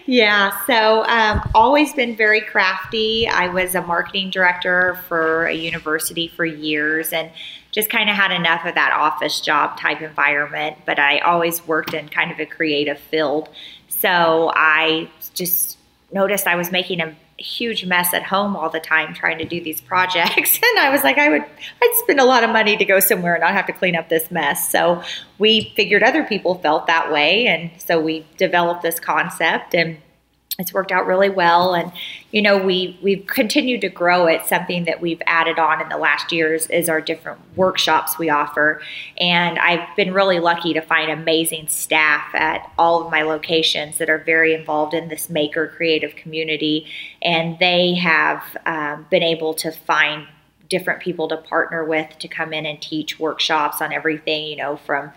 Yeah, 0.08 0.64
so 0.66 1.04
um, 1.04 1.50
always 1.52 1.92
been 1.92 2.14
very 2.14 2.40
crafty. 2.40 3.26
I 3.26 3.48
was 3.48 3.74
a 3.74 3.82
marketing 3.82 4.30
director 4.30 5.00
for 5.08 5.46
a 5.46 5.52
university 5.52 6.28
for 6.28 6.44
years 6.44 7.12
and 7.12 7.28
just 7.72 7.90
kind 7.90 8.08
of 8.08 8.14
had 8.14 8.30
enough 8.30 8.64
of 8.64 8.76
that 8.76 8.92
office 8.92 9.40
job 9.40 9.78
type 9.78 10.00
environment, 10.00 10.76
but 10.86 11.00
I 11.00 11.18
always 11.18 11.66
worked 11.66 11.92
in 11.92 12.08
kind 12.08 12.30
of 12.30 12.38
a 12.38 12.46
creative 12.46 13.00
field. 13.00 13.48
So 13.88 14.52
I 14.54 15.10
just 15.34 15.76
noticed 16.12 16.46
I 16.46 16.54
was 16.54 16.70
making 16.70 17.00
a 17.00 17.14
huge 17.38 17.84
mess 17.84 18.14
at 18.14 18.22
home 18.22 18.56
all 18.56 18.70
the 18.70 18.80
time 18.80 19.12
trying 19.12 19.38
to 19.38 19.44
do 19.44 19.60
these 19.60 19.80
projects. 19.80 20.58
And 20.76 20.78
i 20.78 20.90
was 20.90 21.04
like 21.04 21.18
i 21.18 21.28
would 21.28 21.42
i'd 21.42 21.94
spend 22.02 22.18
a 22.18 22.24
lot 22.24 22.42
of 22.42 22.50
money 22.50 22.76
to 22.76 22.84
go 22.84 22.98
somewhere 22.98 23.34
and 23.34 23.42
not 23.42 23.52
have 23.52 23.66
to 23.66 23.72
clean 23.72 23.94
up 23.94 24.08
this 24.08 24.30
mess. 24.30 24.70
So 24.70 25.02
we 25.38 25.72
figured 25.76 26.02
other 26.02 26.24
people 26.24 26.56
felt 26.56 26.86
that 26.86 27.12
way. 27.12 27.46
And 27.46 27.70
so 27.80 28.00
we 28.00 28.26
developed 28.36 28.82
this 28.82 28.98
concept 28.98 29.74
and 29.74 29.98
it's 30.58 30.72
worked 30.72 30.90
out 30.90 31.06
really 31.06 31.28
well. 31.28 31.74
And 31.74 31.92
you 32.30 32.42
know 32.42 32.58
we 32.58 32.98
we've 33.02 33.26
continued 33.26 33.80
to 33.82 33.88
grow 33.88 34.26
it. 34.26 34.46
Something 34.46 34.84
that 34.84 35.00
we've 35.00 35.22
added 35.26 35.58
on 35.58 35.80
in 35.80 35.88
the 35.88 35.96
last 35.96 36.32
years 36.32 36.66
is 36.68 36.88
our 36.88 37.00
different 37.00 37.40
workshops 37.56 38.18
we 38.18 38.30
offer. 38.30 38.80
And 39.18 39.58
i've 39.58 39.94
been 39.96 40.12
really 40.12 40.38
lucky 40.38 40.72
to 40.74 40.80
find 40.80 41.10
amazing 41.10 41.68
staff 41.68 42.34
at 42.34 42.70
all 42.78 43.04
of 43.04 43.10
my 43.10 43.22
locations 43.22 43.98
that 43.98 44.10
are 44.10 44.18
very 44.18 44.54
involved 44.54 44.94
in 44.94 45.08
this 45.08 45.28
maker 45.28 45.68
creative 45.68 46.16
community. 46.16 46.86
And 47.22 47.58
they 47.58 47.94
have 47.94 48.42
um, 48.66 49.06
been 49.10 49.22
able 49.22 49.54
to 49.54 49.70
find 49.70 50.26
different 50.68 51.00
people 51.00 51.28
to 51.28 51.36
partner 51.36 51.84
with 51.84 52.18
to 52.18 52.28
come 52.28 52.52
in 52.52 52.66
and 52.66 52.80
teach 52.82 53.20
workshops 53.20 53.80
on 53.80 53.92
everything 53.92 54.46
you 54.46 54.56
know 54.56 54.76
from 54.76 55.12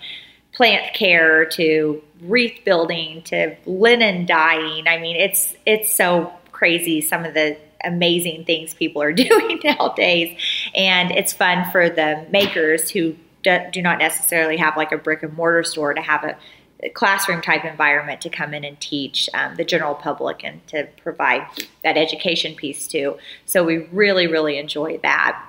plant 0.60 0.94
care 0.94 1.46
to 1.46 2.04
wreath 2.20 2.60
building 2.66 3.22
to 3.22 3.56
linen 3.66 4.26
dyeing. 4.26 4.90
I 4.90 4.98
mean, 4.98 5.16
it's 5.16 5.56
it's 5.66 5.94
so 5.94 6.34
crazy 6.52 7.00
some 7.00 7.24
of 7.24 7.34
the 7.34 7.56
amazing 7.86 8.44
things 8.44 8.74
people 8.74 9.02
are 9.02 9.14
doing 9.30 9.62
nowadays, 9.64 10.38
and 10.76 11.12
it's 11.12 11.32
fun 11.32 11.72
for 11.72 11.90
the 11.90 12.28
makers 12.30 12.90
who 12.90 13.16
do, 13.42 13.58
do 13.72 13.82
not 13.82 14.00
necessarily 14.00 14.58
have 14.58 14.76
like 14.76 14.92
a 14.92 14.98
brick 14.98 15.24
and 15.24 15.34
mortar 15.34 15.64
store 15.64 15.94
to 15.94 16.02
have 16.02 16.26
a 16.26 16.90
classroom 16.90 17.42
type 17.42 17.64
environment 17.64 18.20
to 18.20 18.30
come 18.30 18.54
in 18.54 18.66
and 18.66 18.82
teach 18.82 19.30
um, 19.34 19.56
the 19.56 19.64
general 19.64 19.96
public 19.96 20.44
and 20.44 20.68
to 20.68 20.90
provide 21.02 21.48
that 21.86 21.96
education 21.96 22.54
piece 22.54 22.86
too. 22.86 23.18
So 23.46 23.64
we 23.64 23.88
really, 23.94 24.28
really 24.28 24.58
enjoy 24.58 24.98
that. 25.04 25.42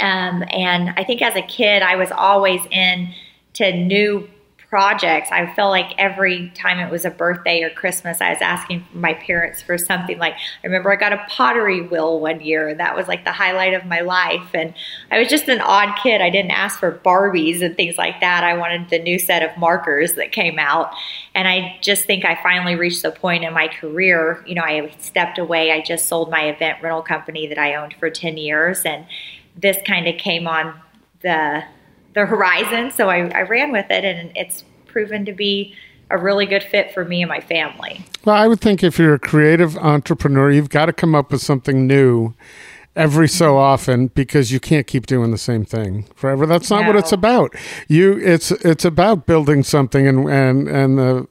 Um, 0.00 0.44
and 0.50 0.90
I 0.96 1.02
think 1.02 1.20
as 1.20 1.34
a 1.34 1.42
kid, 1.42 1.82
I 1.82 1.96
was 1.96 2.12
always 2.12 2.60
in 2.70 3.12
to 3.54 3.72
new 3.72 4.28
projects. 4.76 5.30
I 5.32 5.50
felt 5.54 5.70
like 5.70 5.94
every 5.96 6.50
time 6.50 6.78
it 6.80 6.92
was 6.92 7.06
a 7.06 7.10
birthday 7.10 7.62
or 7.62 7.70
Christmas, 7.70 8.20
I 8.20 8.28
was 8.28 8.42
asking 8.42 8.86
my 8.92 9.14
parents 9.14 9.62
for 9.62 9.78
something. 9.78 10.18
Like 10.18 10.34
I 10.34 10.66
remember 10.66 10.92
I 10.92 10.96
got 10.96 11.14
a 11.14 11.24
pottery 11.30 11.80
wheel 11.80 12.20
one 12.20 12.42
year, 12.42 12.74
that 12.74 12.94
was 12.94 13.08
like 13.08 13.24
the 13.24 13.32
highlight 13.32 13.72
of 13.72 13.86
my 13.86 14.00
life. 14.00 14.50
And 14.52 14.74
I 15.10 15.18
was 15.18 15.28
just 15.28 15.48
an 15.48 15.62
odd 15.62 15.96
kid. 16.02 16.20
I 16.20 16.28
didn't 16.28 16.50
ask 16.50 16.78
for 16.78 16.92
Barbies 16.92 17.62
and 17.62 17.74
things 17.74 17.96
like 17.96 18.20
that. 18.20 18.44
I 18.44 18.54
wanted 18.58 18.90
the 18.90 18.98
new 18.98 19.18
set 19.18 19.42
of 19.42 19.56
markers 19.56 20.12
that 20.16 20.30
came 20.30 20.58
out. 20.58 20.92
And 21.34 21.48
I 21.48 21.78
just 21.80 22.04
think 22.04 22.26
I 22.26 22.38
finally 22.42 22.74
reached 22.74 23.00
the 23.00 23.12
point 23.12 23.44
in 23.44 23.54
my 23.54 23.68
career. 23.68 24.44
You 24.46 24.56
know, 24.56 24.62
I 24.62 24.94
stepped 24.98 25.38
away. 25.38 25.72
I 25.72 25.80
just 25.80 26.06
sold 26.06 26.30
my 26.30 26.48
event 26.50 26.82
rental 26.82 27.00
company 27.00 27.46
that 27.46 27.56
I 27.56 27.76
owned 27.76 27.94
for 27.94 28.10
10 28.10 28.36
years. 28.36 28.82
And 28.84 29.06
this 29.56 29.78
kind 29.86 30.06
of 30.06 30.18
came 30.18 30.46
on 30.46 30.78
the 31.22 31.64
the 32.16 32.26
horizon. 32.26 32.90
So 32.90 33.08
I, 33.08 33.28
I 33.28 33.42
ran 33.42 33.70
with 33.70 33.86
it, 33.90 34.04
and 34.04 34.32
it's 34.34 34.64
proven 34.86 35.24
to 35.26 35.32
be 35.32 35.76
a 36.10 36.18
really 36.18 36.46
good 36.46 36.62
fit 36.62 36.92
for 36.92 37.04
me 37.04 37.22
and 37.22 37.28
my 37.28 37.40
family. 37.40 38.04
Well, 38.24 38.34
I 38.34 38.48
would 38.48 38.60
think 38.60 38.82
if 38.82 38.98
you're 38.98 39.14
a 39.14 39.18
creative 39.18 39.76
entrepreneur, 39.76 40.50
you've 40.50 40.70
got 40.70 40.86
to 40.86 40.92
come 40.92 41.14
up 41.14 41.30
with 41.30 41.42
something 41.42 41.86
new 41.86 42.34
every 42.94 43.28
so 43.28 43.58
often 43.58 44.06
because 44.08 44.50
you 44.50 44.58
can't 44.58 44.86
keep 44.86 45.04
doing 45.06 45.30
the 45.30 45.38
same 45.38 45.64
thing 45.64 46.04
forever. 46.14 46.46
That's 46.46 46.70
not 46.70 46.82
no. 46.82 46.86
what 46.88 46.96
it's 46.96 47.12
about. 47.12 47.54
You 47.88 48.18
it's 48.18 48.50
it's 48.50 48.86
about 48.86 49.26
building 49.26 49.62
something 49.62 50.06
and 50.06 50.30
and 50.30 50.68
and 50.68 50.98
the 50.98 51.28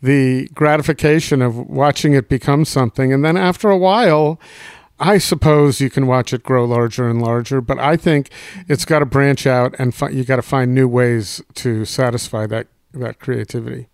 the 0.00 0.48
gratification 0.54 1.42
of 1.42 1.56
watching 1.68 2.14
it 2.14 2.28
become 2.28 2.64
something 2.64 3.12
and 3.12 3.24
then 3.24 3.36
after 3.36 3.70
a 3.70 3.78
while 3.78 4.40
I 5.02 5.18
suppose 5.18 5.80
you 5.80 5.90
can 5.90 6.06
watch 6.06 6.32
it 6.32 6.44
grow 6.44 6.64
larger 6.64 7.08
and 7.08 7.20
larger, 7.20 7.60
but 7.60 7.76
I 7.78 7.96
think 7.96 8.30
it's 8.68 8.84
got 8.84 9.00
to 9.00 9.06
branch 9.06 9.48
out 9.48 9.74
and 9.76 9.92
fi- 9.92 10.10
you 10.10 10.22
got 10.22 10.36
to 10.36 10.42
find 10.42 10.72
new 10.72 10.86
ways 10.86 11.42
to 11.54 11.84
satisfy 11.84 12.46
that 12.46 12.68
that 12.94 13.18
creativity. 13.18 13.88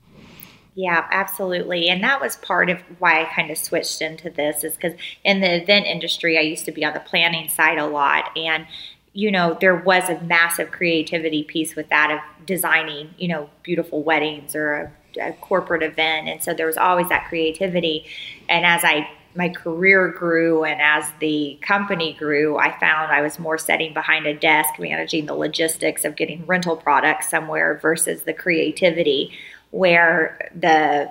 Yeah, 0.74 1.08
absolutely. 1.10 1.88
And 1.88 2.04
that 2.04 2.20
was 2.20 2.36
part 2.36 2.68
of 2.68 2.80
why 2.98 3.22
I 3.22 3.24
kind 3.24 3.50
of 3.50 3.56
switched 3.56 4.02
into 4.02 4.28
this 4.28 4.62
is 4.62 4.74
because 4.74 4.92
in 5.24 5.40
the 5.40 5.62
event 5.62 5.86
industry, 5.86 6.36
I 6.36 6.42
used 6.42 6.66
to 6.66 6.72
be 6.72 6.84
on 6.84 6.92
the 6.92 7.00
planning 7.00 7.48
side 7.48 7.78
a 7.78 7.86
lot. 7.86 8.30
And, 8.36 8.66
you 9.12 9.30
know, 9.30 9.56
there 9.60 9.74
was 9.74 10.08
a 10.08 10.20
massive 10.20 10.70
creativity 10.70 11.42
piece 11.42 11.74
with 11.74 11.88
that 11.88 12.10
of 12.10 12.46
designing, 12.46 13.14
you 13.16 13.28
know, 13.28 13.48
beautiful 13.62 14.02
weddings 14.02 14.54
or 14.54 14.74
a 14.74 14.92
a 15.18 15.32
corporate 15.32 15.82
event. 15.82 16.28
And 16.28 16.42
so 16.42 16.54
there 16.54 16.66
was 16.66 16.76
always 16.76 17.08
that 17.08 17.26
creativity. 17.28 18.04
And 18.48 18.64
as 18.64 18.84
I 18.84 19.10
my 19.34 19.48
career 19.48 20.08
grew 20.08 20.64
and 20.64 20.80
as 20.80 21.10
the 21.20 21.58
company 21.62 22.14
grew, 22.14 22.58
I 22.58 22.78
found 22.78 23.12
I 23.12 23.22
was 23.22 23.38
more 23.38 23.58
sitting 23.58 23.94
behind 23.94 24.26
a 24.26 24.34
desk 24.34 24.78
managing 24.78 25.26
the 25.26 25.34
logistics 25.34 26.04
of 26.04 26.16
getting 26.16 26.46
rental 26.46 26.76
products 26.76 27.28
somewhere 27.28 27.78
versus 27.80 28.22
the 28.22 28.32
creativity 28.32 29.32
where 29.70 30.50
the 30.54 31.10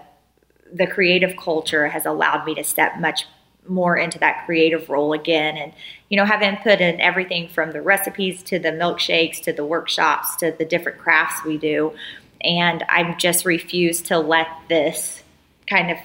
the 0.74 0.88
creative 0.88 1.38
culture 1.38 1.88
has 1.88 2.06
allowed 2.06 2.46
me 2.46 2.54
to 2.56 2.64
step 2.64 3.00
much 3.00 3.26
more 3.70 3.96
into 3.96 4.20
that 4.20 4.46
creative 4.46 4.90
role 4.90 5.14
again. 5.14 5.56
And 5.56 5.72
you 6.10 6.18
know 6.18 6.26
have 6.26 6.42
input 6.42 6.82
in 6.82 7.00
everything 7.02 7.50
from 7.50 7.72
the 7.72 7.82
recipes 7.82 8.44
to 8.44 8.60
the 8.60 8.70
milkshakes 8.70 9.42
to 9.44 9.54
the 9.54 9.66
workshops 9.66 10.36
to 10.38 10.52
the 10.52 10.66
different 10.66 11.00
crafts 11.00 11.44
we 11.46 11.58
do 11.58 11.94
and 12.42 12.84
i'm 12.90 13.18
just 13.18 13.46
refused 13.46 14.06
to 14.06 14.18
let 14.18 14.48
this 14.70 15.24
kind 15.68 15.92
of 15.92 15.98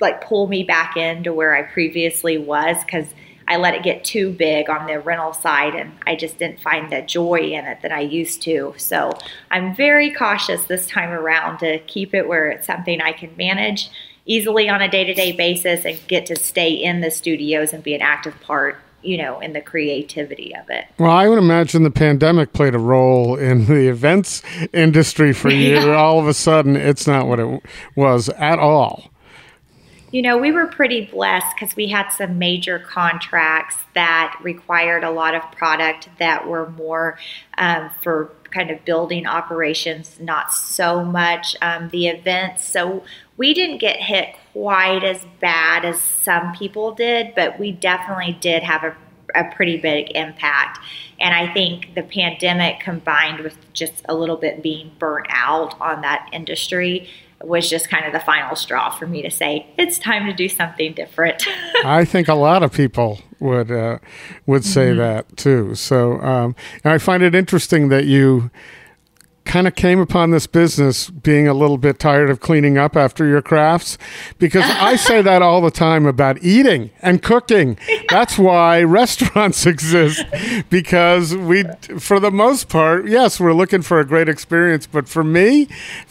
like 0.00 0.24
pull 0.24 0.46
me 0.46 0.62
back 0.62 0.96
into 0.96 1.32
where 1.32 1.54
I 1.54 1.62
previously 1.62 2.38
was 2.38 2.82
because 2.84 3.06
I 3.48 3.56
let 3.56 3.74
it 3.74 3.82
get 3.82 4.04
too 4.04 4.30
big 4.30 4.68
on 4.68 4.86
the 4.86 5.00
rental 5.00 5.32
side 5.32 5.74
and 5.74 5.92
I 6.06 6.16
just 6.16 6.38
didn't 6.38 6.60
find 6.60 6.92
the 6.92 7.00
joy 7.00 7.40
in 7.40 7.64
it 7.64 7.80
that 7.80 7.92
I 7.92 8.00
used 8.00 8.42
to. 8.42 8.74
So 8.76 9.18
I'm 9.50 9.74
very 9.74 10.10
cautious 10.10 10.64
this 10.64 10.86
time 10.86 11.10
around 11.10 11.58
to 11.60 11.78
keep 11.80 12.14
it 12.14 12.28
where 12.28 12.50
it's 12.50 12.66
something 12.66 13.00
I 13.00 13.12
can 13.12 13.34
manage 13.36 13.90
easily 14.26 14.68
on 14.68 14.82
a 14.82 14.90
day 14.90 15.04
to 15.04 15.14
day 15.14 15.32
basis 15.32 15.86
and 15.86 15.98
get 16.08 16.26
to 16.26 16.36
stay 16.36 16.72
in 16.72 17.00
the 17.00 17.10
studios 17.10 17.72
and 17.72 17.82
be 17.82 17.94
an 17.94 18.02
active 18.02 18.38
part 18.42 18.76
you 19.00 19.16
know, 19.16 19.38
in 19.38 19.52
the 19.52 19.60
creativity 19.60 20.52
of 20.56 20.68
it. 20.70 20.84
Well, 20.98 21.12
I 21.12 21.28
would 21.28 21.38
imagine 21.38 21.84
the 21.84 21.90
pandemic 21.90 22.52
played 22.52 22.74
a 22.74 22.80
role 22.80 23.36
in 23.36 23.66
the 23.66 23.88
events 23.88 24.42
industry 24.72 25.32
for 25.32 25.50
you. 25.52 25.74
yeah. 25.74 25.94
All 25.94 26.18
of 26.18 26.26
a 26.26 26.34
sudden, 26.34 26.74
it's 26.76 27.06
not 27.06 27.28
what 27.28 27.38
it 27.38 27.62
was 27.94 28.28
at 28.30 28.58
all. 28.58 29.08
You 30.10 30.22
know, 30.22 30.38
we 30.38 30.52
were 30.52 30.66
pretty 30.66 31.04
blessed 31.04 31.54
because 31.54 31.76
we 31.76 31.88
had 31.88 32.08
some 32.08 32.38
major 32.38 32.78
contracts 32.78 33.76
that 33.94 34.38
required 34.42 35.04
a 35.04 35.10
lot 35.10 35.34
of 35.34 35.42
product 35.52 36.08
that 36.18 36.48
were 36.48 36.70
more 36.70 37.18
um, 37.58 37.90
for 38.00 38.32
kind 38.50 38.70
of 38.70 38.82
building 38.86 39.26
operations, 39.26 40.18
not 40.18 40.52
so 40.54 41.04
much 41.04 41.54
um, 41.60 41.90
the 41.90 42.06
events. 42.06 42.64
So 42.64 43.04
we 43.36 43.52
didn't 43.52 43.78
get 43.78 43.96
hit 44.00 44.34
quite 44.54 45.04
as 45.04 45.26
bad 45.40 45.84
as 45.84 46.00
some 46.00 46.54
people 46.54 46.92
did, 46.94 47.34
but 47.34 47.58
we 47.58 47.72
definitely 47.72 48.38
did 48.40 48.62
have 48.62 48.84
a, 48.84 48.96
a 49.34 49.54
pretty 49.54 49.76
big 49.76 50.10
impact. 50.16 50.78
And 51.20 51.34
I 51.34 51.52
think 51.52 51.94
the 51.94 52.02
pandemic 52.02 52.80
combined 52.80 53.40
with 53.40 53.58
just 53.74 54.02
a 54.08 54.14
little 54.14 54.36
bit 54.36 54.62
being 54.62 54.92
burnt 54.98 55.26
out 55.28 55.78
on 55.80 56.00
that 56.00 56.30
industry 56.32 57.10
was 57.42 57.68
just 57.68 57.88
kind 57.88 58.04
of 58.04 58.12
the 58.12 58.20
final 58.20 58.56
straw 58.56 58.90
for 58.90 59.06
me 59.06 59.22
to 59.22 59.30
say 59.30 59.66
it's 59.78 59.98
time 59.98 60.26
to 60.26 60.32
do 60.32 60.48
something 60.48 60.92
different. 60.92 61.46
I 61.84 62.04
think 62.04 62.28
a 62.28 62.34
lot 62.34 62.62
of 62.62 62.72
people 62.72 63.20
would 63.40 63.70
uh, 63.70 63.98
would 64.46 64.64
say 64.64 64.88
mm-hmm. 64.88 64.98
that 64.98 65.36
too. 65.36 65.74
So, 65.74 66.20
um, 66.20 66.56
and 66.84 66.92
I 66.92 66.98
find 66.98 67.22
it 67.22 67.34
interesting 67.34 67.88
that 67.88 68.06
you 68.06 68.50
kind 69.48 69.66
of 69.66 69.74
came 69.74 69.98
upon 69.98 70.30
this 70.30 70.46
business 70.46 71.08
being 71.10 71.48
a 71.48 71.54
little 71.54 71.78
bit 71.78 71.98
tired 71.98 72.28
of 72.28 72.38
cleaning 72.38 72.76
up 72.76 72.96
after 72.96 73.26
your 73.26 73.40
crafts 73.40 73.96
because 74.38 74.62
I 74.64 74.94
say 75.08 75.22
that 75.22 75.42
all 75.42 75.60
the 75.62 75.70
time 75.70 76.06
about 76.06 76.42
eating 76.42 76.90
and 77.00 77.22
cooking. 77.22 77.78
That's 78.10 78.38
why 78.38 78.82
restaurants 78.84 79.66
exist 79.66 80.22
because 80.68 81.34
we, 81.34 81.64
for 81.98 82.20
the 82.20 82.30
most 82.30 82.68
part, 82.68 83.08
yes, 83.08 83.40
we're 83.40 83.54
looking 83.54 83.82
for 83.82 83.98
a 83.98 84.04
great 84.04 84.28
experience, 84.28 84.86
but 84.86 85.08
for 85.08 85.24
me, 85.24 85.66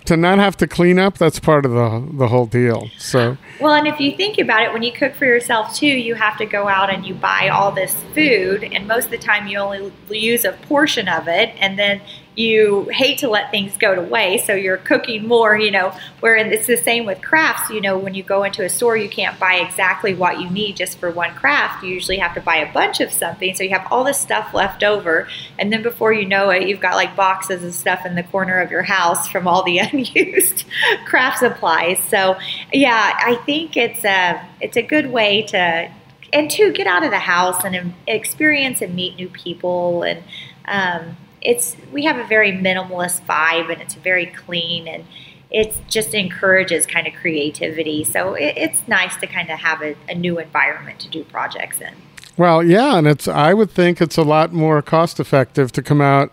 to 0.05 0.17
not 0.17 0.39
have 0.39 0.57
to 0.57 0.67
clean 0.67 0.97
up, 0.97 1.17
that's 1.17 1.39
part 1.39 1.65
of 1.65 1.71
the, 1.71 2.17
the 2.17 2.27
whole 2.27 2.47
deal. 2.47 2.89
So, 2.97 3.37
well, 3.61 3.75
and 3.75 3.87
if 3.87 3.99
you 3.99 4.15
think 4.15 4.39
about 4.39 4.63
it, 4.63 4.73
when 4.73 4.81
you 4.81 4.91
cook 4.91 5.13
for 5.13 5.25
yourself 5.25 5.75
too, 5.75 5.85
you 5.85 6.15
have 6.15 6.37
to 6.37 6.45
go 6.45 6.67
out 6.67 6.89
and 6.89 7.05
you 7.05 7.13
buy 7.13 7.49
all 7.49 7.71
this 7.71 7.93
food, 8.15 8.63
and 8.63 8.87
most 8.87 9.05
of 9.05 9.11
the 9.11 9.17
time 9.17 9.47
you 9.47 9.59
only 9.59 9.91
use 10.09 10.43
a 10.43 10.53
portion 10.53 11.07
of 11.07 11.27
it, 11.27 11.53
and 11.59 11.77
then 11.77 12.01
you 12.37 12.87
hate 12.91 13.17
to 13.19 13.27
let 13.27 13.49
things 13.49 13.75
go 13.77 13.95
to 13.95 14.01
waste, 14.01 14.45
so 14.45 14.53
you're 14.53 14.77
cooking 14.77 15.27
more, 15.27 15.57
you 15.57 15.71
know. 15.71 15.91
Where 16.19 16.35
it's 16.35 16.67
the 16.67 16.77
same 16.77 17.05
with 17.05 17.21
crafts, 17.21 17.71
you 17.71 17.81
know, 17.81 17.97
when 17.97 18.13
you 18.13 18.21
go 18.21 18.43
into 18.43 18.63
a 18.63 18.69
store, 18.69 18.95
you 18.95 19.09
can't 19.09 19.39
buy 19.39 19.55
exactly 19.55 20.13
what 20.13 20.39
you 20.39 20.47
need 20.49 20.75
just 20.75 20.99
for 20.99 21.09
one 21.09 21.33
craft. 21.33 21.83
You 21.83 21.89
usually 21.89 22.19
have 22.19 22.35
to 22.35 22.41
buy 22.41 22.57
a 22.57 22.71
bunch 22.71 22.99
of 22.99 23.11
something, 23.11 23.55
so 23.55 23.63
you 23.63 23.71
have 23.71 23.87
all 23.91 24.03
this 24.03 24.19
stuff 24.19 24.53
left 24.53 24.83
over, 24.83 25.27
and 25.57 25.73
then 25.73 25.81
before 25.81 26.13
you 26.13 26.27
know 26.27 26.51
it, 26.51 26.67
you've 26.67 26.79
got 26.79 26.93
like 26.95 27.15
boxes 27.15 27.63
of 27.63 27.73
stuff 27.73 28.05
in 28.05 28.13
the 28.13 28.23
corner 28.23 28.59
of 28.59 28.69
your 28.69 28.83
house 28.83 29.27
from 29.27 29.47
all 29.47 29.63
the 29.63 29.79
unused 29.79 30.65
craft 31.05 31.39
supplies. 31.39 31.97
So, 32.07 32.37
yeah, 32.71 33.17
I 33.19 33.35
think 33.47 33.75
it's 33.75 34.05
a 34.05 34.47
it's 34.61 34.77
a 34.77 34.83
good 34.83 35.11
way 35.11 35.41
to 35.47 35.91
and 36.33 36.51
to 36.51 36.71
get 36.71 36.85
out 36.85 37.03
of 37.03 37.09
the 37.09 37.19
house 37.19 37.63
and 37.63 37.95
experience 38.05 38.81
and 38.81 38.93
meet 38.93 39.15
new 39.15 39.29
people 39.29 40.03
and 40.03 40.23
um, 40.65 41.17
it's 41.41 41.75
we 41.91 42.05
have 42.05 42.17
a 42.17 42.25
very 42.25 42.51
minimalist 42.51 43.25
vibe 43.25 43.71
and 43.71 43.81
it's 43.81 43.95
very 43.95 44.25
clean 44.25 44.87
and 44.87 45.05
it 45.49 45.75
just 45.87 46.13
encourages 46.13 46.85
kind 46.85 47.07
of 47.07 47.13
creativity. 47.13 48.03
So 48.03 48.33
it, 48.33 48.57
it's 48.57 48.87
nice 48.87 49.15
to 49.17 49.27
kind 49.27 49.49
of 49.49 49.59
have 49.59 49.81
a, 49.81 49.95
a 50.09 50.15
new 50.15 50.39
environment 50.39 50.99
to 51.01 51.09
do 51.09 51.23
projects 51.23 51.79
in. 51.79 51.93
Well, 52.37 52.61
yeah, 52.61 52.99
and 52.99 53.07
it's 53.07 53.27
I 53.27 53.55
would 53.55 53.71
think 53.71 53.99
it's 53.99 54.15
a 54.15 54.21
lot 54.21 54.53
more 54.53 54.83
cost 54.83 55.19
effective 55.19 55.71
to 55.71 55.81
come 55.81 56.01
out 56.01 56.31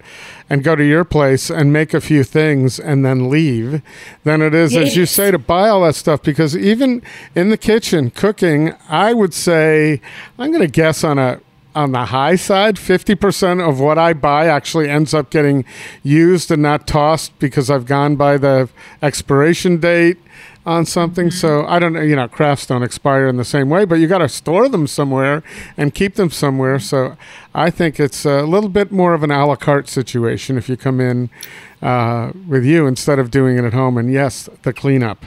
and 0.50 0.62
go 0.62 0.76
to 0.76 0.84
your 0.84 1.02
place 1.02 1.48
and 1.48 1.72
make 1.72 1.94
a 1.94 2.00
few 2.00 2.24
things 2.24 2.78
and 2.78 3.06
then 3.06 3.30
leave 3.30 3.80
than 4.22 4.42
it 4.42 4.54
is 4.54 4.76
as 4.76 4.96
you 4.96 5.06
say 5.06 5.30
to 5.30 5.38
buy 5.38 5.70
all 5.70 5.82
that 5.84 5.94
stuff 5.94 6.22
because 6.22 6.54
even 6.54 7.02
in 7.34 7.48
the 7.48 7.56
kitchen 7.56 8.10
cooking, 8.10 8.74
I 8.86 9.14
would 9.14 9.32
say 9.32 10.02
I'm 10.38 10.50
going 10.50 10.60
to 10.60 10.70
guess 10.70 11.04
on 11.04 11.18
a 11.18 11.40
on 11.74 11.92
the 11.92 12.06
high 12.06 12.36
side. 12.36 12.76
50% 12.76 13.66
of 13.66 13.80
what 13.80 13.98
I 13.98 14.12
buy 14.12 14.46
actually 14.46 14.88
ends 14.88 15.12
up 15.14 15.30
getting 15.30 15.64
used 16.02 16.50
and 16.50 16.62
not 16.62 16.86
tossed 16.86 17.38
because 17.38 17.70
I've 17.70 17.86
gone 17.86 18.16
by 18.16 18.38
the 18.38 18.68
expiration 19.02 19.78
date 19.78 20.18
on 20.66 20.86
something. 20.86 21.28
Mm-hmm. 21.28 21.36
So 21.36 21.66
I 21.66 21.78
don't 21.78 21.92
know, 21.92 22.00
you 22.00 22.16
know, 22.16 22.28
crafts 22.28 22.66
don't 22.66 22.82
expire 22.82 23.26
in 23.26 23.36
the 23.36 23.44
same 23.44 23.68
way, 23.68 23.84
but 23.84 23.96
you 23.96 24.06
got 24.06 24.18
to 24.18 24.28
store 24.28 24.68
them 24.68 24.86
somewhere 24.86 25.42
and 25.76 25.94
keep 25.94 26.14
them 26.14 26.30
somewhere. 26.30 26.78
So 26.78 27.16
I 27.54 27.70
think 27.70 28.00
it's 28.00 28.24
a 28.24 28.42
little 28.42 28.70
bit 28.70 28.90
more 28.90 29.14
of 29.14 29.22
an 29.22 29.30
a 29.30 29.46
la 29.46 29.56
carte 29.56 29.88
situation 29.88 30.56
if 30.56 30.68
you 30.68 30.76
come 30.76 31.00
in 31.00 31.30
uh, 31.82 32.32
with 32.48 32.64
you 32.64 32.86
instead 32.86 33.18
of 33.18 33.30
doing 33.30 33.58
it 33.58 33.64
at 33.64 33.74
home. 33.74 33.98
And 33.98 34.12
yes, 34.12 34.48
the 34.62 34.72
cleanup. 34.72 35.24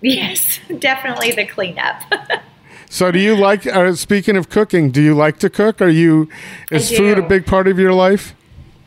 Yes, 0.00 0.58
definitely 0.78 1.32
the 1.32 1.46
cleanup. 1.46 2.02
So, 2.92 3.12
do 3.12 3.20
you 3.20 3.36
like? 3.36 3.68
Uh, 3.68 3.94
speaking 3.94 4.36
of 4.36 4.48
cooking, 4.48 4.90
do 4.90 5.00
you 5.00 5.14
like 5.14 5.38
to 5.38 5.48
cook? 5.48 5.80
Are 5.80 5.88
you? 5.88 6.28
Is 6.72 6.90
food 6.90 7.18
a 7.18 7.22
big 7.22 7.46
part 7.46 7.68
of 7.68 7.78
your 7.78 7.92
life? 7.92 8.34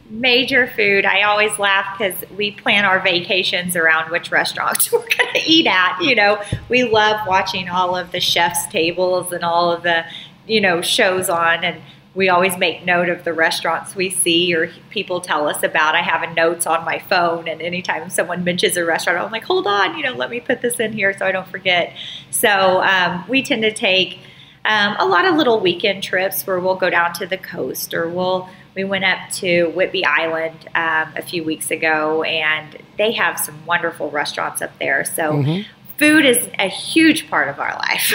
Major 0.09 0.67
food. 0.67 1.05
I 1.05 1.21
always 1.21 1.57
laugh 1.57 1.97
because 1.97 2.29
we 2.31 2.51
plan 2.51 2.83
our 2.83 2.99
vacations 2.99 3.77
around 3.77 4.11
which 4.11 4.29
restaurants 4.29 4.91
we're 4.91 4.99
going 4.99 5.33
to 5.33 5.41
eat 5.45 5.67
at. 5.67 6.01
You 6.01 6.15
know, 6.15 6.43
we 6.67 6.83
love 6.83 7.25
watching 7.25 7.69
all 7.69 7.95
of 7.95 8.11
the 8.11 8.19
chefs' 8.19 8.67
tables 8.67 9.31
and 9.31 9.41
all 9.41 9.71
of 9.71 9.83
the, 9.83 10.03
you 10.47 10.59
know, 10.59 10.81
shows 10.81 11.29
on 11.29 11.63
and 11.63 11.81
we 12.15 12.29
always 12.29 12.57
make 12.57 12.85
note 12.85 13.09
of 13.09 13.23
the 13.23 13.33
restaurants 13.33 13.95
we 13.95 14.09
see 14.09 14.53
or 14.53 14.69
people 14.91 15.19
tell 15.19 15.47
us 15.47 15.63
about. 15.63 15.95
I 15.95 16.01
have 16.01 16.21
a 16.21 16.33
notes 16.33 16.67
on 16.67 16.85
my 16.85 16.99
phone, 16.99 17.47
and 17.47 17.61
anytime 17.61 18.09
someone 18.09 18.43
mentions 18.43 18.77
a 18.77 18.85
restaurant, 18.85 19.19
I'm 19.19 19.31
like, 19.31 19.43
hold 19.43 19.65
on, 19.65 19.97
you 19.97 20.03
know, 20.03 20.13
let 20.13 20.29
me 20.29 20.39
put 20.39 20.61
this 20.61 20.79
in 20.79 20.93
here 20.93 21.17
so 21.17 21.25
I 21.25 21.31
don't 21.31 21.47
forget. 21.47 21.93
So 22.29 22.81
um, 22.83 23.25
we 23.27 23.41
tend 23.41 23.63
to 23.63 23.71
take 23.71 24.19
um, 24.65 24.95
a 24.99 25.05
lot 25.05 25.25
of 25.25 25.35
little 25.35 25.59
weekend 25.59 26.03
trips 26.03 26.45
where 26.45 26.59
we'll 26.59 26.75
go 26.75 26.89
down 26.89 27.13
to 27.13 27.25
the 27.25 27.37
coast 27.37 27.93
or 27.93 28.07
we'll 28.07 28.47
we 28.75 28.83
went 28.83 29.03
up 29.03 29.29
to 29.33 29.71
Whidbey 29.75 30.03
Island 30.03 30.67
um, 30.73 31.13
a 31.15 31.21
few 31.21 31.43
weeks 31.43 31.69
ago, 31.69 32.23
and 32.23 32.75
they 32.97 33.11
have 33.11 33.39
some 33.39 33.65
wonderful 33.67 34.09
restaurants 34.09 34.63
up 34.63 34.77
there. 34.79 35.05
So, 35.05 35.33
mm-hmm. 35.33 35.69
food 35.97 36.25
is 36.25 36.49
a 36.57 36.69
huge 36.69 37.29
part 37.29 37.49
of 37.49 37.59
our 37.59 37.75
life. 37.75 38.13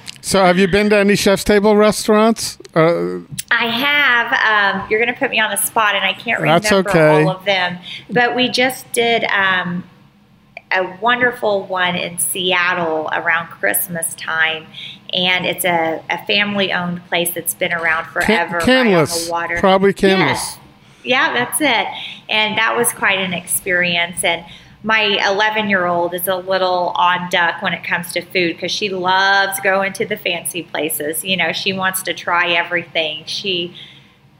So, 0.28 0.44
have 0.44 0.58
you 0.58 0.68
been 0.68 0.90
to 0.90 0.98
any 0.98 1.16
chef's 1.16 1.42
table 1.42 1.74
restaurants? 1.74 2.58
Uh, 2.74 3.20
I 3.50 3.66
have. 3.66 4.82
Um, 4.82 4.90
you're 4.90 5.00
going 5.00 5.10
to 5.10 5.18
put 5.18 5.30
me 5.30 5.40
on 5.40 5.50
the 5.50 5.56
spot, 5.56 5.94
and 5.94 6.04
I 6.04 6.12
can't 6.12 6.38
remember 6.38 6.90
okay. 6.90 7.22
all 7.22 7.30
of 7.30 7.46
them. 7.46 7.78
But 8.10 8.36
we 8.36 8.50
just 8.50 8.92
did 8.92 9.24
um, 9.24 9.84
a 10.70 10.84
wonderful 11.00 11.64
one 11.64 11.96
in 11.96 12.18
Seattle 12.18 13.08
around 13.10 13.46
Christmas 13.46 14.14
time, 14.16 14.66
and 15.14 15.46
it's 15.46 15.64
a, 15.64 16.04
a 16.10 16.22
family-owned 16.26 17.06
place 17.06 17.30
that's 17.30 17.54
been 17.54 17.72
around 17.72 18.04
forever. 18.08 18.60
Canlis, 18.60 19.30
right 19.30 19.58
probably 19.58 19.94
Canlis. 19.94 20.18
Yes. 20.18 20.58
Yeah, 21.04 21.32
that's 21.32 21.58
it. 21.62 21.86
And 22.28 22.58
that 22.58 22.76
was 22.76 22.92
quite 22.92 23.18
an 23.18 23.32
experience. 23.32 24.22
And 24.22 24.44
my 24.82 25.18
11 25.28 25.68
year 25.68 25.86
old 25.86 26.14
is 26.14 26.28
a 26.28 26.36
little 26.36 26.92
odd 26.94 27.30
duck 27.30 27.62
when 27.62 27.72
it 27.72 27.82
comes 27.84 28.12
to 28.12 28.20
food 28.20 28.56
because 28.56 28.70
she 28.70 28.88
loves 28.88 29.58
going 29.60 29.92
to 29.94 30.06
the 30.06 30.16
fancy 30.16 30.62
places. 30.62 31.24
You 31.24 31.36
know, 31.36 31.52
she 31.52 31.72
wants 31.72 32.02
to 32.04 32.14
try 32.14 32.50
everything. 32.50 33.24
She 33.26 33.74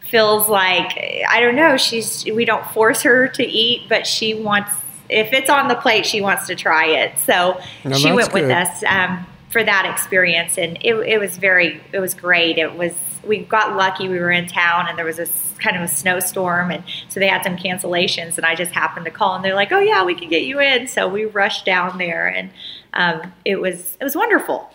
feels 0.08 0.48
like, 0.48 0.96
I 1.28 1.40
don't 1.40 1.56
know, 1.56 1.76
she's, 1.76 2.24
we 2.24 2.44
don't 2.44 2.64
force 2.70 3.02
her 3.02 3.28
to 3.28 3.44
eat, 3.44 3.88
but 3.88 4.06
she 4.06 4.34
wants 4.34 4.70
if 5.10 5.32
it's 5.32 5.48
on 5.48 5.68
the 5.68 5.74
plate, 5.74 6.04
she 6.04 6.20
wants 6.20 6.46
to 6.46 6.54
try 6.54 6.86
it. 6.86 7.18
So 7.20 7.58
she 7.96 8.12
went 8.12 8.32
with 8.32 8.50
us 8.50 8.84
um, 8.84 9.26
for 9.50 9.64
that 9.64 9.86
experience, 9.90 10.58
and 10.58 10.76
it, 10.82 10.94
it 10.94 11.18
was 11.18 11.36
very, 11.36 11.80
it 11.92 12.00
was 12.00 12.14
great. 12.14 12.58
It 12.58 12.74
was 12.76 12.94
we 13.24 13.38
got 13.38 13.76
lucky. 13.76 14.08
We 14.08 14.18
were 14.18 14.30
in 14.30 14.46
town, 14.46 14.86
and 14.88 14.98
there 14.98 15.04
was 15.04 15.18
a 15.18 15.26
kind 15.58 15.76
of 15.76 15.82
a 15.82 15.88
snowstorm, 15.88 16.70
and 16.70 16.84
so 17.08 17.20
they 17.20 17.28
had 17.28 17.42
some 17.42 17.56
cancellations. 17.56 18.36
And 18.36 18.46
I 18.46 18.54
just 18.54 18.72
happened 18.72 19.04
to 19.06 19.10
call, 19.10 19.34
and 19.34 19.44
they're 19.44 19.54
like, 19.54 19.72
"Oh 19.72 19.80
yeah, 19.80 20.04
we 20.04 20.14
can 20.14 20.28
get 20.28 20.44
you 20.44 20.60
in." 20.60 20.86
So 20.86 21.08
we 21.08 21.24
rushed 21.24 21.64
down 21.64 21.98
there, 21.98 22.26
and 22.28 22.50
um, 22.94 23.32
it 23.44 23.60
was 23.60 23.96
it 24.00 24.04
was 24.04 24.16
wonderful. 24.16 24.70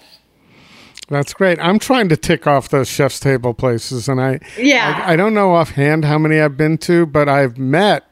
That's 1.09 1.33
great. 1.33 1.59
I'm 1.59 1.79
trying 1.79 2.09
to 2.09 2.17
tick 2.17 2.47
off 2.47 2.69
those 2.69 2.87
chef's 2.87 3.19
table 3.19 3.53
places, 3.53 4.07
and 4.07 4.21
I 4.21 4.39
Yeah. 4.57 5.03
I, 5.05 5.13
I 5.13 5.15
don't 5.15 5.33
know 5.33 5.53
offhand 5.53 6.05
how 6.05 6.17
many 6.17 6.39
I've 6.39 6.57
been 6.57 6.77
to, 6.79 7.05
but 7.05 7.27
I've 7.27 7.57
met 7.57 8.11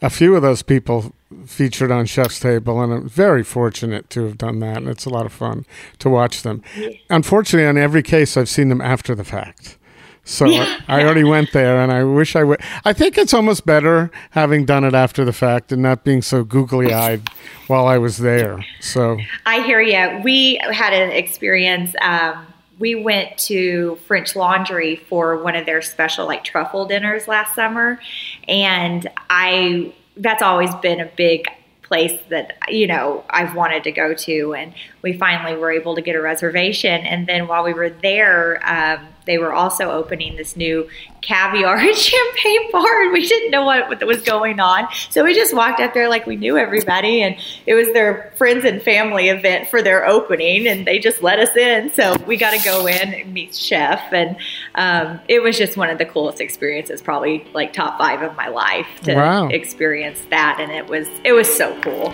a 0.00 0.10
few 0.10 0.34
of 0.34 0.42
those 0.42 0.62
people 0.62 1.14
featured 1.46 1.90
on 1.90 2.06
Chef's 2.06 2.40
Table, 2.40 2.80
and 2.82 2.92
I'm 2.92 3.08
very 3.08 3.42
fortunate 3.42 4.10
to 4.10 4.24
have 4.24 4.38
done 4.38 4.60
that, 4.60 4.78
and 4.78 4.88
it's 4.88 5.04
a 5.04 5.10
lot 5.10 5.26
of 5.26 5.32
fun 5.32 5.66
to 5.98 6.10
watch 6.10 6.42
them. 6.42 6.62
Unfortunately, 7.10 7.66
on 7.66 7.76
every 7.76 8.02
case, 8.02 8.36
I've 8.36 8.48
seen 8.48 8.68
them 8.68 8.80
after 8.80 9.14
the 9.14 9.24
fact. 9.24 9.78
So 10.24 10.46
I, 10.46 10.78
I 10.86 11.02
already 11.02 11.24
went 11.24 11.52
there, 11.52 11.80
and 11.80 11.90
I 11.90 12.04
wish 12.04 12.36
I 12.36 12.44
would. 12.44 12.60
I 12.84 12.92
think 12.92 13.18
it's 13.18 13.34
almost 13.34 13.66
better 13.66 14.10
having 14.30 14.64
done 14.64 14.84
it 14.84 14.94
after 14.94 15.24
the 15.24 15.32
fact 15.32 15.72
and 15.72 15.82
not 15.82 16.04
being 16.04 16.22
so 16.22 16.44
googly 16.44 16.92
eyed 16.94 17.28
while 17.66 17.86
I 17.86 17.98
was 17.98 18.18
there. 18.18 18.64
So 18.80 19.18
I 19.46 19.62
hear 19.62 19.80
you. 19.80 20.20
We 20.22 20.60
had 20.70 20.92
an 20.92 21.10
experience. 21.10 21.94
Um, 22.00 22.46
we 22.78 22.94
went 22.94 23.36
to 23.38 23.96
French 24.06 24.36
Laundry 24.36 24.96
for 24.96 25.42
one 25.42 25.56
of 25.56 25.66
their 25.66 25.82
special 25.82 26.26
like 26.26 26.44
truffle 26.44 26.86
dinners 26.86 27.26
last 27.26 27.54
summer, 27.56 28.00
and 28.46 29.08
I 29.28 29.92
that's 30.22 30.42
always 30.42 30.74
been 30.76 31.00
a 31.00 31.06
big 31.16 31.46
place 31.82 32.18
that 32.30 32.56
you 32.68 32.86
know 32.86 33.24
I've 33.28 33.54
wanted 33.54 33.84
to 33.84 33.92
go 33.92 34.14
to, 34.14 34.54
and 34.54 34.72
we 35.02 35.12
finally 35.12 35.56
were 35.56 35.70
able 35.70 35.94
to 35.94 36.00
get 36.00 36.16
a 36.16 36.22
reservation. 36.22 37.04
And 37.04 37.26
then 37.26 37.48
while 37.48 37.64
we 37.64 37.74
were 37.74 37.90
there, 37.90 38.60
um, 38.64 39.08
they 39.26 39.38
were 39.38 39.52
also 39.52 39.90
opening 39.90 40.36
this 40.36 40.56
new 40.56 40.88
caviar 41.20 41.76
and 41.78 41.96
champagne 41.96 42.72
bar, 42.72 43.02
and 43.02 43.12
we 43.12 43.26
didn't 43.26 43.50
know 43.50 43.64
what, 43.64 43.88
what 43.88 44.04
was 44.06 44.22
going 44.22 44.58
on. 44.60 44.88
So 45.10 45.24
we 45.24 45.34
just 45.34 45.54
walked 45.54 45.80
up 45.80 45.94
there 45.94 46.08
like 46.08 46.26
we 46.26 46.36
knew 46.36 46.56
everybody, 46.58 47.22
and 47.22 47.36
it 47.66 47.74
was 47.74 47.86
their 47.92 48.32
friends 48.36 48.64
and 48.64 48.82
family 48.82 49.28
event 49.28 49.68
for 49.68 49.82
their 49.82 50.06
opening, 50.06 50.66
and 50.66 50.86
they 50.86 50.98
just 50.98 51.22
let 51.22 51.38
us 51.38 51.56
in. 51.56 51.90
So 51.92 52.16
we 52.26 52.36
got 52.36 52.50
to 52.58 52.64
go 52.64 52.86
in 52.86 53.14
and 53.14 53.32
meet 53.32 53.54
chef, 53.54 54.00
and 54.12 54.36
um, 54.74 55.20
it 55.28 55.42
was 55.42 55.56
just 55.56 55.76
one 55.76 55.90
of 55.90 55.98
the 55.98 56.06
coolest 56.06 56.40
experiences, 56.40 57.00
probably 57.00 57.46
like 57.52 57.72
top 57.72 57.98
five 57.98 58.22
of 58.22 58.36
my 58.36 58.48
life 58.48 58.86
to 59.04 59.14
Wow. 59.14 59.48
experience 59.48 60.20
that, 60.30 60.58
and 60.60 60.72
it 60.72 60.86
was 60.88 61.06
it 61.24 61.32
was 61.32 61.48
so 61.54 61.78
cool. 61.82 62.12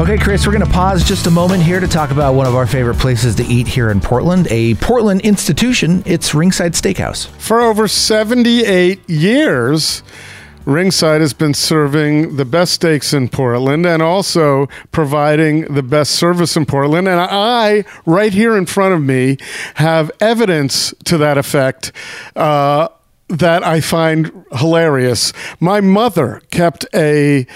Okay, 0.00 0.18
Chris, 0.18 0.44
we're 0.44 0.52
going 0.52 0.66
to 0.66 0.72
pause 0.72 1.04
just 1.04 1.28
a 1.28 1.30
moment 1.30 1.62
here 1.62 1.78
to 1.78 1.86
talk 1.86 2.10
about 2.10 2.34
one 2.34 2.48
of 2.48 2.56
our 2.56 2.66
favorite 2.66 2.98
places 2.98 3.36
to 3.36 3.44
eat 3.44 3.68
here 3.68 3.90
in 3.90 4.00
Portland, 4.00 4.48
a 4.50 4.74
Portland 4.74 5.20
institution. 5.20 6.02
It's 6.04 6.34
Ringside 6.34 6.72
Steakhouse. 6.72 7.28
For 7.38 7.60
over 7.60 7.86
78 7.86 9.08
years, 9.08 10.02
Ringside 10.66 11.20
has 11.20 11.32
been 11.32 11.54
serving 11.54 12.36
the 12.36 12.44
best 12.44 12.72
steaks 12.72 13.12
in 13.12 13.28
Portland 13.28 13.86
and 13.86 14.02
also 14.02 14.66
providing 14.90 15.72
the 15.72 15.82
best 15.82 16.10
service 16.10 16.56
in 16.56 16.66
Portland. 16.66 17.06
And 17.06 17.20
I, 17.20 17.84
right 18.04 18.32
here 18.32 18.56
in 18.56 18.66
front 18.66 18.94
of 18.94 19.02
me, 19.02 19.38
have 19.74 20.10
evidence 20.20 20.92
to 21.04 21.16
that 21.18 21.38
effect. 21.38 21.92
Uh, 22.34 22.88
that 23.28 23.64
I 23.64 23.80
find 23.80 24.44
hilarious. 24.52 25.32
My 25.58 25.80
mother 25.80 26.42
kept 26.50 26.84
a 26.94 27.46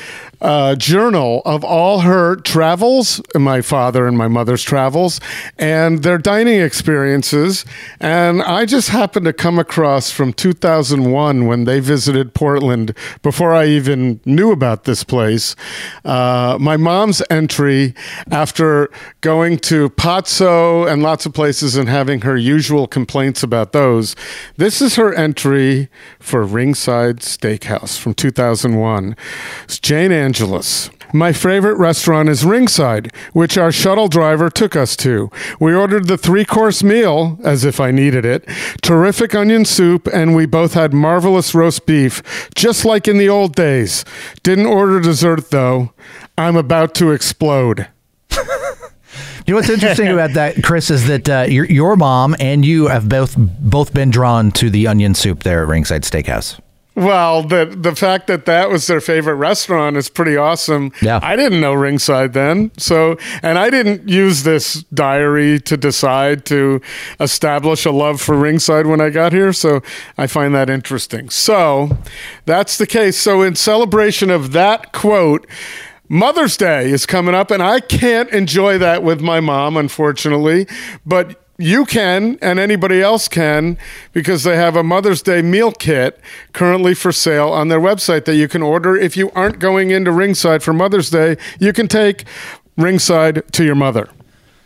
uh, 0.40 0.74
journal 0.76 1.42
of 1.44 1.64
all 1.64 2.00
her 2.00 2.36
travels, 2.36 3.20
my 3.34 3.60
father 3.60 4.06
and 4.06 4.16
my 4.16 4.28
mother's 4.28 4.62
travels, 4.62 5.20
and 5.58 6.02
their 6.02 6.18
dining 6.18 6.60
experiences. 6.60 7.64
And 8.00 8.42
I 8.42 8.64
just 8.64 8.90
happened 8.90 9.26
to 9.26 9.32
come 9.32 9.58
across 9.58 10.10
from 10.10 10.32
2001 10.32 11.46
when 11.46 11.64
they 11.64 11.80
visited 11.80 12.34
Portland 12.34 12.94
before 13.22 13.54
I 13.54 13.66
even 13.66 14.20
knew 14.24 14.52
about 14.52 14.84
this 14.84 15.04
place. 15.04 15.56
Uh, 16.04 16.56
my 16.60 16.76
mom's 16.76 17.22
entry 17.30 17.94
after 18.30 18.90
going 19.20 19.58
to 19.58 19.90
Pazzo 19.90 20.90
and 20.90 21.02
lots 21.02 21.26
of 21.26 21.34
places 21.34 21.76
and 21.76 21.88
having 21.88 22.20
her 22.20 22.36
usual 22.36 22.86
complaints 22.86 23.42
about 23.42 23.72
those. 23.72 24.14
This 24.56 24.80
is 24.80 24.96
her 24.96 25.12
entry 25.14 25.88
for 26.20 26.44
Ringside 26.44 27.18
Steakhouse 27.20 27.98
from 27.98 28.14
2001. 28.14 29.16
It's 29.64 29.78
Jane 29.78 30.12
Angelus. 30.28 30.90
My 31.14 31.32
favorite 31.32 31.78
restaurant 31.78 32.28
is 32.28 32.44
Ringside, 32.44 33.10
which 33.32 33.56
our 33.56 33.72
shuttle 33.72 34.08
driver 34.08 34.50
took 34.50 34.76
us 34.76 34.94
to. 34.98 35.30
We 35.58 35.74
ordered 35.74 36.06
the 36.06 36.18
three 36.18 36.44
course 36.44 36.82
meal, 36.82 37.38
as 37.42 37.64
if 37.64 37.80
I 37.80 37.92
needed 37.92 38.26
it, 38.26 38.46
terrific 38.82 39.34
onion 39.34 39.64
soup, 39.64 40.06
and 40.12 40.36
we 40.36 40.44
both 40.44 40.74
had 40.74 40.92
marvelous 40.92 41.54
roast 41.54 41.86
beef, 41.86 42.50
just 42.54 42.84
like 42.84 43.08
in 43.08 43.16
the 43.16 43.30
old 43.30 43.56
days. 43.56 44.04
Didn't 44.42 44.66
order 44.66 45.00
dessert, 45.00 45.50
though. 45.50 45.94
I'm 46.36 46.56
about 46.56 46.94
to 46.96 47.12
explode. 47.12 47.88
You 49.46 49.54
know 49.54 49.60
what's 49.60 49.70
interesting 49.70 50.08
about 50.08 50.34
that, 50.34 50.62
Chris, 50.62 50.90
is 50.90 51.06
that 51.06 51.26
uh, 51.26 51.46
your, 51.48 51.64
your 51.64 51.96
mom 51.96 52.36
and 52.38 52.66
you 52.66 52.88
have 52.88 53.08
both 53.08 53.34
both 53.38 53.94
been 53.94 54.10
drawn 54.10 54.50
to 54.52 54.68
the 54.68 54.86
onion 54.86 55.14
soup 55.14 55.42
there 55.42 55.62
at 55.62 55.68
Ringside 55.68 56.02
Steakhouse. 56.02 56.60
Well, 56.98 57.44
the 57.44 57.64
the 57.64 57.94
fact 57.94 58.26
that 58.26 58.44
that 58.46 58.70
was 58.70 58.88
their 58.88 59.00
favorite 59.00 59.36
restaurant 59.36 59.96
is 59.96 60.08
pretty 60.08 60.36
awesome. 60.36 60.90
Yeah. 61.00 61.20
I 61.22 61.36
didn't 61.36 61.60
know 61.60 61.72
Ringside 61.72 62.32
then, 62.32 62.72
so 62.76 63.16
and 63.40 63.56
I 63.56 63.70
didn't 63.70 64.08
use 64.08 64.42
this 64.42 64.82
diary 64.92 65.60
to 65.60 65.76
decide 65.76 66.44
to 66.46 66.80
establish 67.20 67.86
a 67.86 67.92
love 67.92 68.20
for 68.20 68.36
Ringside 68.36 68.86
when 68.86 69.00
I 69.00 69.10
got 69.10 69.32
here. 69.32 69.52
So 69.52 69.80
I 70.16 70.26
find 70.26 70.52
that 70.56 70.68
interesting. 70.68 71.30
So 71.30 71.96
that's 72.46 72.78
the 72.78 72.86
case. 72.86 73.16
So 73.16 73.42
in 73.42 73.54
celebration 73.54 74.28
of 74.28 74.50
that 74.52 74.92
quote. 74.92 75.46
Mother's 76.10 76.56
Day 76.56 76.90
is 76.90 77.04
coming 77.04 77.34
up, 77.34 77.50
and 77.50 77.62
I 77.62 77.80
can't 77.80 78.30
enjoy 78.30 78.78
that 78.78 79.02
with 79.02 79.20
my 79.20 79.40
mom, 79.40 79.76
unfortunately. 79.76 80.66
But 81.04 81.38
you 81.58 81.84
can, 81.84 82.38
and 82.40 82.60
anybody 82.60 83.02
else 83.02 83.26
can, 83.26 83.76
because 84.12 84.44
they 84.44 84.56
have 84.56 84.76
a 84.76 84.82
Mother's 84.84 85.22
Day 85.22 85.42
meal 85.42 85.72
kit 85.72 86.20
currently 86.52 86.94
for 86.94 87.10
sale 87.10 87.48
on 87.48 87.66
their 87.68 87.80
website 87.80 88.24
that 88.26 88.36
you 88.36 88.46
can 88.46 88.62
order. 88.62 88.96
If 88.96 89.16
you 89.16 89.30
aren't 89.32 89.58
going 89.58 89.90
into 89.90 90.12
Ringside 90.12 90.62
for 90.62 90.72
Mother's 90.72 91.10
Day, 91.10 91.36
you 91.58 91.72
can 91.72 91.88
take 91.88 92.24
Ringside 92.76 93.52
to 93.52 93.64
your 93.64 93.74
mother. 93.74 94.08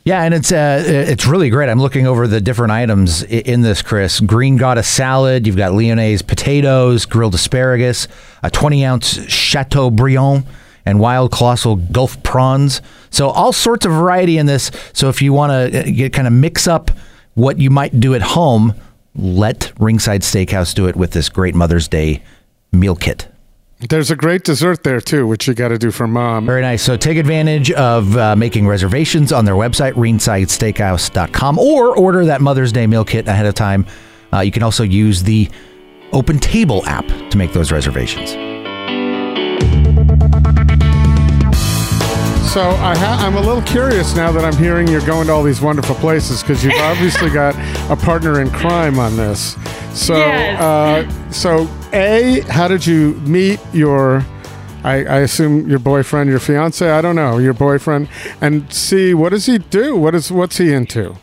Yeah, 0.05 0.25
and 0.25 0.35
it's 0.35 0.51
uh, 0.51 0.83
it's 0.85 1.27
really 1.27 1.49
great. 1.49 1.69
I'm 1.69 1.79
looking 1.79 2.09
over 2.09 2.27
the 2.27 2.41
different 2.41 2.73
items 2.73 3.23
in 3.23 3.63
this, 3.63 3.83
Chris. 3.83 4.19
Green 4.19 4.57
goddess 4.57 4.89
salad. 4.89 5.47
You've 5.47 5.57
got 5.57 5.73
Lyonnaise 5.73 6.27
potatoes, 6.27 7.07
grilled 7.07 7.37
asparagus, 7.37 8.09
a 8.43 8.51
20 8.51 8.85
ounce 8.85 9.33
Chateaubriand, 9.33 10.45
and 10.85 10.99
wild 10.99 11.33
colossal 11.33 11.77
Gulf 11.77 12.23
prawns. 12.23 12.83
So 13.11 13.29
all 13.29 13.53
sorts 13.53 13.87
of 13.87 13.93
variety 13.93 14.39
in 14.39 14.47
this. 14.47 14.71
So 14.93 15.09
if 15.09 15.23
you 15.23 15.33
want 15.33 15.73
to 15.73 15.93
get 15.93 16.13
kind 16.13 16.27
of 16.27 16.33
mix 16.33 16.67
up 16.67 16.91
what 17.35 17.59
you 17.59 17.71
might 17.71 17.99
do 18.01 18.15
at 18.15 18.23
home, 18.23 18.75
let 19.15 19.73
Ringside 19.79 20.23
Steakhouse 20.23 20.75
do 20.75 20.87
it 20.87 20.97
with 20.97 21.13
this 21.13 21.29
great 21.29 21.55
Mother's 21.55 21.89
Day 21.89 22.23
meal 22.73 22.97
kit. 22.97 23.29
There's 23.89 24.13
a 24.13 24.17
great 24.17 24.45
dessert 24.45 24.85
there 24.85 25.01
too, 25.01 25.27
which 25.27 25.49
you 25.49 25.55
got 25.55 25.69
to 25.69 25.79
do 25.79 25.91
for 25.91 26.07
mom. 26.07 26.47
Very 26.47 26.63
nice. 26.63 26.83
So 26.83 26.97
take 26.97 27.19
advantage 27.19 27.73
of 27.73 28.17
uh, 28.17 28.37
making 28.37 28.69
reservations 28.69 29.33
on 29.33 29.45
their 29.45 29.55
website, 29.55 29.95
ringsidesteakhouse.com, 29.95 31.59
or 31.59 31.97
order 31.97 32.25
that 32.27 32.41
Mother's 32.41 32.71
Day 32.71 32.87
meal 32.87 33.05
kit 33.05 33.27
ahead 33.27 33.47
of 33.47 33.55
time. 33.55 33.85
Uh, 34.33 34.41
you 34.41 34.53
can 34.53 34.63
also 34.63 34.85
use 34.85 35.25
the 35.25 35.51
Open 36.13 36.39
Table 36.39 36.87
app 36.87 37.07
to 37.31 37.37
make 37.37 37.53
those 37.53 37.73
reservations. 37.73 38.52
So 42.53 42.61
I 42.69 42.95
ha- 42.95 43.17
I'm 43.27 43.37
a 43.37 43.41
little 43.41 43.63
curious 43.63 44.15
now 44.15 44.31
that 44.31 44.45
I'm 44.45 44.57
hearing 44.63 44.87
you're 44.87 45.01
going 45.07 45.27
to 45.29 45.33
all 45.33 45.43
these 45.43 45.63
wonderful 45.63 45.95
places 45.95 46.43
because 46.43 46.63
you've 46.63 46.75
obviously 46.81 47.31
got 47.31 47.55
a 47.91 47.97
partner 47.97 48.43
in 48.43 48.51
crime 48.51 48.99
on 48.99 49.17
this. 49.17 49.57
So, 49.95 50.17
Yes. 50.19 50.61
uh, 50.61 51.31
so 51.33 51.67
a, 51.95 52.41
how 52.51 52.69
did 52.69 52.87
you 52.87 53.15
meet 53.23 53.59
your? 53.73 54.23
I, 54.85 54.97
I 55.05 55.19
assume 55.21 55.67
your 55.67 55.79
boyfriend, 55.79 56.29
your 56.29 56.41
fiance. 56.41 56.87
I 56.91 57.01
don't 57.01 57.17
know 57.17 57.39
your 57.39 57.55
boyfriend. 57.55 58.09
And 58.43 58.71
C, 58.71 59.15
what 59.15 59.31
does 59.31 59.47
he 59.47 59.57
do? 59.57 59.97
What 59.97 60.15
is 60.15 60.31
what's 60.31 60.59
he 60.59 60.75
into? 60.75 61.17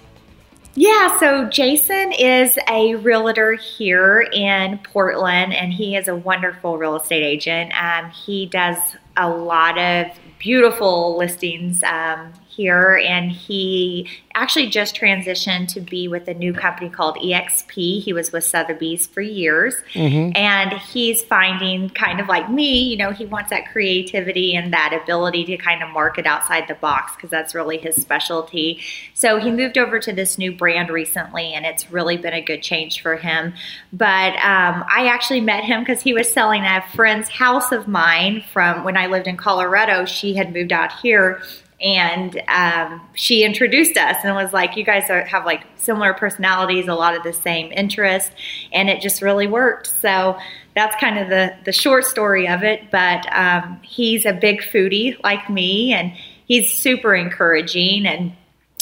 Yeah, 0.74 1.20
so 1.20 1.48
Jason 1.50 2.12
is 2.14 2.58
a 2.68 2.96
realtor 2.96 3.54
here 3.54 4.22
in 4.34 4.80
Portland, 4.80 5.54
and 5.54 5.74
he 5.74 5.96
is 5.96 6.08
a 6.08 6.16
wonderful 6.16 6.80
real 6.80 6.96
estate 6.96 7.22
agent. 7.24 7.72
Um, 7.80 8.10
he 8.10 8.48
does 8.48 8.78
a 9.16 9.30
lot 9.30 9.78
of 9.78 10.08
beautiful 10.40 11.18
listings. 11.18 11.84
Um, 11.84 12.34
here, 12.60 12.98
and 12.98 13.32
he 13.32 14.06
actually 14.36 14.68
just 14.68 14.96
transitioned 14.96 15.68
to 15.74 15.80
be 15.80 16.08
with 16.10 16.28
a 16.28 16.34
new 16.34 16.54
company 16.54 16.90
called 16.90 17.16
EXP. 17.16 18.02
He 18.02 18.12
was 18.12 18.32
with 18.34 18.44
Sotheby's 18.44 19.08
for 19.08 19.22
years, 19.22 19.76
Mm-hmm. 19.94 20.32
and 20.36 20.74
he's 20.74 21.24
finding 21.24 21.90
kind 21.90 22.20
of 22.20 22.28
like 22.28 22.50
me, 22.50 22.84
you 22.84 22.98
know, 22.98 23.12
he 23.12 23.26
wants 23.26 23.50
that 23.50 23.72
creativity 23.72 24.56
and 24.56 24.74
that 24.74 24.98
ability 25.02 25.46
to 25.46 25.58
kind 25.58 25.82
of 25.84 25.90
market 25.90 26.26
outside 26.26 26.66
the 26.68 26.76
box 26.76 27.16
because 27.16 27.30
that's 27.30 27.56
really 27.56 27.78
his 27.78 27.96
specialty. 27.96 28.82
So 29.14 29.38
he 29.40 29.52
moved 29.52 29.78
over 29.78 30.00
to 30.00 30.12
this 30.14 30.38
new 30.38 30.52
brand 30.52 30.90
recently, 30.90 31.54
and 31.54 31.66
it's 31.66 31.90
really 31.92 32.18
been 32.18 32.34
a 32.34 32.42
good 32.42 32.62
change 32.62 33.02
for 33.02 33.16
him. 33.16 33.54
But 33.94 34.34
um, 34.36 34.84
I 34.90 35.08
actually 35.12 35.42
met 35.42 35.64
him 35.64 35.82
because 35.82 36.02
he 36.02 36.14
was 36.14 36.30
selling 36.32 36.64
a 36.64 36.84
friend's 36.94 37.30
house 37.30 37.72
of 37.72 37.88
mine 37.88 38.44
from 38.54 38.84
when 38.84 38.98
I 38.98 39.08
lived 39.08 39.28
in 39.28 39.38
Colorado. 39.38 40.06
She 40.06 40.34
had 40.36 40.54
moved 40.54 40.74
out 40.74 40.92
here 41.02 41.42
and 41.82 42.42
um, 42.48 43.02
she 43.14 43.44
introduced 43.44 43.98
us 43.98 44.18
and 44.24 44.36
was 44.36 44.52
like 44.52 44.76
you 44.76 44.84
guys 44.84 45.10
are, 45.10 45.22
have 45.26 45.46
like 45.46 45.64
similar 45.78 46.14
personalities 46.14 46.88
a 46.88 46.94
lot 46.94 47.16
of 47.16 47.24
the 47.24 47.34
same 47.34 47.72
interests 47.72 48.32
and 48.72 48.90
it 48.90 49.02
just 49.02 49.22
really 49.22 49.48
worked 49.48 49.88
so 49.88 50.38
that's 50.76 50.96
kind 51.00 51.18
of 51.18 51.30
the 51.30 51.56
the 51.66 51.72
short 51.72 52.06
story 52.06 52.48
of 52.48 52.64
it 52.64 52.92
but 52.92 53.26
um, 53.36 53.80
he's 53.82 54.26
a 54.26 54.34
big 54.34 54.62
foodie 54.62 55.22
like 55.24 55.50
me 55.50 55.94
and 55.94 56.12
he's 56.46 56.74
super 56.74 57.16
encouraging 57.16 58.06
and 58.06 58.34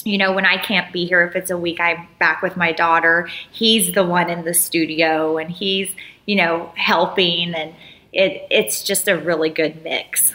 you 0.08 0.18
know, 0.18 0.32
when 0.32 0.46
I 0.46 0.58
can't 0.58 0.94
be 0.94 1.06
here, 1.06 1.24
if 1.24 1.36
it's 1.36 1.52
a 1.52 1.58
week 1.58 1.82
I'm 1.82 2.08
back 2.18 2.42
with 2.42 2.56
my 2.56 2.72
daughter, 2.72 3.30
he's 3.52 3.92
the 3.92 4.06
one 4.06 4.30
in 4.30 4.46
the 4.46 4.54
studio 4.54 5.38
and 5.38 5.52
he's, 5.52 5.94
you 6.26 6.38
know, 6.38 6.72
helping 6.78 7.54
and 7.54 7.76
it 8.14 8.48
it's 8.50 8.84
just 8.84 9.10
a 9.10 9.18
really 9.18 9.50
good 9.50 9.84
mix. 9.84 10.34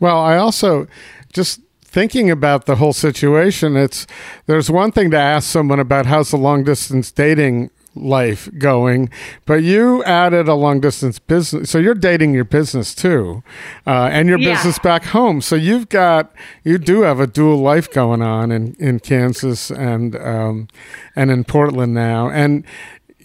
Well, 0.00 0.18
I 0.18 0.36
also 0.36 0.88
just 1.32 1.60
thinking 1.94 2.28
about 2.30 2.66
the 2.66 2.76
whole 2.76 2.92
situation. 2.92 3.76
It's 3.76 4.06
there's 4.46 4.68
one 4.70 4.90
thing 4.92 5.10
to 5.12 5.16
ask 5.16 5.48
someone 5.48 5.78
about 5.80 6.06
how's 6.06 6.30
the 6.32 6.36
long 6.36 6.64
distance 6.64 7.12
dating 7.12 7.70
life 7.96 8.48
going, 8.58 9.08
but 9.46 9.62
you 9.62 10.02
added 10.02 10.48
a 10.48 10.54
long 10.54 10.80
distance 10.80 11.20
business. 11.20 11.70
So 11.70 11.78
you're 11.78 11.94
dating 11.94 12.34
your 12.34 12.44
business 12.44 12.92
too, 12.92 13.44
uh, 13.86 14.08
and 14.10 14.28
your 14.28 14.40
Yeah. 14.40 14.54
business 14.54 14.80
back 14.80 15.04
home. 15.04 15.40
So 15.40 15.54
you've 15.54 15.88
got 15.88 16.32
you 16.64 16.76
do 16.78 17.02
have 17.02 17.20
a 17.20 17.28
dual 17.28 17.58
life 17.58 17.88
going 17.92 18.20
on 18.22 18.50
in 18.50 18.74
in 18.80 18.98
Kansas 18.98 19.70
and 19.70 20.16
um, 20.16 20.66
and 21.14 21.30
in 21.30 21.44
Portland 21.44 21.94
now. 21.94 22.28
And 22.28 22.64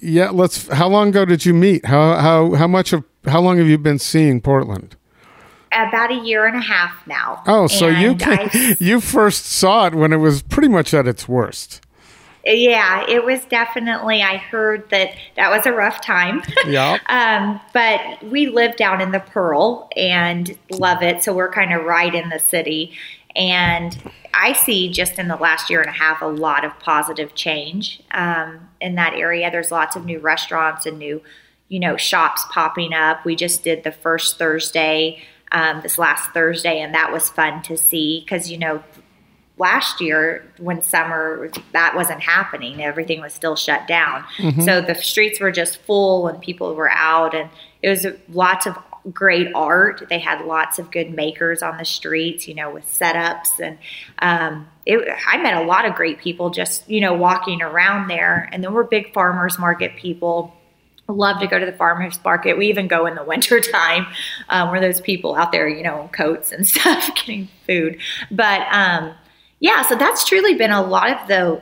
yeah, 0.02 0.30
let's. 0.30 0.68
How 0.68 0.88
long 0.88 1.10
ago 1.10 1.26
did 1.26 1.46
you 1.48 1.54
meet? 1.56 1.86
How 1.88 2.16
how 2.18 2.54
how 2.54 2.68
much 2.68 2.94
of 2.94 3.04
how 3.26 3.42
long 3.42 3.58
have 3.58 3.68
you 3.68 3.80
been 3.80 4.00
seeing 4.00 4.40
Portland? 4.40 4.96
About 5.72 6.12
a 6.12 6.16
year 6.16 6.46
and 6.48 6.56
a 6.58 6.62
half 6.62 7.06
now. 7.06 7.44
Oh, 7.46 7.68
so 7.68 7.88
you 7.88 8.16
can, 8.16 8.50
I- 8.52 8.76
you 8.80 9.00
first 9.00 9.46
saw 9.46 9.88
it 9.88 9.94
when 9.94 10.12
it 10.14 10.18
was 10.18 10.42
pretty 10.42 10.68
much 10.68 10.94
at 10.94 11.08
its 11.08 11.28
worst. 11.28 11.82
yeah, 12.46 13.06
it 13.08 13.24
was 13.24 13.44
definitely. 13.46 14.24
I 14.24 14.38
heard 14.38 14.90
that 14.90 15.12
that 15.36 15.52
was 15.52 15.66
a 15.68 15.72
rough 15.72 16.02
time. 16.02 16.42
Yeah. 16.66 16.98
um, 17.08 17.60
but 17.74 18.24
we 18.24 18.48
live 18.48 18.78
down 18.78 19.02
in 19.02 19.12
the 19.12 19.20
Pearl 19.20 19.90
and 19.96 20.58
love 20.72 21.04
it. 21.04 21.24
So 21.24 21.34
we're 21.34 21.52
kind 21.52 21.74
of 21.74 21.84
right 21.86 22.14
in 22.16 22.30
the 22.30 22.40
city. 22.40 22.94
And 23.36 23.96
I 24.34 24.54
see 24.54 24.90
just 24.92 25.20
in 25.20 25.28
the 25.28 25.36
last 25.36 25.70
year 25.70 25.82
and 25.82 25.90
a 25.90 25.94
half 25.94 26.22
a 26.22 26.26
lot 26.26 26.66
of 26.66 26.78
positive 26.80 27.36
change 27.36 28.02
um, 28.12 28.70
in 28.82 28.96
that 28.96 29.14
area. 29.14 29.52
There's 29.52 29.72
lots 29.72 29.96
of 29.96 30.06
new 30.06 30.20
restaurants 30.20 30.86
and 30.88 30.98
new, 30.98 31.22
you 31.68 31.80
know, 31.80 31.96
shops 31.96 32.44
popping 32.52 32.94
up. 32.94 33.24
We 33.26 33.36
just 33.36 33.64
did 33.64 33.84
the 33.84 33.92
first 33.92 34.38
Thursday 34.40 35.22
um, 35.52 35.82
this 35.82 35.98
last 35.98 36.32
Thursday, 36.32 36.80
and 36.80 36.94
that 36.94 37.12
was 37.12 37.30
fun 37.30 37.62
to 37.64 37.78
see 37.78 38.22
because 38.22 38.52
you 38.52 38.58
know 38.58 38.84
last 39.58 40.00
year 40.00 40.46
when 40.58 40.82
summer 40.82 41.52
that 41.74 41.94
wasn't 41.94 42.22
happening 42.22 42.82
everything 42.82 43.20
was 43.20 43.34
still 43.34 43.58
shut 43.58 43.88
down. 43.88 44.24
So 44.64 44.82
the 44.82 44.96
streets 44.96 45.40
were 45.40 45.52
just 45.52 45.78
full 45.82 46.28
and 46.28 46.42
people 46.42 46.74
were 46.76 46.90
out 46.90 47.36
and 47.36 47.50
it 47.82 47.90
was 47.90 48.08
lots 48.30 48.66
of 48.66 48.78
great 49.14 49.50
art. 49.54 50.04
They 50.10 50.20
had 50.20 50.46
lots 50.46 50.80
of 50.80 50.92
good 50.92 51.12
makers 51.14 51.62
on 51.62 51.78
the 51.78 51.86
streets 51.86 52.48
you 52.48 52.56
know 52.56 52.72
with 52.72 52.86
setups 52.86 53.60
and 53.62 53.78
um, 54.20 54.68
it, 54.86 55.08
i 55.28 55.38
met 55.38 55.56
a 55.56 55.66
lot 55.66 55.86
of 55.86 55.94
great 55.94 56.20
people 56.20 56.50
just 56.50 56.90
you 56.90 57.02
know 57.02 57.14
walking 57.14 57.62
around 57.62 58.08
there 58.08 58.50
and 58.52 58.64
then 58.64 58.74
we're 58.74 58.84
big 58.84 59.14
farmers 59.14 59.60
market 59.60 59.96
people 59.96 60.56
love 61.14 61.40
to 61.40 61.48
go 61.48 61.60
to 61.60 61.66
the 61.66 61.74
farmers 61.74 62.20
market. 62.24 62.58
We 62.58 62.68
even 62.68 62.88
go 62.88 63.06
in 63.06 63.16
the 63.16 63.24
winter 63.26 63.60
time. 63.60 64.08
Um, 64.50 64.72
we're 64.72 64.80
those 64.80 65.02
people 65.02 65.36
out 65.36 65.52
there, 65.52 65.68
you 65.68 65.84
know, 65.84 66.10
coats 66.14 66.52
and 66.52 66.68
stuff, 66.68 67.10
getting 67.16 67.50
food. 67.66 68.00
But 68.32 68.68
um, 68.72 69.14
yeah, 69.60 69.82
so 69.84 69.96
that's 69.96 70.26
truly 70.26 70.56
been 70.56 70.72
a 70.72 70.82
lot 70.82 71.10
of 71.10 71.28
the 71.28 71.62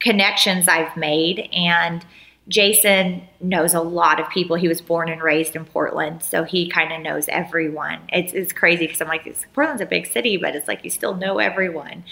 connections 0.00 0.68
I've 0.68 0.96
made. 0.96 1.48
And 1.52 2.04
Jason 2.46 3.22
knows 3.40 3.72
a 3.72 3.80
lot 3.80 4.20
of 4.20 4.28
people. 4.28 4.56
He 4.56 4.68
was 4.68 4.82
born 4.82 5.08
and 5.08 5.22
raised 5.22 5.56
in 5.56 5.64
Portland, 5.64 6.22
so 6.22 6.44
he 6.44 6.68
kind 6.68 6.92
of 6.92 7.00
knows 7.00 7.26
everyone. 7.28 8.00
It's, 8.10 8.34
it's 8.34 8.52
crazy 8.52 8.86
because 8.86 9.00
I'm 9.00 9.08
like, 9.08 9.24
Portland's 9.54 9.80
a 9.80 9.86
big 9.86 10.06
city, 10.06 10.36
but 10.36 10.54
it's 10.54 10.68
like 10.68 10.84
you 10.84 10.90
still 10.90 11.14
know 11.14 11.38
everyone. 11.38 12.04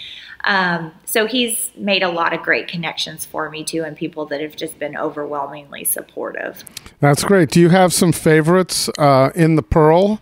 Um, 0.45 0.91
so 1.05 1.25
he's 1.25 1.71
made 1.75 2.03
a 2.03 2.09
lot 2.09 2.33
of 2.33 2.41
great 2.41 2.67
connections 2.67 3.25
for 3.25 3.49
me 3.49 3.63
too, 3.63 3.83
and 3.83 3.95
people 3.95 4.25
that 4.27 4.41
have 4.41 4.55
just 4.55 4.77
been 4.79 4.97
overwhelmingly 4.97 5.85
supportive. 5.85 6.63
That's 6.99 7.23
great. 7.23 7.49
Do 7.49 7.59
you 7.59 7.69
have 7.69 7.93
some 7.93 8.11
favorites 8.11 8.89
uh, 8.97 9.31
in 9.35 9.55
the 9.55 9.63
Pearl 9.63 10.19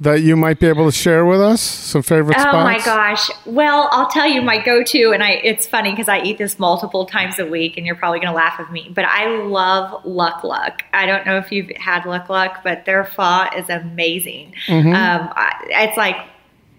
that 0.00 0.20
you 0.20 0.36
might 0.36 0.60
be 0.60 0.66
able 0.68 0.86
to 0.86 0.96
share 0.96 1.26
with 1.26 1.40
us? 1.40 1.60
Some 1.60 2.02
favorite 2.02 2.36
Oh 2.38 2.42
spots? 2.42 2.54
Oh 2.56 2.62
my 2.62 2.78
gosh. 2.78 3.30
Well, 3.46 3.88
I'll 3.90 4.08
tell 4.08 4.28
you 4.28 4.40
my 4.40 4.62
go-to 4.62 5.12
and 5.12 5.22
I 5.24 5.40
it's 5.42 5.66
funny 5.66 5.94
cuz 5.96 6.08
I 6.08 6.20
eat 6.20 6.38
this 6.38 6.58
multiple 6.58 7.04
times 7.04 7.38
a 7.38 7.46
week 7.46 7.76
and 7.76 7.84
you're 7.84 7.96
probably 7.96 8.20
going 8.20 8.30
to 8.30 8.36
laugh 8.36 8.60
at 8.60 8.70
me, 8.70 8.92
but 8.94 9.04
I 9.04 9.26
love 9.26 10.04
Luc 10.04 10.44
Lac. 10.44 10.84
I 10.92 11.04
don't 11.06 11.26
know 11.26 11.36
if 11.36 11.50
you've 11.50 11.70
had 11.76 12.06
Luc 12.06 12.28
Lac, 12.28 12.62
but 12.62 12.84
their 12.84 13.04
pho 13.04 13.46
is 13.56 13.68
amazing. 13.68 14.54
Mm-hmm. 14.66 14.94
Um 14.94 15.32
it's 15.70 15.96
like 15.96 16.16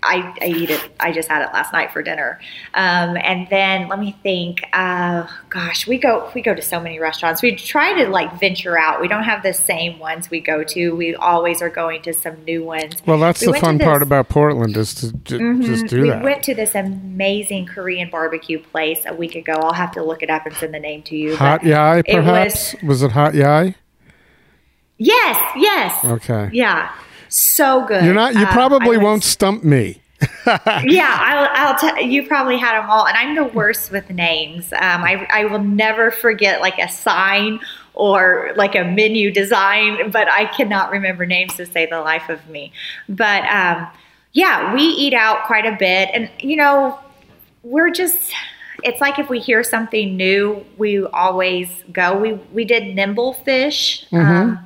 I, 0.03 0.33
I 0.41 0.45
eat 0.47 0.69
it. 0.69 0.89
I 0.99 1.11
just 1.11 1.29
had 1.29 1.41
it 1.41 1.53
last 1.53 1.73
night 1.73 1.91
for 1.91 2.01
dinner, 2.01 2.39
um, 2.73 3.17
and 3.17 3.47
then 3.49 3.87
let 3.87 3.99
me 3.99 4.15
think. 4.23 4.63
Uh, 4.73 5.27
gosh, 5.49 5.87
we 5.87 5.97
go 5.97 6.31
we 6.33 6.41
go 6.41 6.53
to 6.55 6.61
so 6.61 6.79
many 6.79 6.99
restaurants. 6.99 7.41
We 7.41 7.55
try 7.55 8.03
to 8.03 8.09
like 8.09 8.39
venture 8.39 8.77
out. 8.77 9.01
We 9.01 9.07
don't 9.07 9.23
have 9.23 9.43
the 9.43 9.53
same 9.53 9.99
ones 9.99 10.29
we 10.29 10.39
go 10.39 10.63
to. 10.63 10.95
We 10.95 11.15
always 11.15 11.61
are 11.61 11.69
going 11.69 12.01
to 12.03 12.13
some 12.13 12.43
new 12.45 12.63
ones. 12.63 13.01
Well, 13.05 13.19
that's 13.19 13.41
We 13.41 13.51
the 13.51 13.59
fun 13.59 13.79
part 13.79 14.01
about 14.01 14.29
Portland 14.29 14.77
is 14.77 14.93
to 14.95 15.11
j- 15.11 15.37
just 15.61 15.87
do 15.87 16.01
we 16.03 16.09
that. 16.09 16.23
went 16.23 16.43
to 16.43 16.55
this 16.55 16.75
amazing 16.75 17.65
Korean 17.65 18.09
barbecue 18.09 18.59
place 18.61 19.01
a 19.05 19.13
week 19.13 19.35
ago. 19.35 19.53
I'll 19.53 19.73
have 19.73 19.91
to 19.93 20.03
look 20.03 20.23
it 20.23 20.29
up 20.29 20.45
and 20.45 20.55
send 20.55 20.73
the 20.73 20.79
name 20.79 21.01
to 21.03 21.15
you. 21.15 21.35
Hat 21.35 21.63
Yai, 21.63 21.99
it 21.99 22.05
perhaps? 22.07 22.75
Was, 22.83 23.03
it 23.03 23.11
Hat 23.11 23.33
Yai? 23.35 23.75
Yes, 24.97 25.53
yes. 25.55 26.05
Okay. 26.05 26.49
Yeah. 26.51 26.93
So 27.29 27.85
good. 27.85 28.03
You're 28.03 28.13
not. 28.13 28.33
You 28.33 28.45
Uh, 28.45 28.51
probably 28.53 28.97
was- 28.97 29.03
won't 29.03 29.23
stump 29.23 29.63
me. 29.63 30.01
yeah, 30.83 31.15
I'll, 31.17 31.67
I'll 31.69 31.79
tell 31.79 32.01
you 32.01 32.27
probably 32.27 32.57
had 32.57 32.77
them 32.77 32.89
all, 32.89 33.07
and 33.07 33.15
I'm 33.15 33.35
the 33.35 33.45
worst 33.45 33.89
with 33.89 34.09
names. 34.09 34.73
Um, 34.73 35.01
I, 35.01 35.25
I 35.31 35.45
will 35.45 35.63
never 35.63 36.11
forget 36.11 36.59
like 36.59 36.77
a 36.77 36.89
sign 36.89 37.61
or 37.93 38.51
like 38.57 38.75
a 38.75 38.83
menu 38.83 39.31
design, 39.31 40.11
but 40.11 40.29
I 40.29 40.45
cannot 40.45 40.91
remember 40.91 41.25
names 41.25 41.55
to 41.55 41.65
save 41.65 41.91
the 41.91 42.01
life 42.01 42.27
of 42.27 42.45
me. 42.49 42.73
But 43.07 43.45
um, 43.45 43.87
yeah, 44.33 44.73
we 44.73 44.81
eat 44.81 45.13
out 45.13 45.45
quite 45.45 45.65
a 45.65 45.77
bit, 45.79 46.09
and 46.13 46.29
you 46.39 46.57
know, 46.57 46.99
we're 47.63 47.91
just. 47.91 48.33
It's 48.83 49.01
like 49.01 49.19
if 49.19 49.29
we 49.29 49.39
hear 49.41 49.61
something 49.63 50.15
new, 50.17 50.65
we 50.77 51.05
always 51.05 51.69
go. 51.93 52.17
We 52.17 52.33
we 52.53 52.65
did 52.65 52.95
Nimblefish 52.95 54.05
um, 54.13 54.59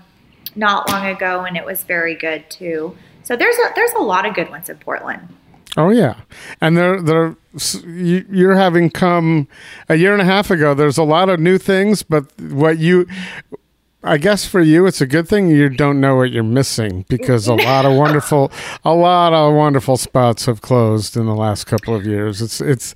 not 0.56 0.90
long 0.90 1.06
ago, 1.06 1.44
and 1.44 1.58
it 1.58 1.66
was 1.66 1.84
very 1.84 2.16
good 2.16 2.50
too. 2.50 2.96
So 3.24 3.36
there's 3.36 3.56
a 3.56 3.72
there's 3.76 3.94
a 3.94 4.02
lot 4.02 4.26
of 4.26 4.36
good 4.36 4.50
ones 4.50 4.70
in 4.70 4.78
Portland. 4.78 5.28
Oh 5.76 5.90
yeah, 5.90 6.16
and 6.62 6.78
they're 6.78 7.36
you, 7.84 8.26
you're 8.30 8.56
having 8.56 8.90
come 8.90 9.48
a 9.90 9.96
year 9.96 10.14
and 10.14 10.22
a 10.22 10.26
half 10.26 10.52
ago. 10.52 10.74
There's 10.74 10.98
a 10.98 11.04
lot 11.04 11.30
of 11.30 11.40
new 11.40 11.58
things, 11.58 12.04
but 12.04 12.26
what 12.40 12.78
you, 12.78 13.08
I 14.06 14.18
guess 14.18 14.46
for 14.46 14.60
you, 14.60 14.86
it's 14.86 15.00
a 15.00 15.06
good 15.08 15.30
thing 15.30 15.48
you 15.48 15.70
don't 15.70 16.02
know 16.02 16.18
what 16.18 16.32
you're 16.32 16.44
missing 16.44 17.06
because 17.08 17.48
a 17.48 17.54
lot 17.54 17.86
of 17.86 17.96
wonderful, 17.96 18.52
a 18.84 18.94
lot 18.94 19.32
of 19.32 19.54
wonderful 19.54 19.96
spots 19.96 20.46
have 20.46 20.62
closed 20.62 21.16
in 21.16 21.26
the 21.26 21.36
last 21.36 21.66
couple 21.66 21.96
of 21.96 22.06
years. 22.06 22.42
It's 22.42 22.60
it's 22.60 22.94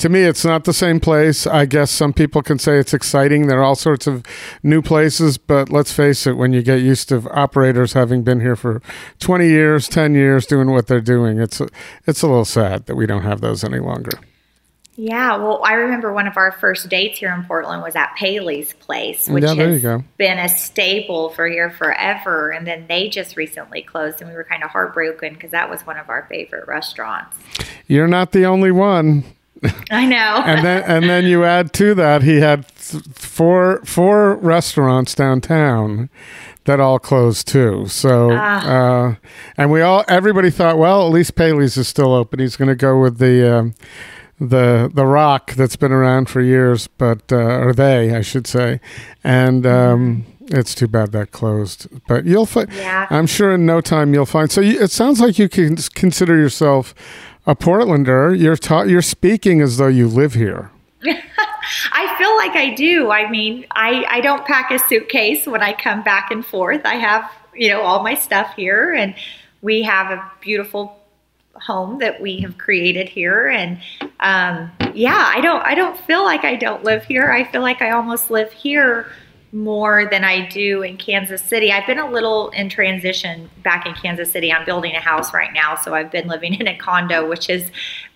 to 0.00 0.10
me, 0.10 0.20
it's 0.22 0.44
not 0.44 0.64
the 0.64 0.74
same 0.74 1.00
place. 1.00 1.46
I 1.46 1.64
guess 1.64 1.90
some 1.90 2.12
people 2.12 2.42
can 2.42 2.58
say 2.58 2.78
it's 2.78 2.92
exciting. 2.92 3.46
There 3.46 3.60
are 3.60 3.64
all 3.64 3.74
sorts 3.74 4.06
of 4.06 4.22
new 4.62 4.82
places, 4.82 5.38
but 5.38 5.70
let's 5.70 5.92
face 5.92 6.26
it, 6.26 6.36
when 6.36 6.52
you 6.52 6.62
get 6.62 6.82
used 6.82 7.08
to 7.08 7.30
operators 7.30 7.94
having 7.94 8.22
been 8.22 8.40
here 8.40 8.56
for 8.56 8.82
20 9.18 9.48
years, 9.48 9.88
10 9.88 10.14
years 10.14 10.44
doing 10.44 10.70
what 10.70 10.88
they're 10.88 11.00
doing, 11.00 11.40
it's 11.40 11.62
it's 12.06 12.20
a 12.20 12.26
little 12.26 12.44
sad 12.44 12.84
that 12.84 12.96
we 12.96 13.06
don't 13.06 13.22
have 13.22 13.40
those 13.40 13.64
any 13.64 13.78
longer. 13.78 14.18
Yeah, 15.02 15.38
well, 15.38 15.62
I 15.64 15.72
remember 15.72 16.12
one 16.12 16.26
of 16.26 16.36
our 16.36 16.52
first 16.52 16.90
dates 16.90 17.18
here 17.20 17.32
in 17.32 17.44
Portland 17.44 17.80
was 17.80 17.96
at 17.96 18.14
Paley's 18.18 18.74
place, 18.74 19.30
which 19.30 19.44
Yeah, 19.44 19.54
has 19.54 20.02
been 20.18 20.38
a 20.38 20.46
staple 20.46 21.30
for 21.30 21.48
here 21.48 21.70
forever. 21.70 22.50
And 22.50 22.66
then 22.66 22.84
they 22.86 23.08
just 23.08 23.34
recently 23.34 23.80
closed, 23.80 24.20
and 24.20 24.28
we 24.28 24.36
were 24.36 24.44
kind 24.44 24.62
of 24.62 24.68
heartbroken 24.68 25.32
because 25.32 25.52
that 25.52 25.70
was 25.70 25.86
one 25.86 25.96
of 25.96 26.10
our 26.10 26.26
favorite 26.28 26.68
restaurants. 26.68 27.34
You're 27.86 28.08
not 28.08 28.32
the 28.32 28.44
only 28.44 28.70
one. 28.70 29.24
I 29.90 30.04
know. 30.04 30.42
and 30.44 30.66
then 30.66 30.82
and 30.82 31.08
then 31.08 31.24
you 31.24 31.44
add 31.44 31.72
to 31.74 31.94
that 31.94 32.22
he 32.22 32.36
had 32.36 32.66
th- 32.76 33.02
four 33.14 33.80
four 33.86 34.36
restaurants 34.36 35.14
downtown 35.14 36.10
that 36.64 36.78
all 36.78 36.98
closed 36.98 37.48
too. 37.48 37.86
So 37.86 38.32
uh, 38.32 39.14
and 39.56 39.70
we 39.70 39.80
all 39.80 40.04
everybody 40.08 40.50
thought, 40.50 40.76
well, 40.76 41.06
at 41.06 41.12
least 41.12 41.36
Paley's 41.36 41.78
is 41.78 41.88
still 41.88 42.12
open. 42.12 42.38
He's 42.38 42.56
going 42.56 42.68
to 42.68 42.76
go 42.76 43.00
with 43.00 43.16
the. 43.16 43.56
Um, 43.56 43.74
the 44.40 44.90
the 44.92 45.04
rock 45.06 45.52
that's 45.52 45.76
been 45.76 45.92
around 45.92 46.28
for 46.30 46.40
years, 46.40 46.86
but 46.86 47.30
uh, 47.30 47.36
or 47.36 47.72
they, 47.74 48.14
I 48.14 48.22
should 48.22 48.46
say, 48.46 48.80
and 49.22 49.66
um, 49.66 50.24
it's 50.48 50.74
too 50.74 50.88
bad 50.88 51.12
that 51.12 51.30
closed. 51.30 51.86
But 52.08 52.24
you'll 52.24 52.46
find, 52.46 52.72
Yeah. 52.72 53.06
I'm 53.10 53.26
sure 53.26 53.52
in 53.54 53.66
no 53.66 53.80
time 53.80 54.14
you'll 54.14 54.26
find. 54.26 54.50
So 54.50 54.60
you, 54.60 54.80
it 54.80 54.90
sounds 54.90 55.20
like 55.20 55.38
you 55.38 55.48
can 55.48 55.76
consider 55.76 56.36
yourself 56.36 56.94
a 57.46 57.54
Portlander. 57.54 58.36
You're 58.38 58.56
ta- 58.56 58.82
you're 58.82 59.02
speaking 59.02 59.60
as 59.60 59.76
though 59.76 59.88
you 59.88 60.08
live 60.08 60.34
here. 60.34 60.70
I 61.92 62.14
feel 62.18 62.36
like 62.36 62.56
I 62.56 62.74
do. 62.74 63.10
I 63.10 63.30
mean, 63.30 63.66
I, 63.72 64.04
I 64.08 64.20
don't 64.20 64.44
pack 64.46 64.70
a 64.70 64.78
suitcase 64.78 65.46
when 65.46 65.62
I 65.62 65.72
come 65.72 66.02
back 66.02 66.30
and 66.30 66.44
forth. 66.44 66.80
I 66.84 66.94
have, 66.94 67.30
you 67.54 67.68
know, 67.68 67.82
all 67.82 68.02
my 68.02 68.14
stuff 68.14 68.54
here 68.56 68.92
and 68.92 69.14
we 69.62 69.82
have 69.82 70.10
a 70.10 70.30
beautiful 70.40 70.99
home 71.60 71.98
that 71.98 72.20
we 72.20 72.40
have 72.40 72.58
created 72.58 73.08
here 73.08 73.48
and 73.48 73.80
um, 74.20 74.70
yeah, 74.94 75.30
I 75.34 75.40
don't 75.40 75.62
I 75.64 75.74
don't 75.74 75.98
feel 75.98 76.24
like 76.24 76.44
I 76.44 76.56
don't 76.56 76.84
live 76.84 77.04
here. 77.04 77.30
I 77.30 77.44
feel 77.44 77.62
like 77.62 77.82
I 77.82 77.90
almost 77.90 78.30
live 78.30 78.52
here 78.52 79.06
more 79.52 80.06
than 80.10 80.24
I 80.24 80.48
do 80.48 80.82
in 80.82 80.96
Kansas 80.96 81.42
City. 81.42 81.72
I've 81.72 81.86
been 81.86 81.98
a 81.98 82.08
little 82.08 82.50
in 82.50 82.68
transition 82.68 83.50
back 83.62 83.86
in 83.86 83.94
Kansas 83.94 84.30
City. 84.30 84.52
I'm 84.52 84.64
building 84.64 84.94
a 84.94 85.00
house 85.00 85.34
right 85.34 85.52
now, 85.52 85.74
so 85.74 85.94
I've 85.94 86.10
been 86.10 86.28
living 86.28 86.54
in 86.54 86.68
a 86.68 86.76
condo, 86.76 87.28
which 87.28 87.46
has 87.48 87.70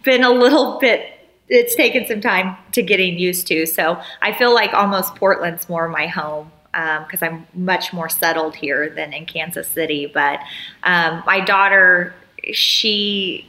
been 0.04 0.22
a 0.22 0.30
little 0.30 0.78
bit 0.78 1.10
it's 1.48 1.74
taken 1.74 2.06
some 2.06 2.20
time 2.20 2.56
to 2.72 2.82
getting 2.82 3.18
used 3.18 3.46
to. 3.48 3.66
So 3.66 4.00
I 4.22 4.32
feel 4.32 4.54
like 4.54 4.72
almost 4.72 5.14
Portland's 5.16 5.68
more 5.68 5.88
my 5.88 6.06
home 6.06 6.50
because 6.72 7.22
I'm 7.22 7.46
much 7.54 7.92
more 7.92 8.08
settled 8.08 8.56
here 8.56 8.90
than 8.90 9.12
in 9.12 9.26
Kansas 9.26 9.68
City. 9.68 10.10
But 10.12 10.40
um, 10.82 11.22
my 11.26 11.40
daughter, 11.40 12.14
she, 12.52 13.46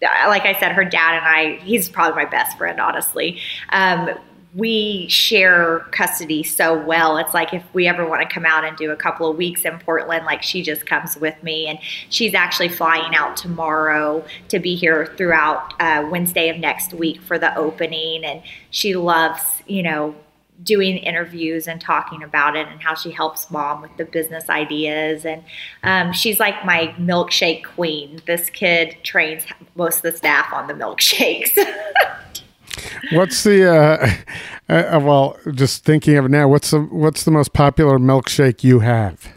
like 0.00 0.42
I 0.42 0.58
said, 0.58 0.72
her 0.72 0.84
dad 0.84 1.16
and 1.16 1.24
I, 1.26 1.60
he's 1.64 1.88
probably 1.88 2.22
my 2.22 2.30
best 2.30 2.56
friend, 2.56 2.80
honestly. 2.80 3.40
Um, 3.70 4.10
we 4.54 5.06
share 5.08 5.80
custody 5.90 6.42
so 6.42 6.82
well. 6.82 7.18
It's 7.18 7.34
like 7.34 7.52
if 7.52 7.62
we 7.74 7.86
ever 7.86 8.08
want 8.08 8.26
to 8.26 8.34
come 8.34 8.46
out 8.46 8.64
and 8.64 8.76
do 8.76 8.90
a 8.90 8.96
couple 8.96 9.30
of 9.30 9.36
weeks 9.36 9.64
in 9.64 9.78
Portland, 9.78 10.24
like 10.24 10.42
she 10.42 10.62
just 10.62 10.86
comes 10.86 11.16
with 11.18 11.40
me, 11.42 11.66
and 11.66 11.78
she's 12.08 12.34
actually 12.34 12.70
flying 12.70 13.14
out 13.14 13.36
tomorrow 13.36 14.24
to 14.48 14.58
be 14.58 14.74
here 14.74 15.14
throughout 15.16 15.74
uh, 15.80 16.08
Wednesday 16.10 16.48
of 16.48 16.56
next 16.56 16.94
week 16.94 17.20
for 17.20 17.38
the 17.38 17.54
opening. 17.56 18.24
And 18.24 18.42
she 18.70 18.96
loves, 18.96 19.42
you 19.66 19.82
know, 19.82 20.16
doing 20.62 20.98
interviews 20.98 21.68
and 21.68 21.80
talking 21.80 22.22
about 22.22 22.56
it 22.56 22.66
and 22.68 22.82
how 22.82 22.94
she 22.94 23.10
helps 23.10 23.50
mom 23.50 23.82
with 23.82 23.96
the 23.96 24.04
business 24.04 24.48
ideas. 24.48 25.24
And 25.24 25.44
um, 25.82 26.12
she's 26.12 26.40
like 26.40 26.64
my 26.64 26.94
milkshake 26.98 27.64
queen. 27.64 28.20
This 28.26 28.50
kid 28.50 28.96
trains 29.02 29.44
most 29.74 29.98
of 29.98 30.02
the 30.02 30.12
staff 30.12 30.52
on 30.52 30.66
the 30.66 30.74
milkshakes. 30.74 31.50
What's 33.12 33.42
the 33.44 33.70
uh, 34.68 34.72
uh, 34.72 35.00
well? 35.00 35.36
Just 35.52 35.84
thinking 35.84 36.16
of 36.16 36.26
it 36.26 36.30
now. 36.30 36.48
What's 36.48 36.70
the 36.70 36.80
what's 36.80 37.24
the 37.24 37.30
most 37.30 37.52
popular 37.52 37.98
milkshake 37.98 38.62
you 38.62 38.80
have? 38.80 39.28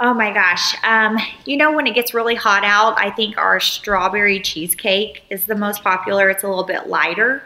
Oh 0.00 0.14
my 0.14 0.32
gosh. 0.32 0.76
Um, 0.84 1.18
you 1.44 1.56
know, 1.56 1.72
when 1.72 1.88
it 1.88 1.94
gets 1.94 2.14
really 2.14 2.36
hot 2.36 2.62
out, 2.62 2.96
I 2.98 3.10
think 3.10 3.36
our 3.36 3.58
strawberry 3.58 4.38
cheesecake 4.38 5.24
is 5.28 5.46
the 5.46 5.56
most 5.56 5.82
popular. 5.82 6.30
It's 6.30 6.44
a 6.44 6.48
little 6.48 6.64
bit 6.64 6.86
lighter. 6.86 7.42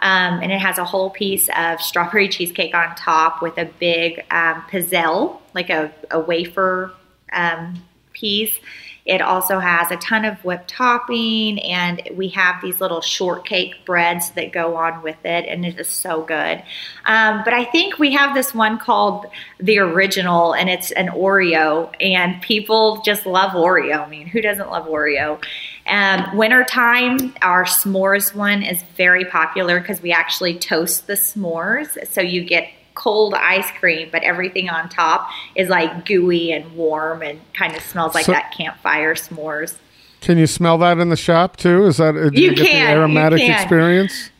Um, 0.00 0.40
and 0.42 0.52
it 0.52 0.60
has 0.60 0.78
a 0.78 0.84
whole 0.84 1.10
piece 1.10 1.48
of 1.56 1.80
strawberry 1.80 2.28
cheesecake 2.28 2.74
on 2.74 2.94
top 2.96 3.42
with 3.42 3.56
a 3.58 3.64
big 3.64 4.24
um, 4.30 4.62
pizzelle, 4.70 5.40
like 5.54 5.70
a, 5.70 5.92
a 6.10 6.20
wafer 6.20 6.92
um, 7.32 7.82
piece. 8.12 8.58
It 9.06 9.22
also 9.22 9.60
has 9.60 9.92
a 9.92 9.96
ton 9.96 10.24
of 10.24 10.44
whipped 10.44 10.68
topping, 10.68 11.60
and 11.60 12.02
we 12.14 12.28
have 12.30 12.60
these 12.60 12.80
little 12.80 13.00
shortcake 13.00 13.84
breads 13.84 14.30
that 14.30 14.50
go 14.50 14.74
on 14.74 15.00
with 15.00 15.24
it, 15.24 15.46
and 15.46 15.64
it 15.64 15.78
is 15.78 15.88
so 15.88 16.22
good. 16.22 16.60
Um, 17.04 17.42
but 17.44 17.54
I 17.54 17.64
think 17.64 18.00
we 18.00 18.14
have 18.14 18.34
this 18.34 18.52
one 18.52 18.78
called 18.78 19.26
the 19.60 19.78
original, 19.78 20.54
and 20.54 20.68
it's 20.68 20.90
an 20.90 21.06
Oreo, 21.06 21.94
and 22.00 22.42
people 22.42 23.00
just 23.02 23.26
love 23.26 23.52
Oreo. 23.52 24.04
I 24.04 24.08
mean, 24.08 24.26
who 24.26 24.40
doesn't 24.40 24.68
love 24.68 24.86
Oreo? 24.86 25.40
Um, 25.86 26.36
wintertime, 26.36 27.34
our 27.42 27.64
s'mores 27.64 28.34
one 28.34 28.62
is 28.62 28.82
very 28.96 29.24
popular 29.24 29.80
because 29.80 30.02
we 30.02 30.12
actually 30.12 30.58
toast 30.58 31.06
the 31.06 31.14
s'mores. 31.14 32.06
So 32.08 32.20
you 32.20 32.44
get 32.44 32.68
cold 32.94 33.34
ice 33.34 33.70
cream, 33.72 34.08
but 34.10 34.22
everything 34.22 34.68
on 34.68 34.88
top 34.88 35.28
is 35.54 35.68
like 35.68 36.06
gooey 36.06 36.50
and 36.52 36.74
warm 36.74 37.22
and 37.22 37.40
kind 37.52 37.76
of 37.76 37.82
smells 37.82 38.14
like 38.14 38.24
So- 38.24 38.32
that 38.32 38.52
campfire 38.56 39.14
s'mores. 39.14 39.76
Can 40.22 40.38
you 40.38 40.46
smell 40.46 40.78
that 40.78 40.98
in 40.98 41.10
the 41.10 41.16
shop 41.16 41.56
too? 41.56 41.84
Is 41.86 41.98
that 41.98 42.12
do 42.14 42.40
You 42.40 42.54
get 42.54 42.66
can, 42.66 42.86
the 42.86 42.92
you 42.92 42.98
aromatic 42.98 43.38
can. 43.40 43.50
experience? 43.52 44.30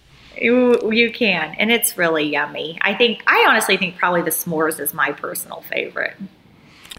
You, 0.41 0.91
you 0.91 1.13
can, 1.13 1.55
and 1.59 1.71
it's 1.71 1.97
really 1.97 2.25
yummy. 2.25 2.79
I 2.83 2.95
think, 2.95 3.23
I 3.27 3.47
honestly 3.49 3.77
think 3.77 3.97
probably 3.97 4.23
the 4.23 4.31
s'mores 4.31 4.81
is 4.81 4.93
my 4.93 5.13
personal 5.13 5.61
favorite. 5.63 6.17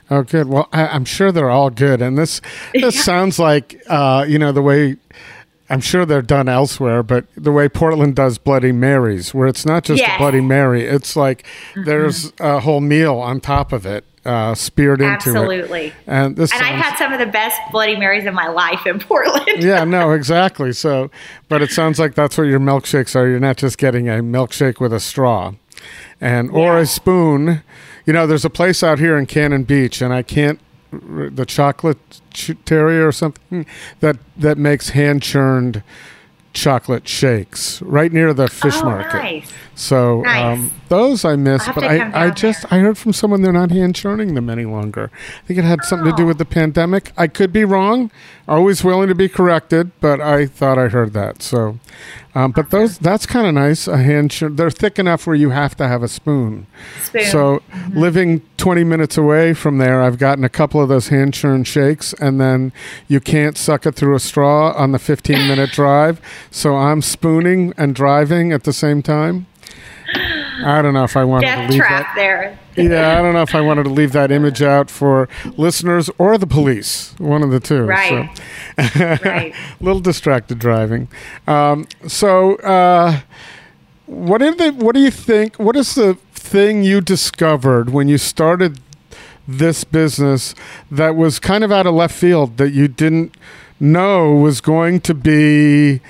Oh, 0.10 0.24
good. 0.24 0.48
Well, 0.48 0.70
I, 0.72 0.88
I'm 0.88 1.06
sure 1.06 1.32
they're 1.32 1.50
all 1.50 1.70
good, 1.70 2.02
and 2.02 2.18
this 2.18 2.42
this 2.74 3.04
sounds 3.04 3.40
like 3.40 3.82
uh, 3.88 4.26
you 4.28 4.40
know 4.40 4.52
the 4.52 4.62
way. 4.62 4.98
I'm 5.70 5.82
sure 5.82 6.06
they're 6.06 6.22
done 6.22 6.48
elsewhere, 6.48 7.04
but 7.04 7.26
the 7.36 7.52
way 7.52 7.68
Portland 7.68 8.16
does 8.16 8.38
Bloody 8.38 8.72
Marys, 8.72 9.34
where 9.34 9.48
it's 9.50 9.66
not 9.66 9.84
just 9.84 10.02
a 10.02 10.18
Bloody 10.18 10.40
Mary, 10.40 10.86
it's 10.86 11.18
like 11.18 11.46
there's 11.76 12.32
a 12.40 12.62
whole 12.62 12.80
meal 12.80 13.16
on 13.18 13.42
top 13.42 13.74
of 13.74 13.86
it, 13.86 14.06
uh, 14.24 14.56
speared 14.56 15.02
into 15.02 15.30
it. 15.30 15.36
Absolutely. 15.36 15.94
And 16.06 16.38
this 16.38 16.54
And 16.54 16.64
I've 16.64 16.82
had 16.82 16.98
some 16.98 17.12
of 17.12 17.20
the 17.20 17.26
best 17.26 17.60
Bloody 17.72 17.98
Marys 17.98 18.26
in 18.26 18.34
my 18.34 18.48
life 18.48 18.86
in 18.86 19.00
Portland. 19.00 19.62
yeah, 19.62 19.84
no, 19.84 20.12
exactly. 20.14 20.72
So, 20.72 21.12
but 21.50 21.62
it 21.62 21.72
sounds 21.72 22.00
like 22.00 22.14
that's 22.16 22.38
what 22.38 22.46
your 22.46 22.62
milkshakes 22.62 23.14
are. 23.14 23.28
You're 23.28 23.42
not 23.42 23.58
just 23.58 23.78
getting 23.78 24.08
a 24.08 24.24
milkshake 24.24 24.80
with 24.80 24.94
a 24.94 25.02
straw, 25.02 25.52
and 26.22 26.50
or 26.52 26.78
a 26.78 26.86
spoon. 26.86 27.62
You 28.08 28.14
know, 28.14 28.26
there's 28.26 28.46
a 28.46 28.50
place 28.50 28.82
out 28.84 28.98
here 29.00 29.18
in 29.18 29.26
Cannon 29.28 29.64
Beach, 29.64 30.02
and 30.02 30.12
I 30.14 30.24
can't 30.24 30.60
the 30.92 31.46
chocolate 31.46 31.98
ch- 32.34 32.56
terrier 32.66 33.06
or 33.08 33.12
something 33.12 33.66
that 34.00 34.16
that 34.38 34.58
makes 34.58 34.90
hand 34.90 35.22
churned 35.22 35.84
chocolate 36.54 37.08
shakes 37.08 37.82
right 37.84 38.12
near 38.12 38.34
the 38.34 38.48
fish 38.48 38.76
Oh, 38.78 38.86
market. 38.86 39.18
nice. 39.18 39.52
So 39.80 40.22
Nice. 40.22 40.58
um, 40.58 40.72
those 40.90 41.24
I 41.24 41.36
miss, 41.36 41.64
but 41.76 41.84
I, 41.84 42.26
I 42.26 42.30
just 42.32 42.68
there. 42.68 42.80
I 42.80 42.82
heard 42.84 42.98
from 42.98 43.14
someone 43.14 43.44
they're 43.44 43.54
not 43.54 43.70
hand 43.70 43.94
churning 43.96 44.34
them 44.34 44.50
any 44.50 44.66
longer. 44.66 45.12
I 45.44 45.46
think 45.48 45.60
it 45.60 45.66
had 45.66 45.84
something 45.84 46.10
to 46.10 46.18
do 46.18 46.24
Oh. 46.24 46.28
with 46.28 46.40
the 46.40 46.46
pandemic. 46.46 47.12
I 47.16 47.28
could 47.28 47.54
be 47.54 47.64
wrong. 47.64 48.10
Always 48.48 48.84
willing 48.84 49.08
to 49.10 49.14
be 49.14 49.30
corrected, 49.30 49.92
but 50.02 50.20
I 50.20 50.48
thought 50.48 50.80
I 50.80 50.88
heard 50.88 51.14
that. 51.14 51.44
So, 51.44 51.78
um, 52.34 52.54
but 52.54 52.72
those 52.72 52.98
that's 52.98 53.28
kind 53.28 53.46
of 53.46 53.54
nice. 53.54 53.88
A 53.88 53.98
hand 53.98 54.32
churn. 54.32 54.56
They're 54.56 54.72
thick 54.72 54.98
enough 54.98 55.28
where 55.28 55.36
you 55.36 55.52
have 55.52 55.76
to 55.78 55.88
have 55.88 56.02
a 56.02 56.08
spoon. 56.08 56.66
Spoon. 57.04 57.26
So, 57.26 57.62
living 57.94 58.42
20 58.58 58.84
minutes 58.84 59.16
away 59.16 59.54
from 59.54 59.78
there, 59.78 60.02
I've 60.02 60.18
gotten 60.18 60.44
a 60.44 60.50
couple 60.50 60.82
of 60.82 60.90
those 60.90 61.10
hand 61.10 61.36
churn 61.36 61.64
shakes, 61.66 62.14
and 62.14 62.42
then 62.42 62.72
you 63.08 63.20
can't 63.20 63.56
suck 63.60 63.86
it 63.86 63.94
through 63.94 64.16
a 64.16 64.20
straw 64.20 64.72
on 64.76 64.92
the 64.92 65.00
15 65.00 65.48
minute 65.48 65.70
drive. 65.72 66.20
So, 66.50 66.76
I'm 66.76 67.04
spooning 67.04 67.74
and 67.78 67.94
driving 67.94 68.52
at 68.52 68.64
the 68.64 68.74
same 68.74 69.04
time. 69.04 69.46
I 70.64 70.82
don't 70.82 70.94
know 70.94 71.04
if 71.04 71.16
I 71.16 71.24
wanted 71.24 71.48
Death 71.48 71.68
to 71.68 71.74
leave 71.74 71.82
trap 71.82 72.04
that. 72.04 72.16
there. 72.16 72.60
Yeah, 72.76 73.18
I 73.18 73.22
don't 73.22 73.34
know 73.34 73.42
if 73.42 73.56
I 73.56 73.62
wanted 73.62 73.84
to 73.84 73.90
leave 73.90 74.12
that 74.12 74.32
image 74.32 74.62
out 74.62 74.90
for 74.92 75.28
listeners 75.58 76.10
or 76.18 76.38
the 76.38 76.48
police, 76.48 77.16
one 77.18 77.44
of 77.44 77.52
the 77.52 77.60
two. 77.60 77.84
Right. 77.84 78.30
So. 78.78 78.88
Right. 79.26 79.54
a 79.54 79.54
little 79.84 80.00
distracted 80.00 80.60
driving. 80.60 81.08
Um, 81.48 81.88
so, 82.08 82.56
uh, 82.58 83.22
what 84.06 84.40
did 84.40 84.58
they, 84.58 84.72
What 84.72 84.96
do 84.96 85.02
you 85.02 85.12
think? 85.12 85.58
What 85.58 85.76
is 85.76 85.96
the 85.96 86.16
thing 86.34 86.84
you 86.84 87.02
discovered 87.02 87.90
when 87.90 88.08
you 88.08 88.18
started 88.18 88.80
this 89.48 89.84
business 89.84 90.54
that 90.92 91.16
was 91.16 91.40
kind 91.40 91.64
of 91.64 91.72
out 91.72 91.88
of 91.88 91.94
left 91.94 92.16
field 92.16 92.58
that 92.58 92.72
you 92.72 92.88
didn't 92.88 93.36
know 93.80 94.34
was 94.34 94.62
going 94.62 95.00
to 95.02 95.14
be 95.14 96.02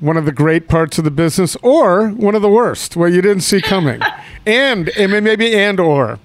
one 0.00 0.16
of 0.16 0.24
the 0.24 0.32
great 0.32 0.68
parts 0.68 0.98
of 0.98 1.04
the 1.04 1.10
business 1.10 1.56
or 1.62 2.08
one 2.08 2.34
of 2.34 2.42
the 2.42 2.50
worst, 2.50 2.96
what 2.96 3.12
you 3.12 3.22
didn't 3.22 3.42
see 3.42 3.60
coming, 3.60 4.00
and 4.46 4.90
mean, 4.96 5.24
maybe 5.24 5.54
and 5.56 5.80
or. 5.80 6.18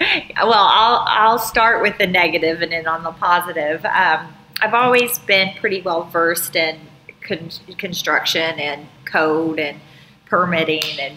Well, 0.00 0.52
I'll 0.54 1.04
I'll 1.06 1.38
start 1.38 1.82
with 1.82 1.98
the 1.98 2.06
negative 2.06 2.62
and 2.62 2.72
then 2.72 2.86
on 2.86 3.02
the 3.02 3.12
positive. 3.12 3.84
Um, 3.84 4.34
I've 4.60 4.74
always 4.74 5.18
been 5.20 5.54
pretty 5.58 5.80
well 5.80 6.04
versed 6.04 6.56
in 6.56 6.80
con- 7.20 7.50
construction 7.76 8.58
and 8.58 8.86
code 9.04 9.58
and 9.58 9.80
permitting 10.26 10.82
and 11.00 11.16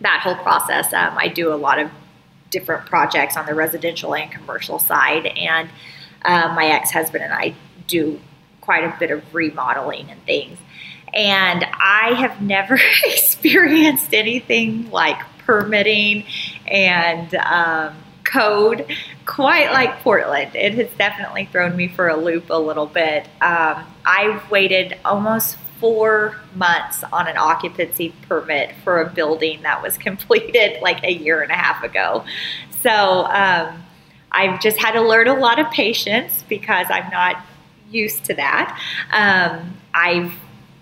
that 0.00 0.20
whole 0.22 0.36
process. 0.36 0.92
Um, 0.92 1.16
I 1.18 1.28
do 1.28 1.52
a 1.52 1.56
lot 1.56 1.78
of 1.78 1.90
different 2.50 2.86
projects 2.86 3.36
on 3.36 3.46
the 3.46 3.54
residential 3.54 4.14
and 4.14 4.30
commercial 4.30 4.78
side, 4.78 5.26
and 5.26 5.68
um, 6.24 6.54
my 6.54 6.66
ex 6.66 6.90
husband 6.90 7.24
and 7.24 7.32
I 7.32 7.54
do 7.86 8.20
quite 8.60 8.84
a 8.84 8.94
bit 8.98 9.10
of 9.10 9.22
remodeling 9.34 10.10
and 10.10 10.22
things. 10.24 10.58
And 11.14 11.64
I 11.64 12.14
have 12.14 12.40
never 12.42 12.78
experienced 13.04 14.12
anything 14.14 14.90
like 14.90 15.18
permitting 15.38 16.24
and 16.66 17.34
um, 17.34 17.96
code 18.24 18.86
quite 19.24 19.70
like 19.72 20.00
Portland. 20.00 20.54
It 20.54 20.74
has 20.74 20.90
definitely 20.98 21.46
thrown 21.46 21.76
me 21.76 21.88
for 21.88 22.08
a 22.08 22.16
loop 22.16 22.50
a 22.50 22.58
little 22.58 22.86
bit. 22.86 23.26
Um, 23.40 23.84
I've 24.04 24.50
waited 24.50 24.98
almost 25.04 25.56
four 25.80 26.36
months 26.54 27.04
on 27.12 27.28
an 27.28 27.36
occupancy 27.36 28.12
permit 28.28 28.74
for 28.82 29.00
a 29.00 29.08
building 29.08 29.62
that 29.62 29.82
was 29.82 29.96
completed 30.08 30.80
like 30.82 31.02
a 31.04 31.12
year 31.12 31.42
and 31.42 31.50
a 31.50 31.56
half 31.56 31.82
ago. 31.82 32.24
So 32.82 32.90
um, 32.90 33.84
I've 34.30 34.60
just 34.60 34.78
had 34.78 34.92
to 34.92 35.02
learn 35.02 35.28
a 35.28 35.34
lot 35.34 35.58
of 35.58 35.70
patience 35.70 36.44
because 36.48 36.86
I'm 36.90 37.10
not 37.10 37.44
used 37.90 38.24
to 38.26 38.34
that. 38.34 38.80
Um, 39.12 39.76
I've 39.94 40.32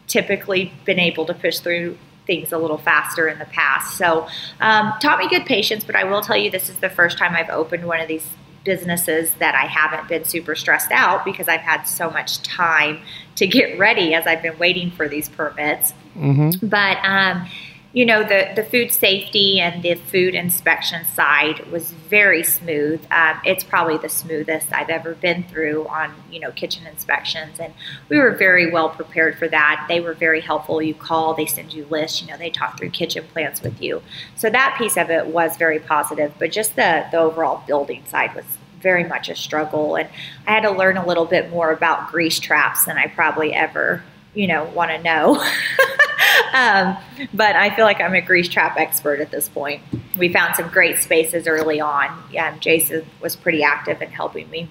typically 0.07 0.72
been 0.84 0.98
able 0.98 1.26
to 1.26 1.34
push 1.34 1.59
through 1.59 1.98
things 2.26 2.52
a 2.52 2.59
little 2.59 2.78
faster 2.78 3.28
in 3.28 3.38
the 3.38 3.44
past. 3.46 3.96
So, 3.96 4.26
um, 4.61 4.92
taught 5.00 5.18
me 5.18 5.28
good 5.28 5.46
patience, 5.46 5.84
but 5.84 5.94
I 5.94 6.04
will 6.04 6.20
tell 6.20 6.36
you 6.36 6.50
this 6.50 6.68
is 6.68 6.76
the 6.76 6.90
first 6.90 7.18
time 7.18 7.34
I've 7.34 7.50
opened 7.50 7.86
one 7.86 8.00
of 8.00 8.09
these 8.09 8.26
businesses 8.64 9.30
that 9.38 9.54
I 9.54 9.66
haven't 9.66 10.09
been 10.09 10.24
super 10.24 10.57
stressed 10.57 10.90
out 10.90 11.24
because 11.24 11.48
I've 11.48 11.61
had 11.61 11.84
so 11.84 12.11
much 12.11 12.42
time 12.42 13.00
to 13.36 13.46
get 13.46 13.78
ready 13.78 14.12
as 14.12 14.26
I've 14.26 14.42
been 14.42 14.59
waiting 14.59 14.90
for 14.90 15.09
these 15.09 15.28
permits. 15.28 15.94
Mm-hmm. 16.16 16.66
But 16.66 16.98
um, 17.04 17.48
you 17.97 18.05
know, 18.05 18.22
the, 18.22 18.53
the 18.55 18.62
food 18.62 18.92
safety 18.92 19.59
and 19.59 19.82
the 19.82 19.94
food 19.94 20.34
inspection 20.34 21.03
side 21.07 21.66
was 21.72 21.92
very 21.92 22.42
smooth. 22.42 23.03
Um, 23.11 23.40
it's 23.42 23.64
probably 23.64 23.97
the 23.97 24.11
smoothest 24.11 24.70
I've 24.70 24.90
ever 24.90 25.14
been 25.14 25.44
through 25.44 25.88
on, 25.88 26.12
you 26.30 26.38
know, 26.38 26.53
kitchen 26.53 26.86
inspections. 26.86 27.59
And 27.59 27.72
we 28.11 28.18
were 28.18 28.32
very 28.32 28.70
well 28.70 28.90
prepared 28.90 29.38
for 29.38 29.49
that. 29.49 29.86
They 29.88 30.01
were 30.01 30.12
very 30.12 30.42
helpful. 30.42 30.82
You 30.82 30.92
call, 30.92 31.32
they 31.32 31.47
send 31.47 31.72
you 31.72 31.86
lists, 31.86 32.20
you 32.20 32.28
know, 32.28 32.36
they 32.36 32.51
talk 32.51 32.76
through 32.76 32.90
kitchen 32.90 33.24
plans 33.32 33.62
with 33.62 33.80
you. 33.80 34.03
So 34.34 34.51
that 34.51 34.76
piece 34.76 34.99
of 34.99 35.09
it 35.09 35.28
was 35.28 35.57
very 35.57 35.78
positive. 35.78 36.34
But 36.38 36.53
just 36.53 36.76
the, 36.76 37.07
the 37.11 37.16
overall 37.16 37.62
building 37.66 38.05
side 38.05 38.34
was 38.34 38.44
very 38.82 39.05
much 39.05 39.30
a 39.30 39.34
struggle. 39.34 39.97
And 39.97 40.11
I 40.47 40.53
had 40.53 40.64
to 40.64 40.70
learn 40.70 40.99
a 40.99 41.07
little 41.07 41.24
bit 41.24 41.49
more 41.49 41.72
about 41.72 42.12
grease 42.12 42.38
traps 42.40 42.84
than 42.84 42.99
I 42.99 43.07
probably 43.07 43.55
ever, 43.55 44.03
you 44.37 44.47
know, 44.47 44.64
want 44.66 44.91
to 44.91 45.03
know. 45.03 45.34
um, 46.53 46.97
but 47.34 47.57
I 47.57 47.74
feel 47.74 47.84
like 47.84 48.01
I'm 48.01 48.14
a 48.14 48.20
grease 48.20 48.49
trap 48.49 48.76
expert 48.76 49.20
at 49.20 49.30
this 49.30 49.49
point. 49.49 49.82
We 50.16 50.32
found 50.32 50.55
some 50.55 50.68
great 50.68 50.99
spaces 50.99 51.47
early 51.47 51.80
on. 51.80 52.16
Jason 52.61 53.07
was 53.20 53.34
pretty 53.34 53.62
active 53.62 54.01
in 54.03 54.11
helping 54.11 54.49
me 54.51 54.68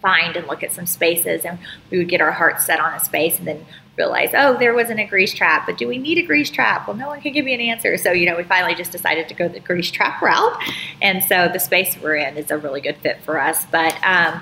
find 0.00 0.36
and 0.36 0.46
look 0.46 0.62
at 0.62 0.72
some 0.72 0.86
spaces, 0.86 1.44
and 1.44 1.58
we 1.90 1.98
would 1.98 2.08
get 2.08 2.20
our 2.20 2.32
hearts 2.32 2.66
set 2.66 2.80
on 2.80 2.94
a 2.94 3.00
space 3.00 3.38
and 3.38 3.46
then 3.46 3.66
realize, 3.96 4.30
oh, 4.32 4.56
there 4.56 4.74
wasn't 4.74 5.00
a 5.00 5.04
grease 5.04 5.34
trap, 5.34 5.66
but 5.66 5.76
do 5.76 5.88
we 5.88 5.98
need 5.98 6.18
a 6.18 6.22
grease 6.22 6.50
trap? 6.50 6.86
Well, 6.86 6.96
no 6.96 7.08
one 7.08 7.20
can 7.20 7.32
give 7.32 7.44
me 7.44 7.52
an 7.52 7.60
answer. 7.60 7.96
So, 7.96 8.12
you 8.12 8.26
know, 8.26 8.36
we 8.36 8.44
finally 8.44 8.74
just 8.74 8.92
decided 8.92 9.28
to 9.28 9.34
go 9.34 9.48
the 9.48 9.60
grease 9.60 9.90
trap 9.90 10.22
route. 10.22 10.56
And 11.02 11.22
so 11.24 11.48
the 11.52 11.58
space 11.58 11.98
we're 12.00 12.14
in 12.16 12.36
is 12.36 12.50
a 12.50 12.56
really 12.56 12.80
good 12.80 12.96
fit 12.98 13.20
for 13.24 13.40
us. 13.40 13.66
But 13.66 13.94
um, 14.04 14.40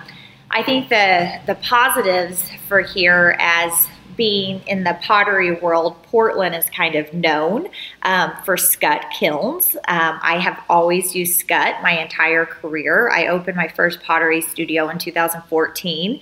I 0.51 0.63
think 0.63 0.91
the 0.91 1.41
the 1.47 1.55
positives 1.57 2.51
for 2.69 2.81
here 2.81 3.37
as 3.41 3.89
being 4.17 4.63
in 4.67 4.85
the 4.85 4.99
pottery 5.03 5.53
world, 5.53 6.03
Portland 6.05 6.55
is 6.55 6.69
kind 6.71 6.95
of 6.95 7.13
known 7.13 7.69
um, 8.03 8.33
for 8.45 8.57
Skutt 8.57 9.11
kilns. 9.11 9.77
Um, 9.89 10.19
I 10.23 10.39
have 10.39 10.63
always 10.69 11.15
used 11.15 11.47
Skutt 11.47 11.83
my 11.83 12.01
entire 12.01 12.47
career. 12.47 13.11
I 13.11 13.27
opened 13.29 13.57
my 13.57 13.69
first 13.69 14.03
pottery 14.03 14.41
studio 14.41 14.89
in 14.89 14.99
2014 14.99 16.21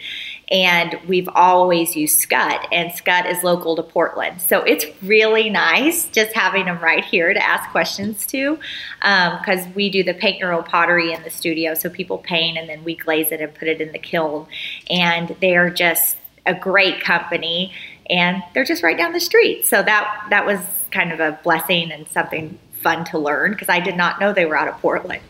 and 0.51 0.99
we've 1.09 1.29
always 1.35 1.97
used 1.97 2.29
Skutt, 2.29 2.67
and 2.71 2.91
Skutt 2.93 3.31
is 3.31 3.43
local 3.43 3.77
to 3.77 3.83
Portland. 3.83 4.41
So 4.43 4.63
it's 4.63 4.85
really 5.03 5.49
nice 5.49 6.09
just 6.11 6.35
having 6.35 6.67
them 6.67 6.79
right 6.81 7.05
here 7.05 7.33
to 7.33 7.43
ask 7.43 7.71
questions 7.71 8.27
to 8.27 8.59
because 8.99 9.67
um, 9.67 9.75
we 9.75 9.89
do 9.91 10.03
the 10.03 10.15
paint 10.15 10.43
own 10.43 10.65
pottery 10.65 11.13
in 11.13 11.23
the 11.23 11.31
studio. 11.31 11.75
So 11.75 11.89
people 11.89 12.19
paint 12.19 12.59
and 12.59 12.69
then 12.69 12.85
we 12.85 12.95
glaze 12.95 13.33
it 13.33 13.41
and 13.41 13.55
put 13.55 13.69
it 13.69 13.81
in 13.81 13.93
the 13.93 13.99
kiln, 13.99 14.47
and 14.91 15.35
they're 15.41 15.71
just 15.71 16.19
a 16.47 16.55
great 16.55 17.01
company, 17.01 17.73
and 18.09 18.43
they're 18.53 18.65
just 18.65 18.83
right 18.83 18.97
down 18.97 19.13
the 19.13 19.21
street. 19.21 19.67
So 19.67 19.83
that 19.83 20.27
that 20.31 20.47
was 20.47 20.61
kind 20.91 21.13
of 21.13 21.21
a 21.21 21.39
blessing 21.43 21.91
and 21.91 22.09
something 22.09 22.59
fun 22.81 23.05
to 23.07 23.19
learn 23.19 23.53
because 23.53 23.69
I 23.69 23.81
did 23.81 23.97
not 23.97 24.21
know 24.21 24.33
they 24.33 24.47
were 24.47 24.57
out 24.57 24.69
of 24.69 24.79
Portland. 24.81 25.23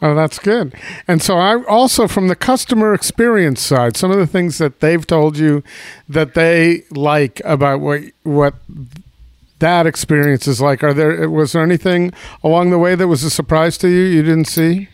Oh, 0.00 0.14
that's 0.14 0.38
good. 0.38 0.74
And 1.08 1.22
so, 1.22 1.38
I 1.38 1.62
also 1.64 2.06
from 2.08 2.28
the 2.28 2.36
customer 2.36 2.92
experience 2.92 3.62
side, 3.62 3.96
some 3.96 4.10
of 4.10 4.18
the 4.18 4.26
things 4.26 4.58
that 4.58 4.80
they've 4.80 5.06
told 5.06 5.38
you 5.38 5.62
that 6.08 6.34
they 6.34 6.84
like 6.90 7.40
about 7.44 7.80
what 7.80 8.02
what 8.22 8.54
that 9.60 9.86
experience 9.86 10.46
is 10.46 10.60
like. 10.60 10.82
Are 10.84 10.92
there 10.92 11.30
was 11.30 11.52
there 11.52 11.62
anything 11.62 12.12
along 12.42 12.70
the 12.70 12.78
way 12.78 12.94
that 12.94 13.08
was 13.08 13.24
a 13.24 13.30
surprise 13.30 13.78
to 13.78 13.88
you 13.88 14.02
you 14.02 14.22
didn't 14.22 14.46
see? 14.46 14.88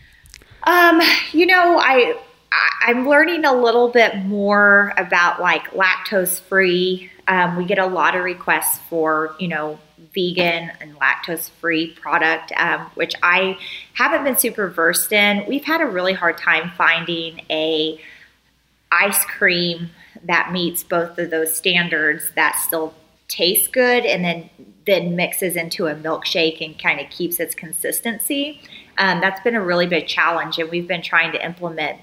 Um, 0.63 1.01
you 1.33 1.45
know, 1.45 1.77
I 1.79 2.17
I'm 2.51 3.07
learning 3.07 3.45
a 3.45 3.53
little 3.53 3.89
bit 3.89 4.17
more 4.25 4.93
about 4.97 5.39
like 5.39 5.71
lactose 5.71 6.39
free. 6.41 7.09
Um, 7.27 7.55
we 7.55 7.65
get 7.65 7.79
a 7.79 7.85
lot 7.85 8.15
of 8.15 8.23
requests 8.23 8.79
for, 8.89 9.35
you 9.39 9.47
know, 9.47 9.79
vegan 10.13 10.71
and 10.81 10.95
lactose 10.99 11.49
free 11.49 11.93
product, 11.93 12.51
um, 12.57 12.81
which 12.95 13.13
I 13.23 13.57
haven't 13.93 14.23
been 14.23 14.37
super 14.37 14.67
versed 14.67 15.11
in. 15.11 15.45
We've 15.47 15.63
had 15.63 15.81
a 15.81 15.85
really 15.85 16.13
hard 16.13 16.37
time 16.37 16.71
finding 16.77 17.41
a 17.49 17.99
ice 18.91 19.23
cream 19.25 19.91
that 20.25 20.51
meets 20.51 20.83
both 20.83 21.17
of 21.17 21.29
those 21.29 21.55
standards 21.55 22.31
that 22.35 22.57
still 22.57 22.93
tastes 23.27 23.67
good 23.67 24.05
and 24.05 24.25
then 24.25 24.49
then 24.85 25.15
mixes 25.15 25.55
into 25.55 25.85
a 25.85 25.93
milkshake 25.93 26.59
and 26.59 26.77
kind 26.77 26.99
of 26.99 27.07
keeps 27.11 27.39
its 27.39 27.53
consistency. 27.53 28.59
Um, 28.97 29.21
that's 29.21 29.39
been 29.41 29.55
a 29.55 29.63
really 29.63 29.85
big 29.85 30.07
challenge, 30.07 30.57
and 30.57 30.71
we've 30.71 30.87
been 30.87 31.03
trying 31.03 31.31
to 31.33 31.45
implement 31.45 31.99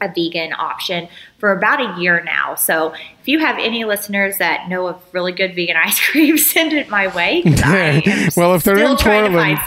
a 0.00 0.08
vegan 0.08 0.52
option 0.52 1.08
for 1.38 1.52
about 1.52 1.80
a 1.80 2.00
year 2.00 2.22
now. 2.24 2.54
So 2.54 2.94
if 3.20 3.28
you 3.28 3.38
have 3.38 3.58
any 3.58 3.84
listeners 3.84 4.38
that 4.38 4.68
know 4.68 4.86
of 4.86 5.02
really 5.12 5.32
good 5.32 5.54
vegan 5.54 5.76
ice 5.82 6.00
cream, 6.00 6.38
send 6.38 6.72
it 6.72 6.88
my 6.88 7.08
way. 7.14 7.42
well, 8.36 8.54
if 8.54 8.62
they're 8.64 8.78
in 8.78 8.96
Portland, 8.96 9.58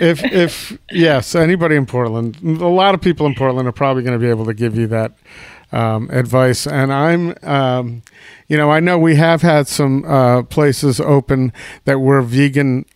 if 0.00 0.24
if 0.24 0.78
yes, 0.90 1.34
anybody 1.34 1.76
in 1.76 1.86
Portland, 1.86 2.36
a 2.42 2.68
lot 2.68 2.94
of 2.94 3.00
people 3.00 3.26
in 3.26 3.34
Portland 3.34 3.68
are 3.68 3.72
probably 3.72 4.02
going 4.02 4.18
to 4.18 4.22
be 4.22 4.30
able 4.30 4.46
to 4.46 4.54
give 4.54 4.76
you 4.76 4.86
that 4.88 5.12
um, 5.72 6.08
advice. 6.10 6.66
And 6.66 6.92
I'm, 6.92 7.34
um, 7.42 8.02
you 8.48 8.56
know, 8.56 8.70
I 8.70 8.80
know 8.80 8.98
we 8.98 9.16
have 9.16 9.42
had 9.42 9.68
some 9.68 10.04
uh, 10.04 10.42
places 10.44 11.00
open 11.00 11.52
that 11.84 11.98
were 11.98 12.22
vegan 12.22 12.86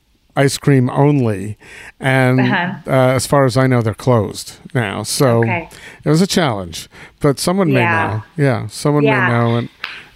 ice 0.41 0.57
cream 0.57 0.89
only, 0.91 1.59
and 2.01 2.41
uh-huh. 2.41 2.79
uh, 2.87 3.15
as 3.15 3.27
far 3.27 3.45
as 3.45 3.57
I 3.57 3.67
know, 3.67 3.83
they're 3.83 3.95
closed 3.95 4.59
now. 4.75 5.03
So 5.03 5.41
okay. 5.41 5.69
it 6.03 6.09
was 6.09 6.23
a 6.23 6.27
challenge, 6.27 6.89
but 7.21 7.39
someone 7.39 7.69
yeah. 7.69 8.23
may 8.37 8.45
know. 8.45 8.49
Yeah, 8.49 8.67
someone 8.69 9.05
yeah. 9.05 9.27
may 9.27 9.33
know, 9.33 9.57
and 9.57 9.69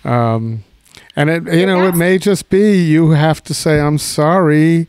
um, 0.05 0.65
and 1.15 1.31
it 1.31 1.53
you 1.53 1.67
know 1.67 1.87
it 1.87 1.95
may 1.95 2.17
just 2.17 2.49
be 2.49 2.83
you 2.83 3.11
have 3.11 3.43
to 3.45 3.55
say 3.55 3.81
I'm 3.81 3.99
sorry. 3.99 4.89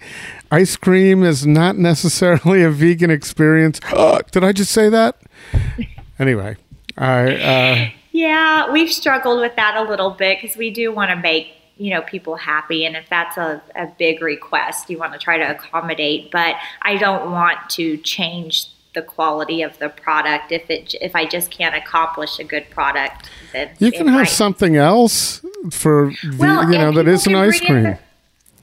Ice 0.52 0.78
cream 0.78 1.24
is 1.24 1.46
not 1.46 1.78
necessarily 1.92 2.64
a 2.64 2.70
vegan 2.70 3.12
experience. 3.12 3.80
Did 4.32 4.44
I 4.44 4.54
just 4.54 4.72
say 4.72 4.88
that? 4.90 5.22
anyway, 6.18 6.56
I. 6.98 7.36
Uh, 7.36 7.90
yeah, 8.14 8.72
we've 8.72 8.92
struggled 8.92 9.42
with 9.42 9.58
that 9.58 9.76
a 9.76 9.84
little 9.84 10.12
bit 10.12 10.40
because 10.42 10.56
we 10.56 10.72
do 10.72 10.94
want 10.94 11.10
to 11.10 11.18
make 11.18 11.48
you 11.78 11.92
know 11.92 12.02
people 12.02 12.36
happy. 12.36 12.86
And 12.86 12.96
if 12.96 13.08
that's 13.10 13.38
a, 13.38 13.62
a 13.76 13.88
big 13.88 14.22
request 14.22 14.90
you 14.90 14.98
want 14.98 15.14
to 15.14 15.20
try 15.20 15.38
to 15.38 15.44
accommodate. 15.44 16.32
But 16.32 16.56
i 16.82 16.98
don't 16.98 17.32
want 17.32 17.70
to 17.72 17.98
change 17.98 18.68
the 18.94 19.02
quality 19.02 19.62
of 19.62 19.78
the 19.80 19.90
product. 19.90 20.52
If 20.52 20.70
it 20.70 20.96
if 21.02 21.16
i 21.16 21.26
just 21.26 21.52
can't 21.52 21.76
accomplish 21.76 22.40
a 22.40 22.44
good 22.44 22.70
product 22.70 23.30
then 23.54 23.72
you 23.80 23.92
can 23.92 24.08
have 24.08 24.16
might. 24.16 24.24
something 24.30 24.76
else 24.76 25.44
for 25.72 26.14
well, 26.38 26.72
you 26.72 26.78
know 26.78 26.92
that 26.92 27.08
isn't 27.08 27.36
ice 27.36 27.60
cream. 27.60 27.84
their, 27.84 28.00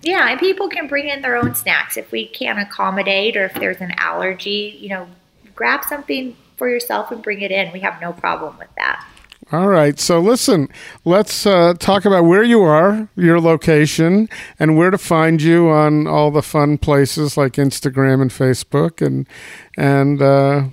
yeah 0.03 0.31
and 0.31 0.41
people 0.41 0.69
can 0.69 0.87
bring 0.87 1.09
in 1.09 1.23
their 1.23 1.37
own 1.37 1.55
snacks. 1.55 1.97
If 1.97 2.11
we 2.13 2.27
can't 2.27 2.59
accommodate 2.59 3.37
or 3.37 3.45
if 3.45 3.55
there's 3.55 3.81
an 3.81 3.93
allergy 3.99 4.77
you 4.81 4.89
know 4.89 5.07
grab 5.55 5.85
something 5.85 6.37
for 6.57 6.69
yourself 6.69 7.11
and 7.11 7.23
bring 7.23 7.41
it 7.41 7.51
in. 7.51 7.73
We 7.73 7.81
have 7.81 8.01
no 8.01 8.13
problem 8.13 8.57
with 8.59 8.69
that 8.77 9.05
all 9.53 9.69
right. 9.69 10.01
So 10.01 10.19
listen, 10.19 10.69
let's 11.05 11.47
uh, 11.47 11.75
talk 11.79 12.05
about 12.05 12.25
where 12.25 12.43
you 12.43 12.63
are, 12.63 13.09
your 13.15 13.41
location, 13.41 14.29
and 14.59 14.77
where 14.77 14.91
to 14.91 14.99
find 14.99 15.43
you 15.43 15.69
on 15.69 16.07
all 16.07 16.31
the 16.31 16.43
fun 16.43 16.79
places 16.79 17.37
like 17.37 17.53
Instagram 17.53 18.23
and 18.23 18.31
Facebook, 18.31 19.05
and 19.05 19.29
and 19.77 20.23
uh, 20.23 20.65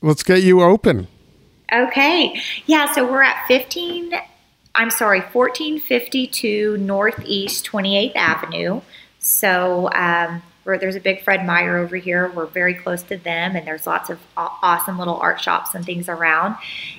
let's 0.00 0.22
get 0.22 0.42
you 0.42 0.62
open. 0.62 1.08
Okay. 1.72 2.40
Yeah. 2.66 2.92
So 2.92 3.10
we're 3.10 3.22
at 3.22 3.46
fifteen. 3.46 4.12
I'm 4.74 4.90
sorry, 4.90 5.20
fourteen 5.20 5.80
fifty 5.80 6.26
two 6.26 6.76
Northeast 6.78 7.64
Twenty 7.64 7.98
Eighth 7.98 8.16
Avenue. 8.16 8.80
So. 9.18 9.90
Um, 9.92 10.42
where 10.64 10.78
there's 10.78 10.96
a 10.96 11.00
big 11.00 11.22
Fred 11.22 11.46
Meyer 11.46 11.78
over 11.78 11.96
here. 11.96 12.30
We're 12.34 12.46
very 12.46 12.74
close 12.74 13.02
to 13.04 13.16
them, 13.16 13.54
and 13.54 13.66
there's 13.66 13.86
lots 13.86 14.10
of 14.10 14.18
awesome 14.36 14.98
little 14.98 15.16
art 15.16 15.40
shops 15.40 15.74
and 15.74 15.84
things 15.84 16.08
around. 16.08 16.56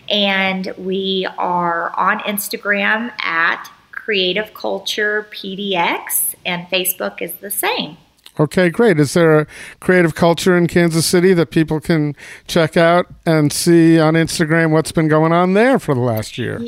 And 0.10 0.74
we 0.78 1.28
are 1.38 1.92
on 1.98 2.20
Instagram 2.20 3.12
at 3.22 3.70
Creative 3.92 4.54
Culture 4.54 5.28
PDX, 5.32 6.36
and 6.46 6.68
Facebook 6.68 7.22
is 7.22 7.34
the 7.34 7.52
same. 7.52 7.98
Okay, 8.40 8.70
great. 8.70 9.00
Is 9.00 9.14
there 9.14 9.40
a 9.40 9.48
creative 9.80 10.14
culture 10.14 10.58
in 10.58 10.68
Kansas 10.68 11.06
City 11.06 11.34
that 11.34 11.52
people 11.52 11.80
can 11.80 12.16
check 12.48 12.76
out 12.76 13.08
and 13.26 13.52
see 13.52 13.98
on 13.98 14.14
Instagram 14.14 14.72
what's 14.72 14.92
been 14.92 15.08
going 15.08 15.32
on 15.32 15.54
there 15.54 15.80
for 15.80 15.96
the 15.96 16.02
last 16.02 16.38
year? 16.38 16.62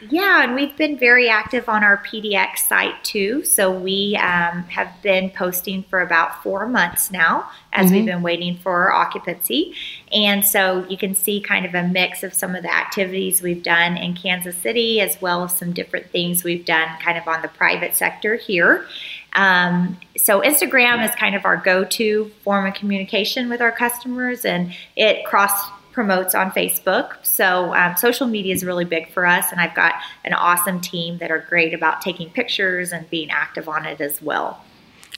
Yeah, 0.00 0.44
and 0.44 0.54
we've 0.54 0.76
been 0.76 0.96
very 0.96 1.28
active 1.28 1.68
on 1.68 1.82
our 1.82 1.98
PDX 1.98 2.58
site 2.58 3.02
too. 3.02 3.44
So 3.44 3.70
we 3.70 4.16
um, 4.16 4.62
have 4.64 4.92
been 5.02 5.30
posting 5.30 5.82
for 5.82 6.00
about 6.00 6.42
four 6.42 6.68
months 6.68 7.10
now 7.10 7.50
as 7.72 7.86
mm-hmm. 7.86 7.94
we've 7.94 8.06
been 8.06 8.22
waiting 8.22 8.58
for 8.58 8.92
occupancy. 8.92 9.74
And 10.12 10.44
so 10.44 10.86
you 10.88 10.96
can 10.96 11.16
see 11.16 11.40
kind 11.40 11.66
of 11.66 11.74
a 11.74 11.82
mix 11.82 12.22
of 12.22 12.32
some 12.32 12.54
of 12.54 12.62
the 12.62 12.72
activities 12.72 13.42
we've 13.42 13.62
done 13.62 13.96
in 13.96 14.14
Kansas 14.14 14.56
City 14.56 15.00
as 15.00 15.20
well 15.20 15.42
as 15.44 15.56
some 15.56 15.72
different 15.72 16.10
things 16.10 16.44
we've 16.44 16.64
done 16.64 16.88
kind 17.00 17.18
of 17.18 17.26
on 17.26 17.42
the 17.42 17.48
private 17.48 17.96
sector 17.96 18.36
here. 18.36 18.86
Um, 19.34 19.98
so 20.16 20.40
Instagram 20.40 21.04
is 21.06 21.14
kind 21.16 21.34
of 21.34 21.44
our 21.44 21.56
go-to 21.56 22.30
form 22.42 22.66
of 22.66 22.74
communication 22.74 23.48
with 23.48 23.60
our 23.60 23.72
customers, 23.72 24.44
and 24.44 24.74
it 24.96 25.24
cross 25.26 25.52
promotes 25.98 26.32
on 26.34 26.52
Facebook. 26.52 27.16
So 27.24 27.74
um, 27.74 27.96
social 27.96 28.28
media 28.28 28.54
is 28.54 28.64
really 28.64 28.84
big 28.84 29.10
for 29.10 29.26
us, 29.26 29.50
and 29.50 29.60
I've 29.60 29.74
got 29.74 29.94
an 30.24 30.32
awesome 30.32 30.80
team 30.80 31.18
that 31.18 31.30
are 31.30 31.44
great 31.48 31.74
about 31.74 32.00
taking 32.00 32.30
pictures 32.30 32.92
and 32.92 33.10
being 33.10 33.30
active 33.30 33.68
on 33.68 33.84
it 33.84 34.00
as 34.00 34.22
well. 34.22 34.62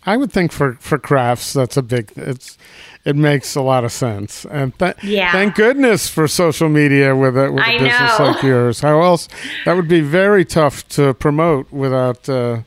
I 0.06 0.16
would 0.16 0.32
think 0.32 0.50
for 0.50 0.74
for 0.80 0.98
crafts 0.98 1.52
that's 1.52 1.76
a 1.76 1.82
big 1.82 2.10
it's 2.16 2.56
it 3.04 3.16
makes 3.16 3.54
a 3.54 3.60
lot 3.60 3.84
of 3.84 3.92
sense 3.92 4.46
and 4.46 4.76
th- 4.78 4.96
yeah. 5.02 5.30
thank 5.30 5.54
goodness 5.56 6.08
for 6.08 6.26
social 6.26 6.70
media 6.70 7.14
with 7.14 7.36
a, 7.36 7.52
with 7.52 7.62
a 7.62 7.78
business 7.78 8.18
know. 8.18 8.24
like 8.24 8.42
yours. 8.42 8.80
How 8.80 9.02
else 9.02 9.28
that 9.66 9.74
would 9.76 9.88
be 9.88 10.00
very 10.00 10.46
tough 10.46 10.88
to 10.90 11.12
promote 11.12 11.70
without. 11.70 12.26
Uh, 12.28 12.62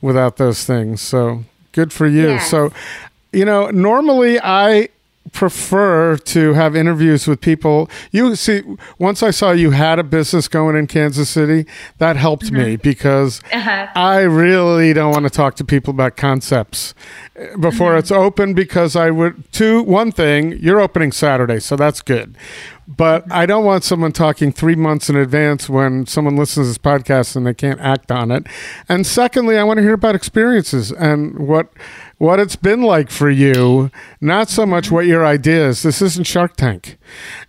without 0.00 0.36
those 0.36 0.64
things. 0.64 1.00
So 1.00 1.44
good 1.72 1.92
for 1.92 2.06
you. 2.06 2.28
Yes. 2.28 2.50
So, 2.50 2.72
you 3.32 3.44
know, 3.44 3.70
normally 3.70 4.40
I 4.40 4.88
prefer 5.32 6.16
to 6.16 6.54
have 6.54 6.74
interviews 6.74 7.26
with 7.26 7.40
people. 7.40 7.90
You 8.10 8.34
see, 8.34 8.62
once 8.98 9.22
I 9.22 9.30
saw 9.30 9.52
you 9.52 9.70
had 9.70 9.98
a 9.98 10.02
business 10.02 10.48
going 10.48 10.76
in 10.76 10.86
Kansas 10.86 11.28
City, 11.28 11.66
that 11.98 12.16
helped 12.16 12.46
mm-hmm. 12.46 12.56
me 12.56 12.76
because 12.76 13.40
uh-huh. 13.52 13.88
I 13.94 14.20
really 14.20 14.92
don't 14.92 15.12
want 15.12 15.24
to 15.24 15.30
talk 15.30 15.56
to 15.56 15.64
people 15.64 15.92
about 15.92 16.16
concepts 16.16 16.94
before 17.60 17.90
mm-hmm. 17.90 17.98
it's 17.98 18.10
open 18.10 18.54
because 18.54 18.96
I 18.96 19.10
would 19.10 19.50
two 19.52 19.82
one 19.82 20.10
thing, 20.10 20.52
you're 20.52 20.80
opening 20.80 21.12
Saturday, 21.12 21.60
so 21.60 21.76
that's 21.76 22.00
good. 22.02 22.36
But 22.88 23.30
I 23.30 23.46
don't 23.46 23.64
want 23.64 23.84
someone 23.84 24.10
talking 24.10 24.50
three 24.50 24.74
months 24.74 25.08
in 25.08 25.14
advance 25.14 25.68
when 25.68 26.06
someone 26.06 26.34
listens 26.34 26.66
to 26.66 26.70
this 26.70 26.78
podcast 26.78 27.36
and 27.36 27.46
they 27.46 27.54
can't 27.54 27.80
act 27.80 28.10
on 28.10 28.32
it. 28.32 28.48
And 28.88 29.06
secondly, 29.06 29.58
I 29.58 29.62
want 29.62 29.76
to 29.76 29.82
hear 29.82 29.92
about 29.92 30.16
experiences 30.16 30.90
and 30.90 31.38
what 31.38 31.68
what 32.20 32.38
it's 32.38 32.54
been 32.54 32.82
like 32.82 33.10
for 33.10 33.30
you, 33.30 33.90
not 34.20 34.50
so 34.50 34.66
much 34.66 34.90
what 34.90 35.06
your 35.06 35.24
ideas. 35.24 35.82
This 35.82 36.02
isn't 36.02 36.26
Shark 36.26 36.54
Tank. 36.54 36.98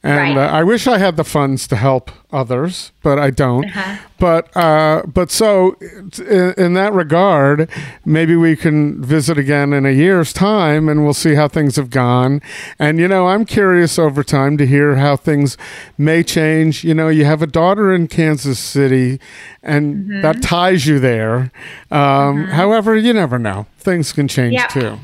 And 0.01 0.37
right. 0.37 0.49
uh, 0.49 0.49
I 0.49 0.63
wish 0.63 0.87
I 0.87 0.97
had 0.97 1.17
the 1.17 1.25
funds 1.25 1.67
to 1.67 1.75
help 1.75 2.09
others, 2.31 2.91
but 3.03 3.19
I 3.19 3.29
don't. 3.29 3.65
Uh-huh. 3.65 3.97
But 4.17 4.55
uh, 4.55 5.03
but 5.05 5.31
so 5.31 5.75
in, 6.17 6.53
in, 6.57 6.73
that 6.75 6.93
regard, 6.93 7.69
maybe 8.05 8.35
we 8.35 8.55
can 8.55 9.03
visit 9.03 9.37
again 9.37 9.73
in 9.73 9.85
a 9.85 9.91
year's 9.91 10.31
time, 10.31 10.87
and 10.87 11.03
we'll 11.03 11.13
see 11.13 11.33
how 11.33 11.47
things 11.47 11.75
have 11.75 11.89
gone. 11.89 12.41
And 12.77 12.99
you 12.99 13.07
know, 13.07 13.27
I'm 13.27 13.45
curious 13.45 13.97
over 13.97 14.23
time 14.23 14.57
to 14.57 14.67
hear 14.67 14.95
how 14.95 15.15
things 15.15 15.57
may 15.97 16.23
change. 16.23 16.83
You 16.83 16.93
know, 16.93 17.09
you 17.09 17.25
have 17.25 17.41
a 17.41 17.47
daughter 17.47 17.93
in 17.93 18.07
Kansas 18.07 18.59
City, 18.59 19.19
and 19.63 19.95
mm-hmm. 19.95 20.21
that 20.21 20.41
ties 20.41 20.85
you 20.85 20.99
there. 20.99 21.51
Um, 21.89 21.99
mm-hmm. 22.43 22.51
However, 22.51 22.95
you 22.95 23.13
never 23.13 23.39
know; 23.39 23.65
things 23.79 24.13
can 24.13 24.27
change 24.27 24.53
yep. 24.53 24.69
too. 24.69 24.99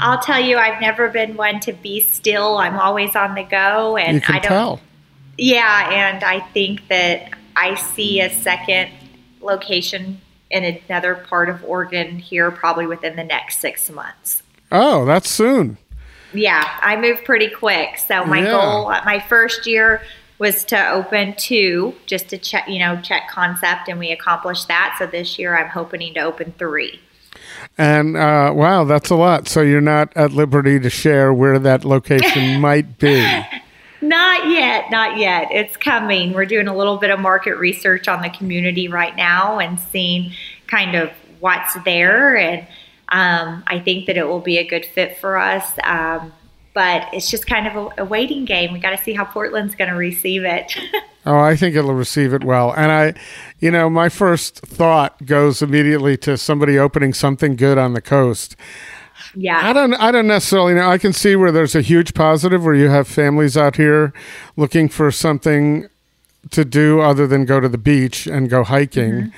I'll 0.00 0.20
tell 0.20 0.40
you, 0.40 0.56
I've 0.56 0.80
never 0.80 1.08
been 1.08 1.36
one 1.36 1.60
to 1.60 1.72
be 1.74 2.00
still. 2.00 2.56
I'm 2.56 2.78
always 2.78 3.14
on 3.14 3.34
the 3.34 3.44
go, 3.44 3.96
and 3.96 4.22
I 4.26 4.38
don't. 4.38 4.42
Tell. 4.42 4.80
Yeah, 5.40 5.90
and 5.90 6.22
I 6.22 6.40
think 6.40 6.86
that 6.88 7.30
I 7.56 7.74
see 7.74 8.20
a 8.20 8.28
second 8.28 8.90
location 9.40 10.20
in 10.50 10.64
another 10.64 11.14
part 11.14 11.48
of 11.48 11.64
Oregon 11.64 12.18
here 12.18 12.50
probably 12.50 12.86
within 12.86 13.16
the 13.16 13.24
next 13.24 13.58
six 13.58 13.90
months. 13.90 14.42
Oh, 14.70 15.06
that's 15.06 15.30
soon. 15.30 15.78
Yeah, 16.34 16.62
I 16.82 16.96
move 16.96 17.24
pretty 17.24 17.48
quick. 17.48 17.96
So 17.96 18.24
my 18.26 18.42
yeah. 18.42 18.50
goal, 18.50 18.90
my 19.06 19.24
first 19.28 19.66
year 19.66 20.02
was 20.38 20.62
to 20.64 20.90
open 20.90 21.34
two, 21.38 21.94
just 22.04 22.28
to 22.28 22.38
check, 22.38 22.68
you 22.68 22.78
know, 22.78 23.00
check 23.00 23.30
concept, 23.30 23.88
and 23.88 23.98
we 23.98 24.10
accomplished 24.10 24.68
that. 24.68 24.96
So 24.98 25.06
this 25.06 25.38
year, 25.38 25.56
I'm 25.56 25.70
hoping 25.70 26.12
to 26.14 26.20
open 26.20 26.52
three. 26.58 27.00
And 27.78 28.14
uh, 28.14 28.52
wow, 28.54 28.84
that's 28.84 29.08
a 29.08 29.16
lot. 29.16 29.48
So 29.48 29.62
you're 29.62 29.80
not 29.80 30.14
at 30.16 30.32
liberty 30.32 30.78
to 30.80 30.90
share 30.90 31.32
where 31.32 31.58
that 31.58 31.86
location 31.86 32.60
might 32.60 32.98
be. 32.98 33.42
Not 34.00 34.48
yet, 34.48 34.90
not 34.90 35.18
yet. 35.18 35.48
It's 35.50 35.76
coming. 35.76 36.32
We're 36.32 36.46
doing 36.46 36.68
a 36.68 36.76
little 36.76 36.96
bit 36.96 37.10
of 37.10 37.20
market 37.20 37.56
research 37.56 38.08
on 38.08 38.22
the 38.22 38.30
community 38.30 38.88
right 38.88 39.14
now 39.14 39.58
and 39.58 39.78
seeing 39.78 40.32
kind 40.66 40.94
of 40.94 41.10
what's 41.40 41.74
there. 41.84 42.36
And 42.36 42.66
um, 43.10 43.62
I 43.66 43.80
think 43.80 44.06
that 44.06 44.16
it 44.16 44.26
will 44.26 44.40
be 44.40 44.58
a 44.58 44.66
good 44.66 44.86
fit 44.86 45.18
for 45.18 45.36
us. 45.36 45.72
Um, 45.84 46.32
but 46.72 47.08
it's 47.12 47.30
just 47.30 47.46
kind 47.46 47.66
of 47.66 47.76
a, 47.76 48.02
a 48.02 48.04
waiting 48.04 48.44
game. 48.44 48.72
We 48.72 48.78
got 48.78 48.96
to 48.96 49.02
see 49.02 49.12
how 49.12 49.24
Portland's 49.24 49.74
going 49.74 49.90
to 49.90 49.96
receive 49.96 50.44
it. 50.44 50.72
oh, 51.26 51.38
I 51.38 51.56
think 51.56 51.74
it'll 51.74 51.94
receive 51.94 52.32
it 52.32 52.44
well. 52.44 52.72
And 52.72 52.92
I, 52.92 53.14
you 53.58 53.70
know, 53.70 53.90
my 53.90 54.08
first 54.08 54.60
thought 54.60 55.26
goes 55.26 55.62
immediately 55.62 56.16
to 56.18 56.38
somebody 56.38 56.78
opening 56.78 57.12
something 57.12 57.56
good 57.56 57.76
on 57.76 57.94
the 57.94 58.00
coast. 58.00 58.56
Yeah. 59.34 59.60
I 59.62 59.72
don't 59.72 59.94
I 59.94 60.10
don't 60.10 60.26
necessarily 60.26 60.74
know. 60.74 60.88
I 60.88 60.98
can 60.98 61.12
see 61.12 61.36
where 61.36 61.52
there's 61.52 61.74
a 61.74 61.82
huge 61.82 62.14
positive 62.14 62.64
where 62.64 62.74
you 62.74 62.88
have 62.88 63.06
families 63.06 63.56
out 63.56 63.76
here 63.76 64.12
looking 64.56 64.88
for 64.88 65.10
something 65.10 65.88
to 66.50 66.64
do 66.64 67.00
other 67.00 67.26
than 67.26 67.44
go 67.44 67.60
to 67.60 67.68
the 67.68 67.78
beach 67.78 68.26
and 68.26 68.48
go 68.48 68.64
hiking. 68.64 69.12
Mm-hmm. 69.12 69.30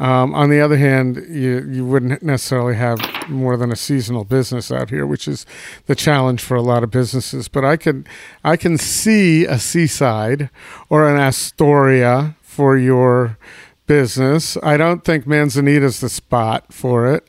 Um, 0.00 0.32
on 0.32 0.48
the 0.48 0.60
other 0.60 0.76
hand, 0.76 1.16
you 1.28 1.66
you 1.68 1.84
wouldn't 1.84 2.22
necessarily 2.22 2.76
have 2.76 3.00
more 3.28 3.56
than 3.56 3.72
a 3.72 3.76
seasonal 3.76 4.24
business 4.24 4.70
out 4.70 4.90
here, 4.90 5.06
which 5.06 5.26
is 5.26 5.44
the 5.86 5.96
challenge 5.96 6.40
for 6.40 6.56
a 6.56 6.62
lot 6.62 6.84
of 6.84 6.90
businesses. 6.90 7.48
But 7.48 7.64
I 7.64 7.76
can 7.76 8.06
I 8.44 8.56
can 8.56 8.78
see 8.78 9.44
a 9.44 9.58
seaside 9.58 10.50
or 10.88 11.08
an 11.08 11.18
Astoria 11.18 12.36
for 12.42 12.76
your 12.76 13.38
business. 13.86 14.56
I 14.62 14.76
don't 14.76 15.04
think 15.04 15.26
Manzanita's 15.26 16.00
the 16.00 16.08
spot 16.08 16.72
for 16.72 17.12
it 17.12 17.26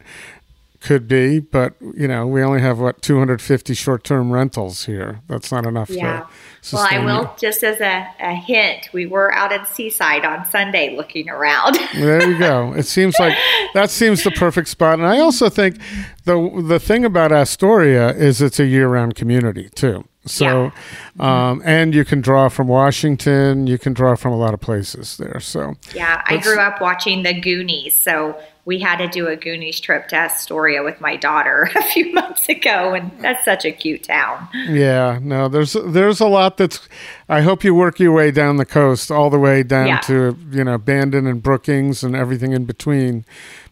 could 0.80 1.08
be, 1.08 1.40
but 1.40 1.74
you 1.82 2.08
know, 2.08 2.26
we 2.26 2.42
only 2.42 2.62
have 2.62 2.80
what 2.80 3.02
250 3.02 3.74
short-term 3.74 4.32
rentals 4.32 4.86
here. 4.86 5.22
That's 5.28 5.52
not 5.52 5.66
enough. 5.66 5.90
Yeah. 5.90 6.26
well, 6.72 6.88
I 6.90 7.04
will 7.04 7.36
just 7.38 7.64
as 7.64 7.82
a, 7.82 8.08
a, 8.20 8.34
hint. 8.34 8.90
We 8.94 9.06
were 9.06 9.34
out 9.34 9.52
at 9.52 9.68
Seaside 9.68 10.24
on 10.24 10.46
Sunday 10.46 10.96
looking 10.96 11.30
around. 11.30 11.78
there 11.96 12.30
you 12.30 12.40
go. 12.40 12.74
It 12.74 12.86
seems 12.86 13.20
like 13.20 13.38
that 13.74 13.90
seems 13.90 14.24
the 14.24 14.32
perfect 14.32 14.70
spot, 14.70 15.00
and 15.00 15.08
I 15.08 15.20
also 15.20 15.50
think 15.50 15.78
the 16.26 16.64
the 16.66 16.80
thing 16.80 17.04
about 17.04 17.32
Astoria 17.32 18.10
is 18.10 18.42
it's 18.42 18.60
a 18.60 18.66
year-round 18.66 19.16
community 19.16 19.70
too. 19.76 20.06
So, 20.26 20.72
yeah. 21.20 21.50
um, 21.50 21.62
and 21.66 21.96
you 21.96 22.06
can 22.06 22.22
draw 22.22 22.50
from 22.50 22.68
Washington. 22.68 23.68
You 23.68 23.78
can 23.78 23.94
draw 23.94 24.16
from 24.16 24.34
a 24.34 24.38
lot 24.38 24.54
of 24.54 24.60
places 24.60 25.18
there. 25.18 25.40
So, 25.40 25.76
yeah, 25.94 26.22
I 26.26 26.38
grew 26.38 26.60
up 26.60 26.82
watching 26.82 27.24
the 27.24 27.40
Goonies, 27.40 27.98
so 27.98 28.40
we 28.70 28.78
had 28.78 28.98
to 28.98 29.08
do 29.08 29.28
a 29.28 29.36
Goonies 29.36 29.80
trip 29.80 30.10
to 30.10 30.16
Astoria 30.16 30.84
with 30.84 31.02
my 31.02 31.16
daughter 31.16 31.72
a 31.76 31.82
few 31.82 32.14
months 32.14 32.48
ago, 32.48 32.94
and 32.94 33.12
that's 33.20 33.44
such 33.44 33.66
a 33.66 33.72
cute 33.72 34.04
town. 34.04 34.48
Yeah, 34.68 35.18
no, 35.24 35.48
there's 35.48 35.74
there's 35.74 36.20
a 36.20 36.28
lot 36.28 36.58
that's. 36.58 36.88
I 37.28 37.42
hope 37.42 37.64
you 37.64 37.74
work 37.74 38.00
your 38.00 38.12
way 38.12 38.30
down 38.30 38.58
the 38.58 38.68
coast, 38.68 39.10
all 39.10 39.32
the 39.32 39.40
way 39.40 39.64
down 39.64 39.88
yeah. 39.88 40.00
to 40.02 40.38
you 40.52 40.64
know 40.64 40.78
Bandon 40.78 41.26
and 41.26 41.42
Brookings 41.42 42.04
and 42.04 42.16
everything 42.16 42.52
in 42.52 42.66
between, 42.66 43.26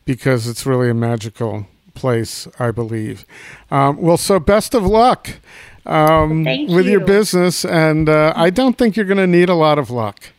because 0.04 0.48
it's 0.48 0.66
really 0.66 0.90
a 0.90 0.96
magical 0.96 1.68
place, 1.94 2.48
I 2.58 2.72
believe. 2.72 3.24
Um, 3.70 4.02
well, 4.02 4.18
so 4.18 4.40
best 4.40 4.74
of 4.74 4.84
luck 4.84 5.30
um, 5.86 6.44
with 6.44 6.88
you. 6.88 6.94
your 6.94 7.06
business, 7.06 7.64
and 7.64 8.10
uh, 8.10 8.34
I 8.36 8.50
don't 8.50 8.80
think 8.80 8.96
you're 8.96 9.06
going 9.06 9.18
to 9.18 9.28
need 9.28 9.50
a 9.50 9.56
lot 9.56 9.78
of 9.78 9.92
luck. 9.92 10.32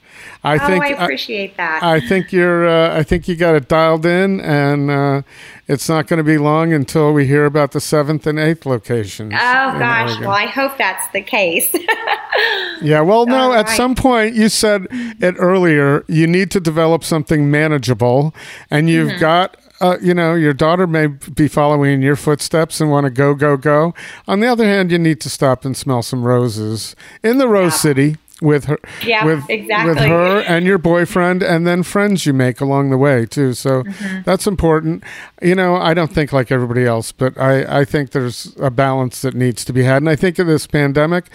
I 0.45 0.55
oh, 0.55 0.66
think 0.66 0.84
I 0.84 0.89
appreciate 0.91 1.57
that. 1.57 1.82
I, 1.82 2.01
think 2.01 2.32
you're. 2.32 2.68
Uh, 2.68 2.97
I 2.97 3.03
think 3.03 3.26
you 3.26 3.34
got 3.34 3.55
it 3.57 3.68
dialed 3.68 4.07
in, 4.07 4.41
and 4.41 4.91
uh, 4.91 5.22
it's 5.66 5.89
not 5.89 6.07
going 6.07 6.18
to 6.18 6.24
be 6.24 6.39
long 6.39 6.72
until 6.72 7.12
we 7.12 7.26
hear 7.26 7.45
about 7.45 7.72
the 7.72 7.80
seventh 7.80 8.26
and 8.26 8.39
eighth 8.39 8.64
locations. 8.64 9.32
Oh 9.34 9.36
gosh! 9.36 10.11
Oregon. 10.11 10.26
Well, 10.26 10.36
I 10.36 10.47
hope 10.47 10.78
that's 10.78 11.11
the 11.12 11.22
case. 11.22 11.68
yeah. 12.82 13.01
Well, 13.01 13.26
no. 13.26 13.51
Right. 13.51 13.61
At 13.61 13.68
some 13.70 13.97
point, 13.97 14.36
you 14.36 14.49
said 14.49 14.86
it 14.91 15.34
earlier. 15.39 16.05
You 16.07 16.28
need 16.28 16.53
to 16.53 16.61
develop 16.61 17.03
something 17.03 17.51
manageable, 17.51 18.32
and 18.70 18.89
you've 18.89 19.11
mm-hmm. 19.11 19.20
got 19.20 19.57
uh, 19.80 19.97
you 20.01 20.14
know, 20.14 20.34
your 20.34 20.53
daughter 20.53 20.86
may 20.86 21.07
be 21.07 21.49
following 21.49 21.93
in 21.93 22.03
your 22.03 22.16
footsteps 22.16 22.80
and 22.80 22.91
want 22.91 23.05
to 23.05 23.11
go, 23.11 23.34
go, 23.34 23.57
go. 23.57 23.95
On 24.26 24.41
the 24.41 24.47
other 24.47 24.64
hand, 24.64 24.91
you 24.91 24.99
need 24.99 25.20
to 25.20 25.30
stop 25.30 25.64
and 25.64 25.76
smell 25.76 26.03
some 26.03 26.24
roses 26.24 26.97
in 27.22 27.39
the 27.39 27.49
Rose 27.49 27.74
yeah. 27.74 27.78
City 27.78 28.16
with 28.41 28.64
her, 28.66 28.78
Yeah, 29.05 29.24
with 29.24 29.49
exactly. 29.51 29.95
with 29.95 29.99
her 29.99 30.41
and 30.47 30.64
your 30.64 30.78
boyfriend, 30.78 31.43
and 31.43 31.66
then 31.66 31.82
friends 31.82 32.24
you 32.26 32.32
make 32.32 32.61
along 32.61 32.91
the 32.91 32.99
way 32.99 33.26
too. 33.26 33.55
So 33.55 33.82
Mm-hmm. 33.82 34.22
that's 34.24 34.47
important. 34.47 35.03
You 35.43 35.55
know, 35.55 35.76
I 35.76 35.95
don't 35.95 36.12
think 36.12 36.32
like 36.32 36.53
everybody 36.53 36.84
else, 36.86 37.11
but 37.12 37.36
I 37.39 37.80
I 37.80 37.84
think 37.84 38.11
there's 38.11 38.55
a 38.61 38.70
balance 38.70 39.22
that 39.22 39.34
needs 39.34 39.64
to 39.64 39.72
be 39.72 39.82
had, 39.84 39.97
and 40.03 40.09
I 40.09 40.16
think 40.16 40.39
of 40.39 40.47
this 40.47 40.66
pandemic 40.66 41.26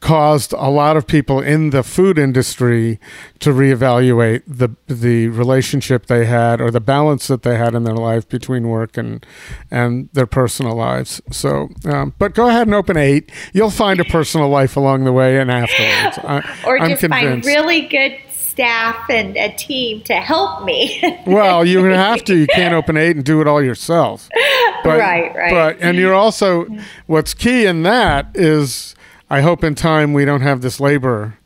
caused 0.00 0.52
a 0.54 0.68
lot 0.68 0.96
of 0.96 1.06
people 1.06 1.40
in 1.40 1.70
the 1.70 1.82
food 1.82 2.18
industry 2.18 2.98
to 3.38 3.50
reevaluate 3.50 4.42
the 4.46 4.70
the 4.86 5.28
relationship 5.28 6.06
they 6.06 6.24
had 6.24 6.60
or 6.60 6.70
the 6.70 6.80
balance 6.80 7.26
that 7.26 7.42
they 7.42 7.56
had 7.56 7.74
in 7.74 7.84
their 7.84 7.94
life 7.94 8.28
between 8.28 8.68
work 8.68 8.96
and 8.96 9.24
and 9.70 10.08
their 10.14 10.26
personal 10.26 10.74
lives. 10.74 11.20
So, 11.30 11.68
um, 11.84 12.14
but 12.18 12.34
go 12.34 12.48
ahead 12.48 12.66
and 12.66 12.74
open 12.74 12.96
eight. 12.96 13.30
You'll 13.52 13.70
find 13.70 14.00
a 14.00 14.04
personal 14.04 14.48
life 14.48 14.76
along 14.76 15.04
the 15.04 15.12
way 15.12 15.38
and 15.38 15.50
afterwards. 15.50 16.18
I, 16.18 16.58
or 16.66 16.80
I'm 16.80 16.90
just 16.90 17.06
find 17.06 17.44
really 17.44 17.82
good 17.82 18.16
staff 18.30 19.08
and 19.08 19.36
a 19.36 19.54
team 19.54 20.02
to 20.02 20.14
help 20.14 20.64
me. 20.64 21.00
well, 21.26 21.64
you 21.64 21.82
have 21.84 22.24
to. 22.24 22.36
You 22.36 22.46
can't 22.46 22.74
open 22.74 22.96
eight 22.96 23.16
and 23.16 23.24
do 23.24 23.40
it 23.40 23.46
all 23.46 23.62
yourself. 23.62 24.28
But, 24.82 24.98
Right, 24.98 25.36
right. 25.36 25.50
But 25.52 25.84
and 25.84 25.98
you're 25.98 26.14
also 26.14 26.66
what's 27.04 27.34
key 27.34 27.66
in 27.66 27.82
that 27.82 28.30
is 28.34 28.94
I 29.30 29.42
hope 29.42 29.62
in 29.62 29.74
time 29.74 30.12
we 30.12 30.24
don't 30.24 30.40
have 30.42 30.60
this 30.60 30.80
labor 30.80 31.36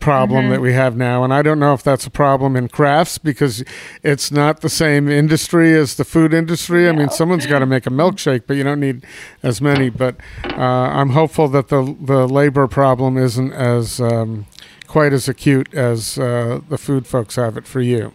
problem 0.00 0.42
Mm-hmm. 0.44 0.50
that 0.50 0.60
we 0.60 0.74
have 0.74 0.96
now 0.96 1.24
and 1.24 1.32
I 1.32 1.40
don't 1.40 1.58
know 1.58 1.72
if 1.72 1.82
that's 1.82 2.06
a 2.06 2.10
problem 2.10 2.56
in 2.56 2.68
crafts 2.68 3.16
because 3.16 3.64
it's 4.02 4.30
not 4.30 4.60
the 4.60 4.68
same 4.68 5.08
industry 5.08 5.72
as 5.74 5.94
the 5.94 6.04
food 6.04 6.34
industry. 6.34 6.86
I 6.88 6.92
mean, 6.92 7.08
someone's 7.08 7.46
got 7.46 7.60
to 7.60 7.66
make 7.66 7.86
a 7.86 7.90
milkshake, 7.90 8.42
but 8.46 8.58
you 8.58 8.64
don't 8.64 8.80
need 8.80 9.06
as 9.42 9.62
many. 9.62 9.88
But 9.88 10.16
uh, 10.44 10.60
I'm 10.60 11.10
hopeful 11.10 11.48
that 11.48 11.68
the 11.68 11.96
the 11.98 12.28
labor 12.28 12.66
problem 12.66 13.16
isn't 13.16 13.52
as 13.52 13.98
um, 13.98 14.44
quite 14.86 15.14
as 15.14 15.26
acute 15.26 15.72
as 15.72 16.18
uh, 16.18 16.60
the 16.68 16.76
food 16.76 17.06
folks 17.06 17.36
have 17.36 17.56
it 17.56 17.66
for 17.66 17.80
you. 17.80 18.12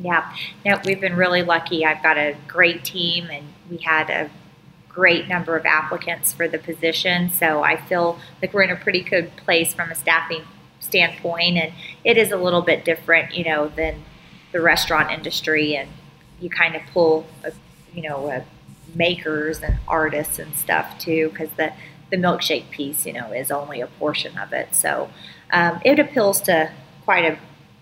Yeah, 0.00 0.34
no, 0.64 0.80
we've 0.86 1.00
been 1.02 1.16
really 1.16 1.42
lucky. 1.42 1.84
I've 1.84 2.02
got 2.02 2.16
a 2.16 2.34
great 2.48 2.82
team, 2.82 3.28
and 3.30 3.44
we 3.70 3.76
had 3.76 4.08
a 4.08 4.30
great 4.92 5.28
number 5.28 5.56
of 5.56 5.64
applicants 5.64 6.32
for 6.32 6.48
the 6.48 6.58
position. 6.58 7.30
So 7.30 7.62
I 7.62 7.76
feel 7.76 8.18
like 8.42 8.52
we're 8.52 8.62
in 8.62 8.70
a 8.70 8.76
pretty 8.76 9.00
good 9.00 9.34
place 9.36 9.72
from 9.72 9.90
a 9.90 9.94
staffing 9.94 10.42
standpoint, 10.80 11.56
and 11.56 11.72
it 12.04 12.16
is 12.16 12.32
a 12.32 12.36
little 12.36 12.62
bit 12.62 12.84
different, 12.84 13.34
you 13.34 13.44
know, 13.44 13.68
than 13.68 14.02
the 14.52 14.60
restaurant 14.60 15.10
industry, 15.10 15.76
and 15.76 15.88
you 16.40 16.50
kind 16.50 16.74
of 16.74 16.82
pull, 16.92 17.26
a, 17.44 17.52
you 17.94 18.02
know, 18.02 18.44
makers 18.94 19.60
and 19.60 19.78
artists 19.86 20.38
and 20.38 20.54
stuff 20.56 20.98
too, 20.98 21.28
because 21.30 21.50
the 21.56 21.72
the 22.10 22.16
milkshake 22.16 22.70
piece, 22.70 23.06
you 23.06 23.12
know, 23.12 23.32
is 23.32 23.52
only 23.52 23.80
a 23.80 23.86
portion 23.86 24.36
of 24.36 24.52
it. 24.52 24.74
So 24.74 25.10
um, 25.52 25.80
it 25.84 26.00
appeals 26.00 26.40
to 26.42 26.72
quite 27.04 27.24
a 27.24 27.38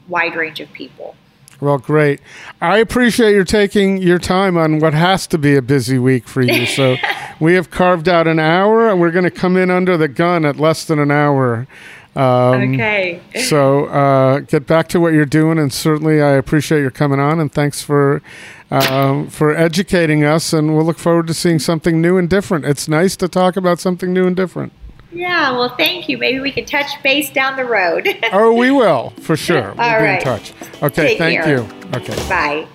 wide 0.06 0.36
range 0.36 0.61
of 0.61 0.70
people. 0.72 1.16
Well, 1.61 1.78
great. 1.78 2.20
I 2.61 2.78
appreciate 2.78 3.32
your 3.32 3.44
taking 3.44 3.98
your 3.98 4.18
time 4.20 4.56
on 4.56 4.78
what 4.78 4.94
has 4.94 5.26
to 5.28 5.38
be 5.38 5.56
a 5.56 5.62
busy 5.62 5.98
week 5.98 6.28
for 6.28 6.40
you. 6.42 6.66
So, 6.66 6.96
we 7.40 7.54
have 7.54 7.70
carved 7.70 8.09
out 8.09 8.28
an 8.28 8.38
hour, 8.38 8.88
and 8.88 9.00
we're 9.00 9.11
going 9.11 9.24
to 9.24 9.30
come 9.30 9.56
in 9.56 9.70
under 9.70 9.96
the 9.96 10.06
gun 10.09 10.44
at 10.44 10.56
less 10.56 10.84
than 10.84 10.98
an 11.00 11.11
hour. 11.11 11.66
Um, 12.14 12.74
Okay. 12.74 13.20
So, 13.42 13.86
uh, 13.86 14.40
get 14.40 14.66
back 14.66 14.88
to 14.90 15.00
what 15.00 15.12
you're 15.12 15.24
doing, 15.26 15.59
and 15.59 15.72
certainly 15.72 16.22
I 16.22 16.30
appreciate 16.32 16.80
your 16.80 16.90
coming 16.92 17.18
on, 17.20 17.40
and 17.40 17.52
thanks 17.52 17.82
for 17.82 18.22
um, 18.70 19.28
for 19.28 19.54
educating 19.54 20.24
us. 20.24 20.52
And 20.52 20.76
we'll 20.76 20.84
look 20.84 20.98
forward 20.98 21.26
to 21.28 21.34
seeing 21.34 21.59
something 21.59 22.00
new 22.00 22.18
and 22.18 22.28
different. 22.28 22.64
It's 22.66 22.86
nice 22.88 23.16
to 23.16 23.28
talk 23.28 23.56
about 23.56 23.80
something 23.80 24.12
new 24.12 24.26
and 24.26 24.36
different. 24.36 24.72
Yeah, 25.11 25.52
well, 25.52 25.74
thank 25.76 26.09
you. 26.09 26.18
Maybe 26.18 26.38
we 26.40 26.52
can 26.52 26.64
touch 26.66 26.86
base 27.02 27.30
down 27.30 27.56
the 27.56 27.64
road. 27.64 28.06
Oh, 28.32 28.52
we 28.52 28.70
will 28.70 29.11
for 29.22 29.36
sure. 29.36 29.72
We'll 29.72 29.80
All 29.80 29.98
be 29.98 30.04
right. 30.04 30.18
in 30.18 30.24
touch. 30.24 30.52
Okay, 30.82 31.06
Take 31.09 31.18
thank 31.18 31.42
care. 31.42 31.59
you. 31.59 31.68
Okay. 31.94 32.14
Bye. 32.28 32.66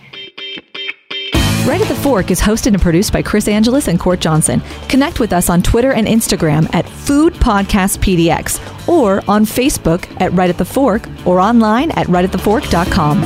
Right 1.67 1.79
at 1.79 1.87
the 1.87 1.95
Fork 2.01 2.31
is 2.31 2.41
hosted 2.41 2.73
and 2.73 2.81
produced 2.81 3.13
by 3.13 3.21
Chris 3.21 3.47
Angelus 3.47 3.87
and 3.87 3.99
Court 3.99 4.19
Johnson. 4.19 4.61
Connect 4.89 5.19
with 5.19 5.31
us 5.31 5.49
on 5.49 5.61
Twitter 5.61 5.93
and 5.93 6.07
Instagram 6.07 6.67
at 6.73 6.89
Food 6.89 7.33
Podcast 7.35 7.99
PDX 7.99 8.59
or 8.87 9.21
on 9.29 9.45
Facebook 9.45 10.09
at 10.19 10.33
Right 10.33 10.49
at 10.49 10.57
the 10.57 10.65
Fork 10.65 11.07
or 11.25 11.39
online 11.39 11.91
at 11.91 12.07
rightatthefork.com. 12.07 13.21